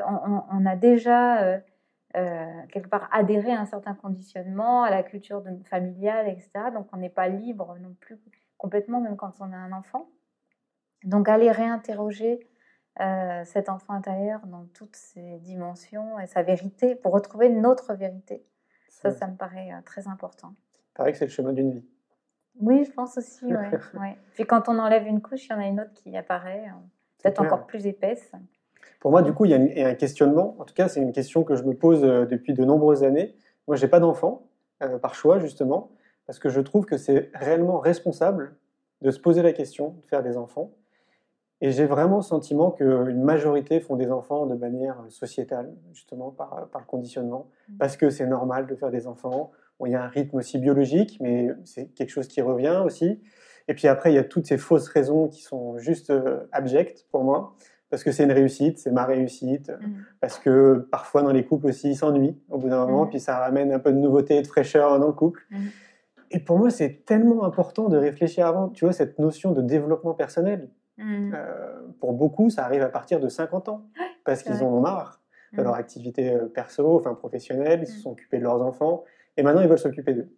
on, 0.51 0.65
a 0.65 0.77
déjà 0.77 1.41
euh, 1.43 1.59
euh, 2.15 2.45
quelque 2.71 2.87
part 2.87 3.09
adhéré 3.11 3.51
à 3.51 3.59
un 3.59 3.65
certain 3.65 3.95
conditionnement, 3.95 4.83
à 4.83 4.89
la 4.89 5.03
culture 5.03 5.43
familiale, 5.65 6.29
etc. 6.29 6.51
Donc 6.73 6.87
on 6.93 6.97
n'est 6.97 7.09
pas 7.09 7.27
libre 7.27 7.75
non 7.81 7.93
plus 7.99 8.17
complètement, 8.57 9.01
même 9.01 9.17
quand 9.17 9.33
on 9.41 9.51
a 9.51 9.57
un 9.57 9.73
enfant. 9.73 10.07
Donc 11.03 11.27
aller 11.27 11.51
réinterroger 11.51 12.47
cet 13.45 13.69
enfant 13.69 13.93
intérieur 13.93 14.45
dans 14.47 14.65
toutes 14.73 14.95
ses 14.95 15.37
dimensions 15.39 16.19
et 16.19 16.27
sa 16.27 16.43
vérité 16.43 16.95
pour 16.95 17.13
retrouver 17.13 17.49
notre 17.49 17.93
vérité. 17.93 18.45
Ça, 18.89 19.11
ça 19.11 19.27
me 19.27 19.35
paraît 19.35 19.69
très 19.85 20.07
important. 20.07 20.53
Il 20.75 20.93
paraît 20.95 21.11
que 21.13 21.17
c'est 21.17 21.25
le 21.25 21.31
chemin 21.31 21.53
d'une 21.53 21.71
vie. 21.71 21.85
Oui, 22.59 22.83
je 22.83 22.91
pense 22.91 23.17
aussi. 23.17 23.45
Ouais, 23.45 24.17
Puis 24.33 24.45
quand 24.45 24.67
on 24.67 24.77
enlève 24.79 25.07
une 25.07 25.21
couche, 25.21 25.45
il 25.47 25.51
y 25.51 25.53
en 25.53 25.59
a 25.59 25.67
une 25.67 25.79
autre 25.79 25.93
qui 25.93 26.15
apparaît, 26.17 26.65
peut-être 27.21 27.41
encore 27.41 27.65
plus 27.65 27.87
épaisse. 27.87 28.31
Pour 28.99 29.11
moi, 29.11 29.21
du 29.21 29.33
coup, 29.33 29.45
il 29.45 29.51
y, 29.51 29.81
a 29.83 29.87
un 29.87 29.95
questionnement. 29.95 30.55
En 30.59 30.65
tout 30.65 30.73
cas, 30.73 30.89
c'est 30.89 31.01
une 31.01 31.13
question 31.13 31.43
que 31.43 31.55
je 31.55 31.63
me 31.63 31.73
pose 31.73 32.03
euh, 32.03 32.25
depuis 32.25 32.53
de 32.53 32.65
nombreuses 32.65 33.03
années. 33.03 33.33
Moi, 33.67 33.77
j'ai 33.77 33.87
pas 33.87 33.99
d'enfant, 33.99 34.47
euh, 34.83 34.97
par 34.97 35.15
choix, 35.15 35.39
justement, 35.39 35.91
parce 36.25 36.37
que 36.37 36.49
je 36.49 36.59
trouve 36.59 36.85
que 36.85 36.97
c'est 36.97 37.31
réellement 37.33 37.79
responsable 37.79 38.57
de 39.01 39.11
se 39.11 39.19
poser 39.19 39.41
la 39.41 39.53
question 39.53 39.95
de 40.01 40.07
faire 40.07 40.21
des 40.21 40.35
enfants. 40.35 40.71
Et 41.61 41.71
j'ai 41.71 41.85
vraiment 41.85 42.17
le 42.17 42.23
sentiment 42.23 42.71
qu'une 42.71 43.21
majorité 43.21 43.79
font 43.79 43.95
des 43.95 44.11
enfants 44.11 44.45
de 44.45 44.55
manière 44.55 44.97
sociétale, 45.09 45.73
justement, 45.93 46.31
par, 46.31 46.69
par 46.71 46.81
le 46.81 46.87
conditionnement, 46.87 47.47
mmh. 47.67 47.77
parce 47.77 47.97
que 47.97 48.09
c'est 48.09 48.27
normal 48.27 48.65
de 48.65 48.75
faire 48.75 48.91
des 48.91 49.07
enfants. 49.07 49.51
il 49.85 49.91
y 49.91 49.95
a 49.95 50.03
un 50.03 50.07
rythme 50.07 50.37
aussi 50.37 50.57
biologique, 50.57 51.17
mais 51.19 51.49
c'est 51.65 51.87
quelque 51.87 52.11
chose 52.11 52.27
qui 52.27 52.41
revient 52.41 52.81
aussi. 52.85 53.19
Et 53.67 53.73
puis 53.73 53.87
après, 53.87 54.11
il 54.11 54.15
y 54.15 54.19
a 54.19 54.23
toutes 54.23 54.47
ces 54.47 54.57
fausses 54.57 54.87
raisons 54.87 55.27
qui 55.27 55.41
sont 55.41 55.77
juste 55.77 56.09
euh, 56.09 56.47
abjectes 56.51 57.05
pour 57.11 57.23
moi 57.23 57.55
parce 57.89 58.03
que 58.03 58.11
c'est 58.11 58.23
une 58.23 58.31
réussite, 58.31 58.77
c'est 58.77 58.91
ma 58.91 59.05
réussite, 59.05 59.69
mm. 59.69 60.03
parce 60.21 60.39
que 60.39 60.87
parfois 60.91 61.23
dans 61.23 61.31
les 61.31 61.43
couples 61.43 61.67
aussi 61.67 61.89
ils 61.89 61.95
s'ennuient 61.95 62.37
au 62.49 62.57
bout 62.57 62.69
d'un 62.69 62.85
moment, 62.85 63.05
mm. 63.05 63.09
puis 63.09 63.19
ça 63.19 63.39
ramène 63.39 63.71
un 63.71 63.79
peu 63.79 63.91
de 63.91 63.97
nouveauté 63.97 64.37
et 64.37 64.41
de 64.41 64.47
fraîcheur 64.47 64.99
dans 64.99 65.07
le 65.07 65.13
couple. 65.13 65.41
Mm. 65.49 65.57
Et 66.31 66.39
pour 66.39 66.59
moi, 66.59 66.69
c'est 66.69 67.05
tellement 67.05 67.43
important 67.43 67.89
de 67.89 67.97
réfléchir 67.97 68.45
avant, 68.45 68.69
tu 68.69 68.85
vois, 68.85 68.93
cette 68.93 69.17
notion 69.17 69.51
de 69.51 69.63
développement 69.63 70.13
personnel. 70.13 70.69
Euh, 70.99 71.87
pour 71.99 72.13
beaucoup, 72.13 72.49
ça 72.49 72.65
arrive 72.65 72.81
à 72.81 72.89
partir 72.89 73.19
de 73.19 73.27
50 73.27 73.69
ans, 73.69 73.85
parce 74.25 74.43
qu'ils 74.43 74.63
en 74.63 74.67
ont 74.67 74.81
marre 74.81 75.21
de 75.53 75.61
leur 75.61 75.75
activité 75.75 76.31
euh, 76.31 76.45
perso, 76.45 76.97
enfin 76.97 77.15
professionnelle, 77.15 77.79
ils 77.81 77.87
se 77.87 77.99
sont 77.99 78.11
occupés 78.11 78.37
de 78.37 78.43
leurs 78.43 78.61
enfants, 78.61 79.03
et 79.37 79.43
maintenant 79.43 79.61
ils 79.61 79.67
veulent 79.67 79.79
s'occuper 79.79 80.13
d'eux. 80.13 80.29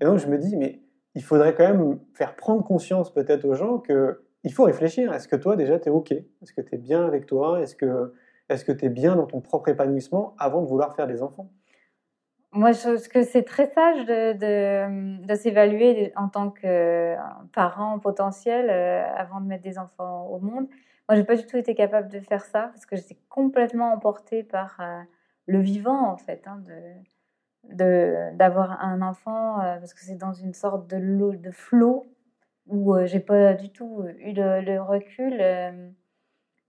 Et 0.00 0.04
donc 0.04 0.18
je 0.18 0.26
me 0.26 0.36
dis, 0.36 0.56
mais 0.56 0.82
il 1.14 1.22
faudrait 1.22 1.54
quand 1.54 1.66
même 1.66 1.98
faire 2.14 2.36
prendre 2.36 2.62
conscience 2.62 3.12
peut-être 3.12 3.44
aux 3.44 3.54
gens 3.54 3.78
que 3.78 4.22
il 4.42 4.52
faut 4.52 4.64
réfléchir. 4.64 5.12
Est-ce 5.12 5.28
que 5.28 5.36
toi, 5.36 5.54
déjà, 5.54 5.78
tu 5.78 5.88
es 5.88 5.92
OK? 5.92 6.12
Est-ce 6.12 6.52
que 6.52 6.62
tu 6.62 6.74
es 6.74 6.78
bien 6.78 7.04
avec 7.04 7.26
toi? 7.26 7.60
Est-ce 7.60 7.76
que 7.76 8.14
est-ce 8.48 8.72
tu 8.72 8.84
es 8.84 8.88
bien 8.88 9.14
dans 9.14 9.26
ton 9.26 9.40
propre 9.40 9.68
épanouissement 9.68 10.34
avant 10.38 10.62
de 10.62 10.66
vouloir 10.66 10.94
faire 10.96 11.06
des 11.06 11.22
enfants? 11.22 11.52
Moi, 12.52 12.72
je 12.72 12.80
trouve 12.80 13.08
que 13.08 13.22
c'est 13.22 13.44
très 13.44 13.70
sage 13.70 14.06
de, 14.06 15.34
s'évaluer 15.36 16.12
en 16.16 16.28
tant 16.28 16.50
que 16.50 16.66
euh, 16.66 17.16
parent 17.52 18.00
potentiel 18.00 18.68
euh, 18.70 19.06
avant 19.14 19.40
de 19.40 19.46
mettre 19.46 19.62
des 19.62 19.78
enfants 19.78 20.26
au 20.26 20.40
monde. 20.40 20.66
Moi, 21.08 21.16
j'ai 21.16 21.22
pas 21.22 21.36
du 21.36 21.46
tout 21.46 21.56
été 21.56 21.76
capable 21.76 22.08
de 22.08 22.18
faire 22.18 22.44
ça 22.44 22.70
parce 22.72 22.86
que 22.86 22.96
j'étais 22.96 23.18
complètement 23.28 23.92
emportée 23.92 24.42
par 24.42 24.76
euh, 24.80 25.00
le 25.46 25.60
vivant, 25.60 26.08
en 26.08 26.16
fait, 26.16 26.42
hein, 26.46 26.60
de 26.66 28.34
d'avoir 28.34 28.82
un 28.82 29.02
enfant 29.02 29.58
parce 29.58 29.92
que 29.92 30.00
c'est 30.00 30.16
dans 30.16 30.32
une 30.32 30.54
sorte 30.54 30.88
de, 30.88 31.36
de 31.36 31.50
flot 31.50 32.06
où 32.66 32.96
j'ai 33.04 33.20
pas 33.20 33.52
du 33.52 33.70
tout 33.70 34.02
eu 34.18 34.32
le, 34.32 34.80
recul 34.80 35.36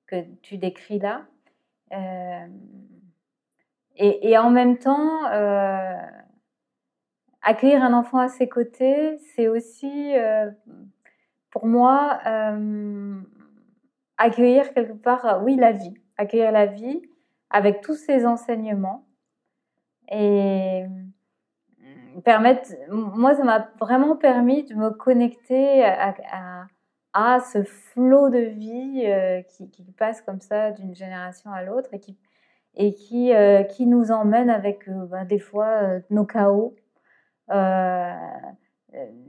que 0.06 0.22
tu 0.42 0.58
décris 0.58 1.00
là. 1.00 1.26
Et, 3.98 4.38
en 4.38 4.50
même 4.50 4.78
temps, 4.78 5.24
accueillir 7.42 7.84
un 7.84 7.94
enfant 7.94 8.20
à 8.20 8.30
ses 8.30 8.48
côtés, 8.48 9.18
c'est 9.36 9.48
aussi, 9.48 10.14
pour 11.50 11.66
moi, 11.66 12.20
accueillir 14.18 14.74
quelque 14.74 14.94
part, 14.94 15.42
oui, 15.44 15.56
la 15.56 15.72
vie, 15.72 15.94
accueillir 16.18 16.52
la 16.52 16.66
vie 16.66 17.02
avec 17.50 17.82
tous 17.82 17.96
ses 17.96 18.26
enseignements. 18.26 19.06
Et 20.10 20.86
permettre, 22.24 22.70
moi, 22.90 23.36
ça 23.36 23.44
m'a 23.44 23.70
vraiment 23.80 24.16
permis 24.16 24.64
de 24.64 24.76
me 24.76 24.90
connecter 24.92 25.86
à, 27.14 27.40
ce 27.40 27.64
flot 27.64 28.30
de 28.30 28.40
vie 28.40 29.04
euh, 29.06 29.42
qui, 29.42 29.70
qui, 29.70 29.84
passe 29.92 30.22
comme 30.22 30.40
ça 30.40 30.72
d'une 30.72 30.96
génération 30.96 31.52
à 31.52 31.62
l'autre 31.62 31.94
et 31.94 32.00
qui, 32.00 32.18
et 32.76 32.94
qui, 32.94 33.34
euh, 33.34 33.64
qui 33.64 33.86
nous 33.86 34.12
emmène 34.12 34.50
avec 34.50 34.88
euh, 34.88 35.06
ben, 35.06 35.26
des 35.26 35.40
fois 35.40 36.00
nos 36.10 36.26
chaos, 36.26 36.76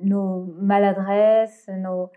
nos 0.00 0.44
maladresses, 0.58 1.68
nos, 1.68 2.10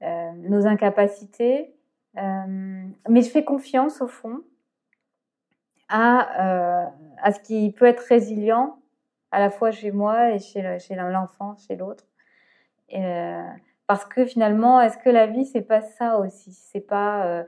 nos 0.00 0.66
incapacités. 0.66 1.74
mais 2.14 3.22
je 3.22 3.30
fais 3.30 3.44
confiance 3.44 4.00
au 4.00 4.08
fond 4.08 4.40
à, 5.88 6.92
à 7.22 7.32
ce 7.32 7.40
qui 7.40 7.72
peut 7.72 7.86
être 7.86 8.00
résilient 8.00 8.80
à 9.30 9.38
la 9.38 9.50
fois 9.50 9.70
chez 9.70 9.90
moi 9.90 10.32
et 10.32 10.38
chez, 10.38 10.62
l'enfant, 10.94 11.56
chez 11.56 11.76
l'autre. 11.76 12.04
Euh, 12.94 13.46
parce 13.86 14.04
que 14.04 14.24
finalement, 14.24 14.80
est-ce 14.80 14.98
que 14.98 15.10
la 15.10 15.26
vie, 15.26 15.44
c'est 15.44 15.62
pas 15.62 15.80
ça 15.80 16.18
aussi? 16.18 16.52
C'est 16.52 16.80
pas, 16.80 17.26
euh, 17.26 17.44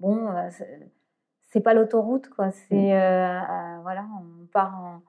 bon, 0.00 0.28
euh, 0.30 0.48
c'est 1.56 1.62
pas 1.62 1.74
l'autoroute, 1.74 2.28
quoi. 2.28 2.50
C'est, 2.50 2.74
mm. 2.74 3.80
voilà, 3.82 4.04
on 4.20 4.46
part 4.46 5.02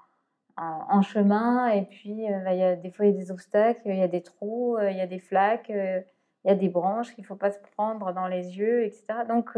en, 0.58 0.98
en, 0.98 1.02
chemin 1.02 1.68
et 1.68 1.84
puis 1.84 2.26
bah, 2.44 2.54
il 2.54 2.60
y 2.60 2.64
a, 2.64 2.76
des 2.76 2.92
fois, 2.92 3.06
il 3.06 3.14
y 3.14 3.16
a 3.16 3.18
des 3.18 3.32
obstacles, 3.32 3.82
il 3.86 3.98
y 3.98 4.04
a 4.04 4.08
des 4.08 4.22
trous, 4.22 4.78
il 4.80 4.96
y 4.96 5.02
a 5.02 5.08
des 5.08 5.20
flaques, 5.20 5.70
il 5.70 6.04
y 6.46 6.50
a 6.50 6.56
des 6.56 6.70
branches 6.70 7.14
qu'il 7.16 7.26
faut 7.26 7.36
pas 7.36 7.52
se 7.52 7.60
prendre 7.76 8.14
dans 8.14 8.28
les 8.28 8.58
yeux, 8.58 8.86
etc. 8.86 9.06
Donc, 9.28 9.58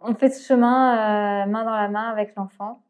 on 0.00 0.14
fait 0.14 0.30
ce 0.30 0.46
chemin 0.46 1.46
main 1.46 1.64
dans 1.64 1.76
la 1.76 1.88
main 1.88 2.10
avec 2.10 2.34
l'enfant 2.34 2.82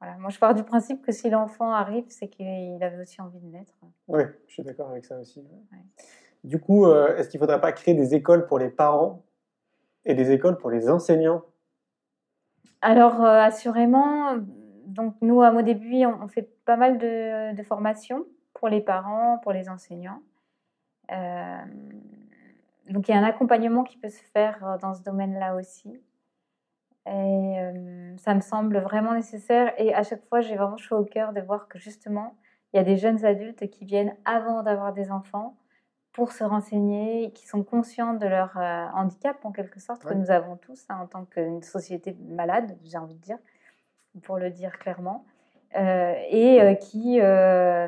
voilà. 0.00 0.16
Moi, 0.18 0.30
je 0.30 0.38
pars 0.38 0.54
du 0.54 0.62
principe 0.62 1.04
que 1.04 1.12
si 1.12 1.28
l'enfant 1.28 1.72
arrive, 1.72 2.04
c'est 2.08 2.28
qu'il 2.28 2.82
avait 2.82 3.02
aussi 3.02 3.20
envie 3.20 3.40
de 3.40 3.46
naître. 3.46 3.74
Oui, 4.06 4.22
je 4.46 4.52
suis 4.52 4.62
d'accord 4.62 4.90
avec 4.90 5.04
ça 5.04 5.18
aussi. 5.18 5.44
Du 6.44 6.60
coup, 6.60 6.86
euh, 6.86 7.16
est-ce 7.16 7.28
qu'il 7.28 7.40
ne 7.40 7.44
faudrait 7.44 7.60
pas 7.60 7.72
créer 7.72 7.94
des 7.94 8.14
écoles 8.14 8.46
pour 8.46 8.58
les 8.58 8.68
parents 8.68 9.24
et 10.04 10.14
des 10.14 10.30
écoles 10.30 10.56
pour 10.56 10.70
les 10.70 10.88
enseignants? 10.88 11.42
Alors, 12.80 13.24
euh, 13.24 13.40
assurément, 13.40 14.36
donc 14.86 15.16
nous, 15.20 15.42
à 15.42 15.50
Modébui, 15.50 16.06
on, 16.06 16.22
on 16.22 16.28
fait 16.28 16.48
pas 16.64 16.76
mal 16.76 16.98
de, 16.98 17.62
formations 17.62 18.24
pour 18.54 18.68
les 18.68 18.80
parents, 18.80 19.38
pour 19.42 19.52
les 19.52 19.68
enseignants. 19.68 20.22
Euh, 21.10 21.58
donc, 22.88 23.08
il 23.08 23.12
y 23.12 23.14
a 23.14 23.18
un 23.18 23.24
accompagnement 23.24 23.84
qui 23.84 23.96
peut 23.98 24.08
se 24.08 24.22
faire 24.32 24.78
dans 24.80 24.94
ce 24.94 25.02
domaine-là 25.02 25.56
aussi. 25.56 26.00
Et 27.06 27.60
euh, 27.60 28.16
ça 28.18 28.34
me 28.34 28.40
semble 28.40 28.78
vraiment 28.78 29.14
nécessaire. 29.14 29.72
Et 29.78 29.94
à 29.94 30.02
chaque 30.02 30.24
fois, 30.28 30.40
j'ai 30.40 30.56
vraiment 30.56 30.76
chaud 30.76 30.98
au 30.98 31.04
cœur 31.04 31.32
de 31.32 31.40
voir 31.40 31.68
que 31.68 31.78
justement, 31.78 32.36
il 32.72 32.76
y 32.76 32.80
a 32.80 32.84
des 32.84 32.96
jeunes 32.96 33.24
adultes 33.24 33.68
qui 33.70 33.84
viennent 33.84 34.14
avant 34.24 34.62
d'avoir 34.62 34.92
des 34.92 35.10
enfants 35.10 35.56
pour 36.18 36.32
se 36.32 36.42
renseigner, 36.42 37.30
qui 37.30 37.46
sont 37.46 37.62
conscients 37.62 38.12
de 38.12 38.26
leur 38.26 38.56
euh, 38.56 38.86
handicap 38.92 39.36
en 39.44 39.52
quelque 39.52 39.78
sorte, 39.78 40.02
que 40.02 40.14
nous 40.14 40.32
avons 40.32 40.56
tous 40.56 40.84
hein, 40.88 40.98
en 41.00 41.06
tant 41.06 41.24
qu'une 41.24 41.62
société 41.62 42.16
malade, 42.28 42.76
j'ai 42.82 42.98
envie 42.98 43.14
de 43.14 43.20
dire, 43.20 43.38
pour 44.24 44.36
le 44.36 44.50
dire 44.50 44.80
clairement, 44.80 45.24
euh, 45.76 46.14
et 46.28 46.60
euh, 46.60 46.74
qui 46.74 47.20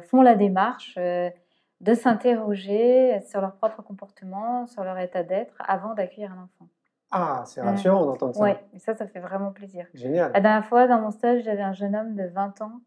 font 0.09 0.22
la 0.22 0.37
démarche 0.37 0.95
de 0.97 1.95
s'interroger 1.95 3.20
sur 3.22 3.41
leur 3.41 3.57
propre 3.57 3.83
comportement, 3.83 4.68
sur 4.68 4.85
leur 4.85 4.99
état 4.99 5.24
d'être 5.24 5.57
avant 5.66 5.95
d'accueillir 5.95 6.31
un 6.31 6.45
enfant. 6.45 6.68
Ah, 7.11 7.43
c'est 7.47 7.62
rassurant 7.62 8.07
d'entendre 8.07 8.37
ça. 8.37 8.45
Oui, 8.45 8.53
ça, 8.78 8.95
ça 8.95 9.09
fait 9.09 9.18
vraiment 9.18 9.51
plaisir. 9.51 9.87
Génial. 9.93 10.31
La 10.35 10.41
dernière 10.41 10.66
fois, 10.66 10.87
dans 10.87 11.01
mon 11.01 11.11
stage, 11.11 11.43
j'avais 11.43 11.62
un 11.62 11.72
jeune 11.72 11.97
homme 11.97 12.14
de 12.14 12.28
20 12.28 12.62
ans. 12.62 12.81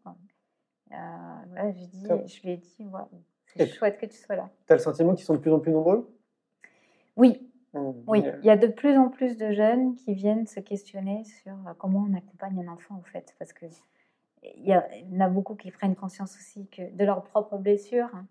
Ouais, 0.90 1.74
je, 1.76 1.84
dit, 1.84 2.08
je 2.08 2.40
lui 2.40 2.52
ai 2.52 2.56
dit, 2.56 2.86
wow, 2.90 3.10
c'est 3.56 3.66
chouette 3.68 3.98
que 3.98 4.06
tu 4.06 4.16
sois 4.16 4.36
là. 4.36 4.50
Tu 4.66 4.72
as 4.72 4.76
le 4.76 4.82
sentiment 4.82 5.14
qu'ils 5.14 5.24
sont 5.24 5.34
de 5.34 5.40
plus 5.40 5.52
en 5.52 5.60
plus 5.60 5.72
nombreux? 5.72 6.12
Oui. 7.16 7.50
Mmh, 7.72 7.90
oui, 8.06 8.24
il 8.42 8.46
y 8.46 8.50
a 8.50 8.56
de 8.56 8.68
plus 8.68 8.96
en 8.96 9.08
plus 9.08 9.36
de 9.36 9.52
jeunes 9.52 9.96
qui 9.96 10.14
viennent 10.14 10.46
se 10.46 10.60
questionner 10.60 11.24
sur 11.24 11.52
euh, 11.52 11.72
comment 11.76 12.06
on 12.08 12.16
accompagne 12.16 12.64
un 12.64 12.72
enfant, 12.72 12.94
en 12.94 13.02
fait. 13.02 13.34
Parce 13.38 13.52
que 13.52 13.66
il 14.56 14.66
y, 14.66 14.74
en 14.74 15.20
a 15.20 15.28
beaucoup 15.28 15.54
qui 15.54 15.70
prennent 15.70 15.96
conscience 15.96 16.36
aussi 16.36 16.68
que 16.68 16.94
de 16.94 17.04
leurs 17.04 17.22
propres 17.24 17.56
blessures 17.56 18.10
hein, 18.14 18.26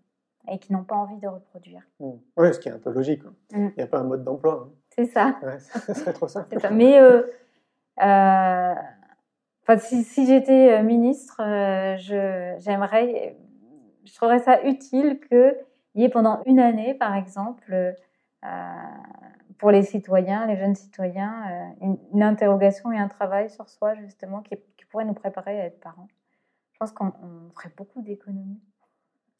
et 0.51 0.59
qui 0.59 0.73
n'ont 0.73 0.83
pas 0.83 0.95
envie 0.95 1.17
de 1.17 1.27
reproduire. 1.27 1.81
Mmh. 1.99 2.11
Oui, 2.37 2.53
ce 2.53 2.59
qui 2.59 2.69
est 2.69 2.71
un 2.71 2.79
peu 2.79 2.91
logique. 2.91 3.23
Mmh. 3.23 3.29
Il 3.51 3.73
n'y 3.77 3.83
a 3.83 3.87
pas 3.87 3.99
un 3.99 4.03
mode 4.03 4.23
d'emploi. 4.23 4.67
Hein. 4.67 4.73
C'est 4.95 5.05
ça. 5.05 5.39
Ouais, 5.41 5.59
ça 5.59 5.93
serait 5.93 6.13
trop 6.13 6.27
ça. 6.27 6.47
Mais 6.71 6.99
euh, 6.99 7.23
euh, 8.01 8.75
si, 9.79 10.03
si 10.03 10.27
j'étais 10.27 10.81
ministre, 10.83 11.41
euh, 11.41 11.95
j'aimerais, 12.59 13.37
je, 14.05 14.15
trouverais 14.15 14.39
ça 14.39 14.63
utile 14.63 15.19
qu'il 15.27 15.55
y 15.95 16.03
ait 16.03 16.09
pendant 16.09 16.41
une 16.45 16.59
année, 16.59 16.93
par 16.93 17.15
exemple, 17.15 17.95
euh, 18.43 18.81
pour 19.57 19.71
les 19.71 19.83
citoyens, 19.83 20.45
les 20.47 20.57
jeunes 20.57 20.75
citoyens, 20.75 21.73
une, 21.81 21.97
une, 22.13 22.23
interrogation 22.23 22.91
et 22.91 22.97
un 22.97 23.07
travail 23.07 23.49
sur 23.49 23.69
soi, 23.69 23.95
justement, 23.95 24.41
qui, 24.41 24.55
pourrait 24.93 25.05
nous 25.05 25.15
préparer 25.15 25.59
à 25.59 25.65
être 25.65 25.79
parents. 25.79 26.07
Je 26.73 26.77
pense 26.77 26.91
qu'on 26.91 27.11
ferait 27.55 27.71
beaucoup 27.75 28.03
d'économies. 28.03 28.61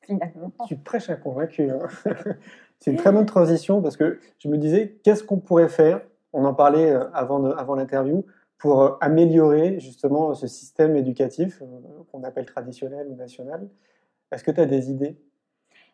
Finalement. 0.02 0.52
Tu 0.68 0.76
prêches 0.76 1.12
un 1.12 1.16
convaincu. 1.16 1.70
Hein. 1.70 1.78
C'est 2.80 2.92
une 2.92 2.98
très 2.98 3.12
bonne 3.12 3.28
transition 3.28 3.82
parce 3.82 3.96
que 3.96 4.20
je 4.40 4.50
me 4.50 4.58
disais, 4.58 5.00
qu'est-ce 5.04 5.24
qu'on 5.24 5.40
pourrait 5.40 5.70
faire 5.70 6.02
On 6.34 6.44
en 6.44 6.54
parlait 6.54 6.92
avant, 7.14 7.52
avant 7.52 7.76
l'interview 7.76 8.26
pour 8.58 8.98
améliorer 9.02 9.80
justement 9.80 10.34
ce 10.34 10.48
système 10.48 10.96
éducatif 10.96 11.62
euh, 11.62 11.66
qu'on 12.12 12.24
appelle 12.24 12.46
traditionnel 12.46 13.08
ou 13.10 13.16
national. 13.16 13.68
Est-ce 14.34 14.44
que 14.44 14.52
tu 14.52 14.62
as 14.62 14.66
des 14.66 14.90
idées? 14.90 15.18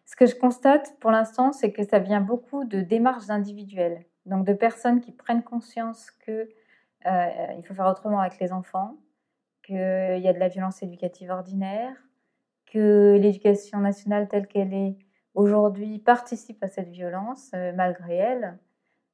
Ce 0.05 0.15
que 0.15 0.25
je 0.25 0.35
constate 0.35 0.97
pour 0.99 1.11
l'instant, 1.11 1.51
c'est 1.51 1.71
que 1.71 1.83
ça 1.83 1.99
vient 1.99 2.21
beaucoup 2.21 2.63
de 2.65 2.81
démarches 2.81 3.29
individuelles, 3.29 4.05
donc 4.25 4.45
de 4.45 4.53
personnes 4.53 5.01
qui 5.01 5.11
prennent 5.11 5.43
conscience 5.43 6.09
que 6.25 6.49
euh, 7.05 7.27
il 7.57 7.63
faut 7.63 7.73
faire 7.73 7.87
autrement 7.87 8.19
avec 8.19 8.39
les 8.39 8.51
enfants, 8.51 8.97
qu'il 9.63 9.75
y 9.75 10.27
a 10.27 10.33
de 10.33 10.39
la 10.39 10.47
violence 10.47 10.81
éducative 10.81 11.29
ordinaire, 11.29 11.95
que 12.65 13.17
l'éducation 13.21 13.79
nationale 13.79 14.27
telle 14.27 14.47
qu'elle 14.47 14.73
est 14.73 14.97
aujourd'hui 15.35 15.99
participe 15.99 16.63
à 16.63 16.67
cette 16.67 16.89
violence 16.89 17.51
euh, 17.53 17.71
malgré 17.73 18.15
elle, 18.15 18.57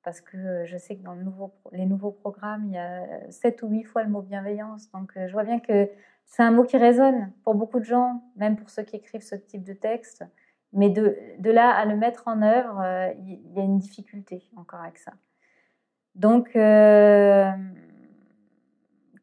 parce 0.03 0.21
que 0.21 0.65
je 0.65 0.78
sais 0.78 0.95
que 0.95 1.03
dans 1.03 1.17
les 1.71 1.86
nouveaux 1.86 2.11
programmes, 2.11 2.65
il 2.67 2.73
y 2.73 2.78
a 2.78 3.32
sept 3.32 3.63
ou 3.63 3.67
huit 3.69 3.84
fois 3.84 4.03
le 4.03 4.09
mot 4.09 4.21
bienveillance. 4.21 4.91
Donc 4.91 5.11
je 5.15 5.32
vois 5.32 5.43
bien 5.43 5.59
que 5.59 5.89
c'est 6.26 6.43
un 6.43 6.51
mot 6.51 6.63
qui 6.63 6.78
résonne 6.78 7.32
pour 7.43 7.55
beaucoup 7.55 7.80
de 7.80 7.86
gens, 7.86 8.23
même 8.36 8.55
pour 8.55 8.69
ceux 8.69 8.84
qui 8.84 8.95
écrivent 8.95 9.23
ce 9.23 9.36
type 9.36 9.63
de 9.63 9.73
texte. 9.73 10.26
Mais 10.73 10.89
de, 10.89 11.17
là 11.43 11.69
à 11.69 11.86
le 11.86 11.95
mettre 11.95 12.28
en 12.28 12.41
œuvre, 12.41 12.82
euh, 12.82 13.13
il 13.19 13.53
y 13.53 13.59
a 13.59 13.63
une 13.63 13.78
difficulté 13.78 14.43
encore 14.57 14.82
avec 14.82 14.97
ça. 14.97 15.13
Donc, 16.15 16.55
euh, 16.55 17.49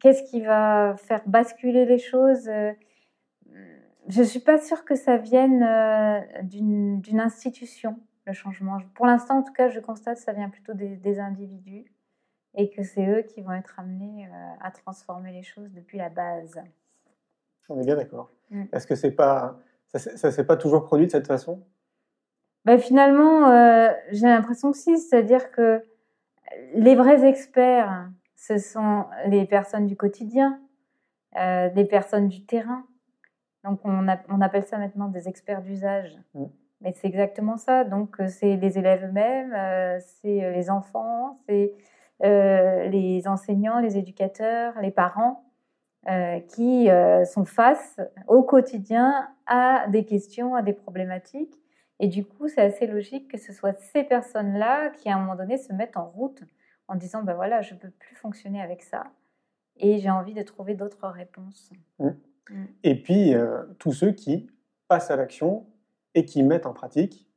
qu'est-ce 0.00 0.22
qui 0.30 0.40
va 0.40 0.96
faire 0.96 1.22
basculer 1.26 1.84
les 1.84 1.98
choses 1.98 2.50
Je 4.09 4.20
ne 4.20 4.24
suis 4.24 4.40
pas 4.40 4.59
sûre 4.59 4.84
que 4.84 4.94
ça 4.94 5.16
vienne 5.16 5.62
euh, 5.62 6.20
d'une 6.42 7.20
institution 7.20 7.98
le 8.26 8.32
changement. 8.32 8.78
Pour 8.94 9.07
l'instant, 9.07 9.38
en 9.38 9.42
tout 9.42 9.53
cas, 9.53 9.68
je 9.68 9.80
constate 9.80 10.16
que 10.16 10.22
ça 10.22 10.32
vient 10.32 10.48
plutôt 10.48 10.74
des, 10.74 10.98
s'est 11.05 11.84
et 12.55 12.70
que 12.70 12.82
c'est 12.82 13.07
eux 13.07 13.22
qui 13.22 13.40
vont 13.40 13.53
être 13.53 13.78
amenés 13.78 14.26
euh, 14.26 14.55
à 14.61 14.70
transformer 14.70 15.32
les 15.32 15.42
choses 15.42 15.72
depuis 15.72 15.98
la 15.98 16.11
base. 16.11 16.61
On 17.72 17.80
est 17.80 17.84
bien 17.84 17.96
d'accord. 17.96 18.30
Mm. 18.50 18.64
Est-ce 18.72 18.86
que 18.86 18.94
c'est 18.94 19.12
pas 19.12 19.58
ça 19.94 20.28
ne 20.28 20.32
s'est 20.32 20.44
pas 20.44 20.56
toujours 20.56 20.84
produit 20.84 21.06
de 21.06 21.10
cette 21.10 21.26
façon? 21.26 21.62
Ben, 22.64 22.78
Finalement, 22.78 23.50
euh, 23.50 23.90
j'ai 24.10 24.26
l'impression 24.26 24.72
que 24.72 24.78
si, 24.78 24.98
c'est-à-dire 24.98 25.50
que 25.50 25.82
les 26.74 26.94
vrais 26.94 27.26
experts, 27.26 28.08
ce 28.36 28.58
sont 28.58 29.04
les 29.26 29.44
personnes 29.44 29.86
du 29.86 29.96
quotidien, 29.96 30.60
euh, 31.36 31.68
des 31.70 31.84
personnes 31.84 32.28
du 32.28 32.46
terrain. 32.46 32.86
Donc 33.64 33.80
on, 33.84 34.08
a, 34.08 34.18
on, 34.28 34.40
appelle 34.40 34.64
ça 34.64 34.78
maintenant 34.78 35.08
des 35.08 35.28
experts 35.28 35.62
d'usage. 35.62 36.18
Mm. 36.34 36.44
Mais 36.80 36.92
c'est 36.96 37.06
exactement 37.06 37.56
ça. 37.56 37.84
Donc, 37.84 38.20
euh, 38.20 38.26
c'est 38.28 38.56
les 38.56 38.78
élèves 38.78 39.04
eux-mêmes, 39.04 39.54
euh, 39.54 39.98
c'est 40.00 40.52
les 40.52 40.68
enfants, 40.68 41.38
c'est 41.46 41.72
euh, 42.24 42.88
les 42.88 43.28
enseignants, 43.28 43.78
les 43.78 43.96
éducateurs, 43.96 44.74
les 44.80 44.90
parents 44.90 45.44
euh, 46.09 46.40
qui 46.40 46.90
euh, 46.90 47.24
sont 47.24 47.44
face 47.44 48.00
au 48.26 48.42
quotidien 48.42 49.28
à 49.46 49.86
des 49.88 50.05
questions, 50.05 50.55
à 50.57 50.62
des 50.62 50.72
problématiques. 50.72 51.55
Et 52.00 52.09
du 52.09 52.24
coup, 52.24 52.48
c'est 52.48 52.61
assez 52.61 52.88
logique 52.88 53.30
que 53.30 53.38
ce 53.38 53.53
soit 53.53 53.78
ces 53.78 54.03
personnes-là 54.03 54.90
qui, 54.90 55.09
à 55.09 55.16
un 55.16 55.20
moment 55.20 55.36
donné, 55.36 55.59
se 55.59 55.72
mettent 55.72 55.96
en 55.96 56.07
route 56.07 56.42
en 56.88 56.96
disant, 56.96 57.22
ben 57.22 57.34
voilà, 57.34 57.62
je 57.62 57.74
ne 57.74 57.78
peux 57.78 57.90
plus 57.90 58.16
fonctionner 58.16 58.61
avec 58.61 58.82
ça. 58.82 59.12
Et 59.76 59.98
j'ai 60.00 60.11
envie 60.11 60.34
de 60.34 60.42
trouver 60.42 60.74
d'autres 60.74 61.07
réponses. 61.07 61.70
Mmh. 62.00 62.09
Mmh. 62.50 62.64
Et 62.82 63.00
puis, 63.00 63.34
tous 63.78 63.92
ceux 63.92 64.11
qui 64.11 64.50
passent 64.88 65.12
à 65.12 65.16
l'action 65.16 65.66
et 66.14 66.24
qui 66.24 66.42
mettent 66.42 66.66
en 66.66 66.72
pratique 66.72 67.28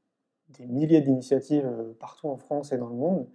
des 0.49 0.65
milliers 0.65 1.01
d'initiatives 1.01 1.71
partout 1.99 2.29
en 2.29 2.37
France 2.37 2.71
et 2.71 2.77
dans 2.77 2.89
le 2.89 2.95
monde, 2.95 3.27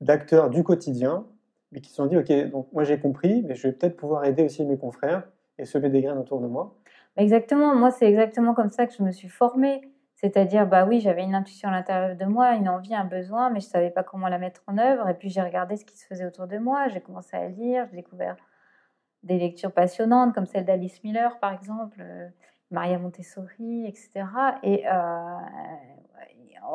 d'acteurs 0.00 0.48
du 0.48 0.64
quotidien, 0.64 1.26
mais 1.72 1.80
qui 1.80 1.90
se 1.90 1.96
sont 1.96 2.06
dit, 2.06 2.16
OK, 2.16 2.32
donc 2.50 2.72
moi 2.72 2.84
j'ai 2.84 2.98
compris, 2.98 3.42
mais 3.42 3.54
je 3.54 3.68
vais 3.68 3.72
peut-être 3.72 3.96
pouvoir 3.96 4.24
aider 4.24 4.42
aussi 4.44 4.64
mes 4.64 4.78
confrères 4.78 5.28
et 5.58 5.64
semer 5.64 5.90
des 5.90 6.02
graines 6.02 6.18
autour 6.18 6.40
de 6.40 6.46
moi. 6.46 6.76
Exactement, 7.16 7.74
moi 7.74 7.90
c'est 7.90 8.06
exactement 8.06 8.54
comme 8.54 8.70
ça 8.70 8.86
que 8.86 8.94
je 8.94 9.02
me 9.02 9.10
suis 9.10 9.28
formée. 9.28 9.82
C'est-à-dire, 10.14 10.66
bah 10.66 10.84
oui, 10.84 10.98
j'avais 11.00 11.22
une 11.22 11.36
intuition 11.36 11.68
à 11.68 11.72
l'intérieur 11.72 12.16
de 12.16 12.24
moi, 12.24 12.54
une 12.54 12.68
envie, 12.68 12.92
un 12.92 13.04
besoin, 13.04 13.50
mais 13.50 13.60
je 13.60 13.66
ne 13.66 13.70
savais 13.70 13.90
pas 13.90 14.02
comment 14.02 14.26
la 14.26 14.38
mettre 14.38 14.62
en 14.66 14.76
œuvre. 14.76 15.08
Et 15.08 15.14
puis 15.14 15.28
j'ai 15.28 15.42
regardé 15.42 15.76
ce 15.76 15.84
qui 15.84 15.96
se 15.96 16.06
faisait 16.06 16.26
autour 16.26 16.48
de 16.48 16.58
moi, 16.58 16.88
j'ai 16.88 17.00
commencé 17.00 17.36
à 17.36 17.48
lire, 17.48 17.86
j'ai 17.90 17.96
découvert 17.96 18.36
des 19.22 19.38
lectures 19.38 19.72
passionnantes 19.72 20.34
comme 20.34 20.46
celle 20.46 20.64
d'Alice 20.64 21.04
Miller, 21.04 21.38
par 21.38 21.52
exemple. 21.52 22.02
Maria 22.70 22.98
Montessori, 22.98 23.86
etc. 23.86 24.10
Et 24.62 24.86
euh, 24.86 25.36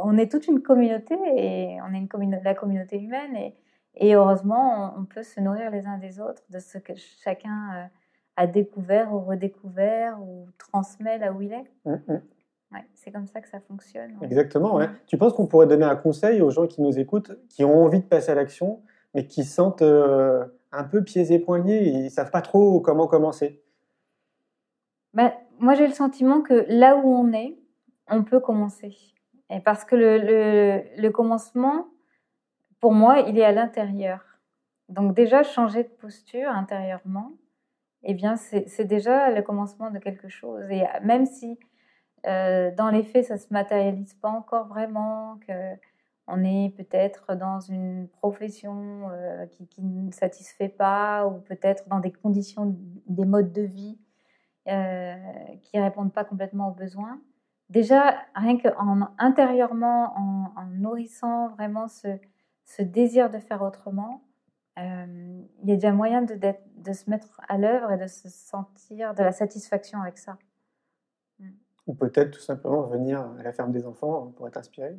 on 0.03 0.17
est 0.17 0.31
toute 0.31 0.47
une 0.47 0.61
communauté 0.61 1.15
et 1.35 1.77
on 1.81 1.93
est 1.93 2.43
la 2.43 2.55
communauté 2.55 2.99
humaine 2.99 3.35
et, 3.35 3.55
et 3.95 4.15
heureusement 4.15 4.93
on, 4.95 5.01
on, 5.01 5.05
peut 5.05 5.23
se 5.23 5.39
nourrir 5.39 5.71
les 5.71 5.85
uns 5.85 5.97
des 5.97 6.19
autres 6.19 6.41
de 6.49 6.59
ce 6.59 6.77
que 6.77 6.93
chacun 6.95 7.75
euh, 7.75 7.85
a 8.35 8.47
découvert 8.47 9.13
ou 9.13 9.19
redécouvert 9.19 10.21
ou 10.21 10.47
transmet 10.57 11.17
là 11.17 11.31
où 11.31 11.41
il 11.41 11.53
est. 11.53 11.71
Mmh, 11.85 11.93
mmh. 12.07 12.21
Ouais, 12.73 12.85
c'est 12.95 13.11
comme 13.11 13.27
ça 13.27 13.39
que 13.39 13.47
ça 13.47 13.59
fonctionne. 13.59 14.17
Exactement. 14.21 14.75
Ouais. 14.75 14.89
Tu 15.05 15.17
penses 15.17 15.33
qu'on 15.33 15.45
pourrait 15.45 15.67
donner 15.67 15.85
un 15.85 15.95
conseil 15.95 16.41
aux 16.41 16.49
gens 16.49 16.65
qui 16.65 16.81
nous 16.81 16.97
écoutent, 16.97 17.31
qui 17.49 17.63
ont 17.63 17.83
envie 17.83 17.99
de 17.99 18.05
passer 18.05 18.31
à 18.31 18.35
l'action, 18.35 18.81
mais 19.13 19.27
qui 19.27 19.43
sentent 19.43 19.83
euh, 19.83 20.45
un 20.71 20.83
peu 20.83 21.03
pieds 21.03 21.31
et 21.31 21.39
poings 21.39 21.59
liés, 21.59 21.83
ils 21.85 22.09
savent 22.09 22.31
pas 22.31 22.41
trop 22.41 22.79
comment 22.79 23.05
commencer? 23.05 23.61
Ben, 25.13 25.31
moi, 25.59 25.75
j'ai 25.75 25.85
le 25.85 25.93
sentiment 25.93 26.41
que 26.41 26.65
là 26.67 26.97
où 26.97 27.07
on 27.07 27.31
est, 27.31 27.55
on 28.07 28.23
peut 28.23 28.39
commencer. 28.39 28.97
Et 29.51 29.59
parce 29.59 29.85
que 29.85 29.95
le, 29.95 30.17
le, 30.17 30.81
le 30.97 31.09
commencement, 31.11 31.89
pour 32.83 32.91
moi, 32.91 33.19
il 33.19 33.39
est 33.39 33.45
à 33.45 33.53
l'intérieur. 33.53 34.19
Donc 34.89 35.15
déjà, 35.15 35.41
changer 35.41 35.83
de 35.83 35.87
posture 35.87 36.49
intérieurement 36.49 37.31
eh 38.03 38.13
bien, 38.13 38.35
c'est 38.35 38.83
déjà 38.83 39.31
le 39.31 39.41
commencement 39.41 39.89
de 39.89 39.99
quelque 39.99 40.27
chose. 40.27 40.69
Et 40.69 40.83
même 41.01 41.25
si 41.25 41.57
euh, 42.27 42.71
dans 42.75 42.89
les 42.89 43.03
faits, 43.03 43.27
ça 43.27 43.35
ne 43.35 43.39
se 43.39 43.47
matérialise 43.51 44.15
pas 44.15 44.27
encore 44.27 44.67
vraiment, 44.67 45.39
qu'on 45.47 46.43
est 46.43 46.75
peut-être 46.75 47.35
dans 47.35 47.61
une 47.61 48.09
profession 48.09 49.07
euh, 49.11 49.45
qui, 49.45 49.81
ne 49.81 50.11
satisfait 50.11 50.67
pas, 50.67 51.25
ou 51.25 51.39
peut-être 51.39 51.87
dans 51.87 52.01
des 52.01 52.11
conditions, 52.11 52.75
des 53.07 53.23
modes 53.23 53.53
de 53.53 53.61
vie 53.61 53.97
euh, 54.67 55.15
qui 55.61 55.77
ne 55.77 55.83
répondent 55.83 56.11
pas 56.11 56.25
complètement 56.25 56.67
aux 56.67 56.75
besoins. 56.75 57.21
Déjà, 57.69 58.17
rien 58.35 58.57
qu'en 58.57 59.07
intérieurement, 59.19 60.13
en, 60.17 60.65
nourrissant 60.73 61.47
vraiment 61.47 61.87
ce, 61.87 62.19
ce, 62.65 62.81
désir 62.81 63.29
de 63.29 63.39
faire 63.39 63.61
autrement, 63.61 64.23
il 64.77 65.45
y 65.65 65.71
a 65.71 65.75
déjà 65.75 65.91
moyen 65.91 66.23
de, 66.23 66.35
de 66.35 66.93
se 66.93 67.09
mettre 67.09 67.39
à 67.47 67.57
l'œuvre 67.57 67.91
et 67.91 67.97
de 67.97 68.07
se 68.07 68.27
sentir 68.27 69.13
de 69.13 69.21
la 69.21 69.31
satisfaction 69.31 70.01
avec 70.01 70.17
ça. 70.17 70.37
Ou 71.85 71.93
peut-être 71.93 72.31
tout 72.31 72.39
simplement 72.39 72.83
venir 72.83 73.19
à 73.39 73.43
la 73.43 73.51
ferme 73.51 73.71
des 73.71 73.85
enfants 73.85 74.33
pour 74.35 74.47
être 74.47 74.57
inspiré 74.57 74.97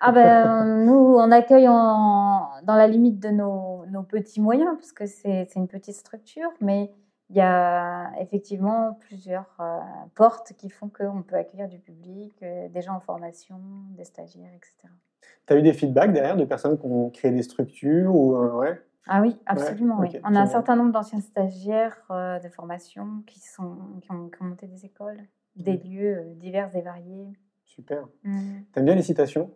ah 0.00 0.12
ben, 0.12 0.64
nous, 0.86 1.16
on 1.16 1.30
accueille 1.32 1.66
dans 1.66 2.62
la 2.66 2.86
limite 2.86 3.18
de 3.18 3.30
nos, 3.30 3.84
nos 3.86 4.02
petits 4.02 4.40
moyens, 4.40 4.76
parce 4.76 4.92
que 4.92 5.06
c'est 5.06 5.48
une 5.56 5.66
petite 5.66 5.96
structure, 5.96 6.50
mais 6.60 6.92
il 7.30 7.36
y 7.36 7.40
a 7.40 8.12
effectivement 8.20 8.94
plusieurs 9.00 9.54
euh, 9.60 9.80
portes 10.14 10.54
qui 10.56 10.70
font 10.70 10.88
qu'on 10.88 11.22
peut 11.22 11.36
accueillir 11.36 11.68
du 11.68 11.78
public, 11.78 12.32
euh, 12.42 12.68
des 12.68 12.80
gens 12.80 12.94
en 12.94 13.00
formation, 13.00 13.60
des 13.90 14.04
stagiaires, 14.04 14.52
etc. 14.54 14.92
Tu 15.46 15.52
as 15.52 15.56
eu 15.56 15.62
des 15.62 15.72
feedbacks 15.72 16.12
derrière 16.12 16.36
de 16.36 16.44
personnes 16.44 16.78
qui 16.78 16.86
ont 16.86 17.10
créé 17.10 17.30
des 17.30 17.42
structures 17.42 18.14
ou, 18.14 18.36
euh, 18.36 18.52
ouais? 18.52 18.80
Ah 19.06 19.22
oui, 19.22 19.38
absolument. 19.46 19.98
oui. 20.00 20.08
On 20.22 20.34
a 20.34 20.40
un 20.40 20.46
certain 20.46 20.76
nombre 20.76 20.92
d'anciens 20.92 21.20
stagiaires 21.20 21.96
de 22.10 22.48
formation 22.50 23.22
qui, 23.26 23.40
sont, 23.40 23.78
qui 24.02 24.12
ont, 24.12 24.28
qui, 24.28 24.42
ont, 24.42 24.46
monté 24.46 24.66
des 24.66 24.84
écoles 24.84 25.22
des 25.58 25.76
mm. 25.76 25.80
lieux 25.84 26.16
euh, 26.18 26.34
divers 26.34 26.74
et 26.74 26.82
variés. 26.82 27.26
Super. 27.64 28.06
Mm. 28.24 28.60
T'aimes 28.72 28.84
bien 28.84 28.94
les 28.94 29.02
citations? 29.02 29.50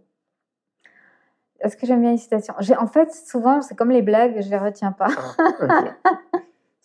Est-ce 1.60 1.76
que 1.76 1.86
j'aime 1.86 2.00
bien 2.00 2.10
les 2.10 2.18
citations? 2.18 2.54
En 2.78 2.86
fait, 2.86 3.12
souvent, 3.12 3.62
c'est 3.62 3.76
comme 3.76 3.90
les 3.90 4.02
blagues, 4.02 4.40
je 4.42 4.50
les 4.50 4.58
retiens 4.58 4.92
pas. 4.92 5.08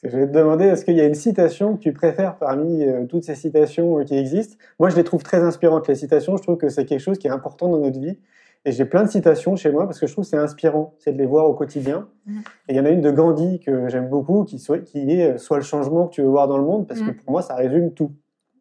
Ah, 0.04 0.10
je 0.12 0.16
vais 0.16 0.28
te 0.28 0.32
demander, 0.32 0.66
est-ce 0.66 0.86
qu'il 0.86 0.96
y 0.96 1.02
a 1.02 1.06
une 1.06 1.16
citation 1.16 1.76
que 1.76 1.82
tu 1.82 1.92
préfères 1.92 2.38
parmi 2.38 2.84
euh, 2.86 3.06
toutes 3.06 3.24
ces 3.24 3.34
citations 3.34 3.98
euh, 3.98 4.04
qui 4.04 4.16
existent? 4.16 4.56
Moi, 4.80 4.90
je 4.90 4.96
les 4.96 5.04
trouve 5.04 5.24
très 5.24 5.42
inspirantes. 5.42 5.88
Les 5.88 5.96
citations, 5.96 6.38
je 6.38 6.44
trouve 6.44 6.58
que 6.58 6.70
c'est 6.70 6.86
quelque 6.86 7.00
chose 7.00 7.18
qui 7.18 7.26
est 7.26 7.32
important 7.32 7.68
dans 7.68 7.80
notre 7.80 8.00
vie. 8.00 8.20
Et 8.68 8.74
j'ai 8.74 8.84
plein 8.84 9.04
de 9.04 9.08
citations 9.08 9.56
chez 9.56 9.72
moi 9.72 9.86
parce 9.86 9.98
que 9.98 10.08
je 10.08 10.12
trouve 10.12 10.26
que 10.26 10.30
c'est 10.30 10.38
inspirant, 10.38 10.94
c'est 11.00 11.14
de 11.14 11.18
les 11.18 11.26
voir 11.26 11.46
au 11.46 11.54
quotidien. 11.54 12.10
Mm. 12.26 12.40
Et 12.68 12.74
il 12.74 12.76
y 12.76 12.80
en 12.82 12.86
a 12.86 12.90
une 12.90 13.00
de 13.00 13.12
Gandhi 13.12 13.62
que 13.62 13.88
j'aime 13.88 14.10
beaucoup, 14.10 14.44
qui, 14.44 14.60
soit, 14.60 14.80
qui 14.80 15.10
est 15.10 15.38
Soit 15.38 15.56
le 15.56 15.64
changement 15.64 16.08
que 16.08 16.16
tu 16.16 16.22
veux 16.22 16.28
voir 16.28 16.50
dans 16.50 16.58
le 16.58 16.66
monde, 16.66 16.86
parce 16.86 17.00
que 17.00 17.12
pour 17.12 17.32
moi, 17.32 17.42
ça 17.42 17.56
résume 17.56 17.94
tout. 17.94 18.12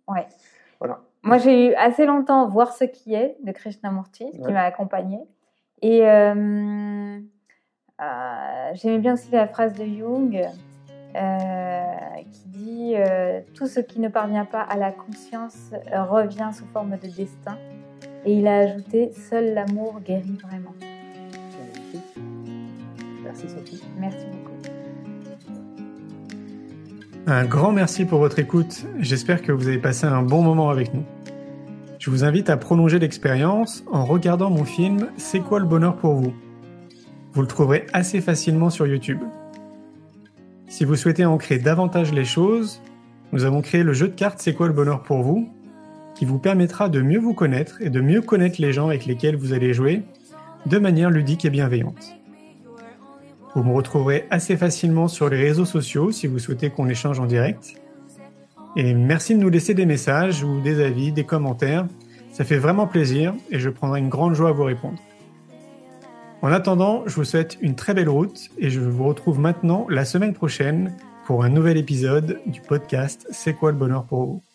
Ouais. 0.07 0.29
Moi, 1.25 1.39
j'ai 1.39 1.71
eu 1.71 1.75
assez 1.75 2.07
longtemps 2.07 2.49
Voir 2.49 2.73
ce 2.73 2.85
qui 2.85 3.15
est 3.15 3.37
de 3.43 3.51
Krishnamurti, 3.51 4.31
qui 4.31 4.53
m'a 4.53 4.63
accompagnée. 4.63 5.27
Et 5.83 6.09
euh, 6.09 7.19
euh, 8.01 8.71
j'aimais 8.75 8.99
bien 8.99 9.15
aussi 9.15 9.33
la 9.33 9.49
phrase 9.49 9.75
de 9.75 9.85
Jung 9.87 10.41
euh, 11.17 11.83
qui 12.31 12.45
dit 12.47 12.95
Tout 13.55 13.67
ce 13.67 13.81
qui 13.81 13.99
ne 13.99 14.09
parvient 14.09 14.45
pas 14.45 14.61
à 14.61 14.77
la 14.77 14.93
conscience 14.93 15.73
revient 15.93 16.51
sous 16.53 16.67
forme 16.67 16.97
de 16.97 17.09
destin. 17.09 17.59
Et 18.27 18.33
il 18.33 18.49
a 18.49 18.59
ajouté 18.59 19.13
Seul 19.31 19.55
l'amour 19.55 20.01
guérit 20.05 20.37
vraiment. 20.43 20.75
Merci 23.23 23.49
Sophie. 23.49 23.83
Merci 24.01 24.27
beaucoup. 24.27 24.53
Un 27.29 27.45
grand 27.45 27.71
merci 27.71 28.05
pour 28.05 28.19
votre 28.19 28.41
écoute. 28.41 28.85
J'espère 28.99 29.43
que 29.43 29.53
vous 29.53 29.69
avez 29.69 29.79
passé 29.79 30.07
un 30.07 30.23
bon 30.23 30.43
moment 30.43 30.71
avec 30.71 30.93
nous. 30.93 31.05
Je 32.01 32.11
vous 32.11 32.25
invite 32.25 32.51
à 32.51 32.57
prolonger 32.57 32.99
l'expérience 32.99 33.85
en 33.93 34.05
regardant 34.05 34.51
mon 34.51 34.65
film 34.65 35.09
C'est 35.17 35.41
quoi 35.41 35.61
le 35.61 35.67
bonheur 35.67 35.97
pour 35.97 36.15
vous? 36.15 36.35
Vous 37.33 37.43
le 37.43 37.49
trouverez 37.49 37.87
assez 37.93 38.21
facilement 38.21 38.71
sur 38.71 38.89
YouTube. 38.89 39.21
Si 40.67 40.85
vous 40.85 40.97
souhaitez 40.97 41.25
ancrer 41.25 41.59
davantage 41.59 42.13
les 42.13 42.25
choses, 42.25 42.83
nous 43.33 43.45
avons 43.45 43.61
créé 43.61 43.85
le 43.85 43.93
jeu 43.93 44.09
de 44.09 44.15
cartes 44.15 44.41
C'est 44.41 44.55
quoi 44.55 44.67
le 44.67 44.73
bonheur 44.73 45.03
pour 45.03 45.23
vous 45.23 45.49
qui 46.17 46.25
vous 46.25 46.39
permettra 46.39 46.89
de 46.89 47.03
mieux 47.03 47.21
vous 47.21 47.35
connaître 47.35 47.81
et 47.81 47.91
de 47.91 48.01
mieux 48.01 48.23
connaître 48.23 48.61
les 48.61 48.73
gens 48.73 48.89
avec 48.89 49.07
lesquels 49.07 49.37
vous 49.37 49.53
allez 49.53 49.75
jouer 49.75 50.03
de 50.65 50.79
manière 50.79 51.11
ludique 51.11 51.45
et 51.45 51.51
bienveillante. 51.51 52.17
Vous 53.55 53.63
me 53.63 53.73
retrouverez 53.73 54.27
assez 54.31 54.57
facilement 54.57 55.09
sur 55.09 55.29
les 55.29 55.37
réseaux 55.37 55.65
sociaux 55.65 56.11
si 56.11 56.27
vous 56.27 56.39
souhaitez 56.39 56.71
qu'on 56.71 56.89
échange 56.89 57.21
en 57.21 57.27
direct. 57.27 57.75
Et 58.77 58.95
merci 58.95 59.35
de 59.35 59.41
nous 59.41 59.49
laisser 59.49 59.75
des 59.75 59.87
messages 59.87 60.43
ou 60.43 60.61
des 60.61 60.83
avis, 60.83 61.13
des 61.13 61.25
commentaires. 61.25 61.87
Ça 62.33 62.45
fait 62.45 62.59
vraiment 62.59 62.87
plaisir 62.87 63.35
et 63.51 63.59
je 63.59 63.71
prendrai 63.71 64.01
une 64.01 64.09
grande 64.09 64.35
joie 64.35 64.51
à 64.51 64.53
vous 64.53 64.65
répondre. 64.65 64.99
En 66.43 66.53
attendant, 66.53 67.03
je 67.07 67.15
vous 67.15 67.25
souhaite 67.25 67.57
une 67.61 67.75
très 67.75 67.95
belle 67.95 68.11
route 68.11 68.51
et 68.59 68.69
je 68.69 68.81
vous 68.81 69.05
retrouve 69.05 69.39
maintenant 69.39 69.87
la 69.89 70.05
semaine 70.05 70.35
prochaine 70.35 70.93
pour 71.27 71.45
un 71.45 71.49
nouvel 71.49 71.77
épisode 71.79 72.41
du 72.47 72.61
podcast 72.61 73.27
C'est 73.31 73.55
quoi 73.55 73.71
le 73.71 73.79
bonheur 73.79 74.05
pour 74.05 74.25
vous? 74.27 74.46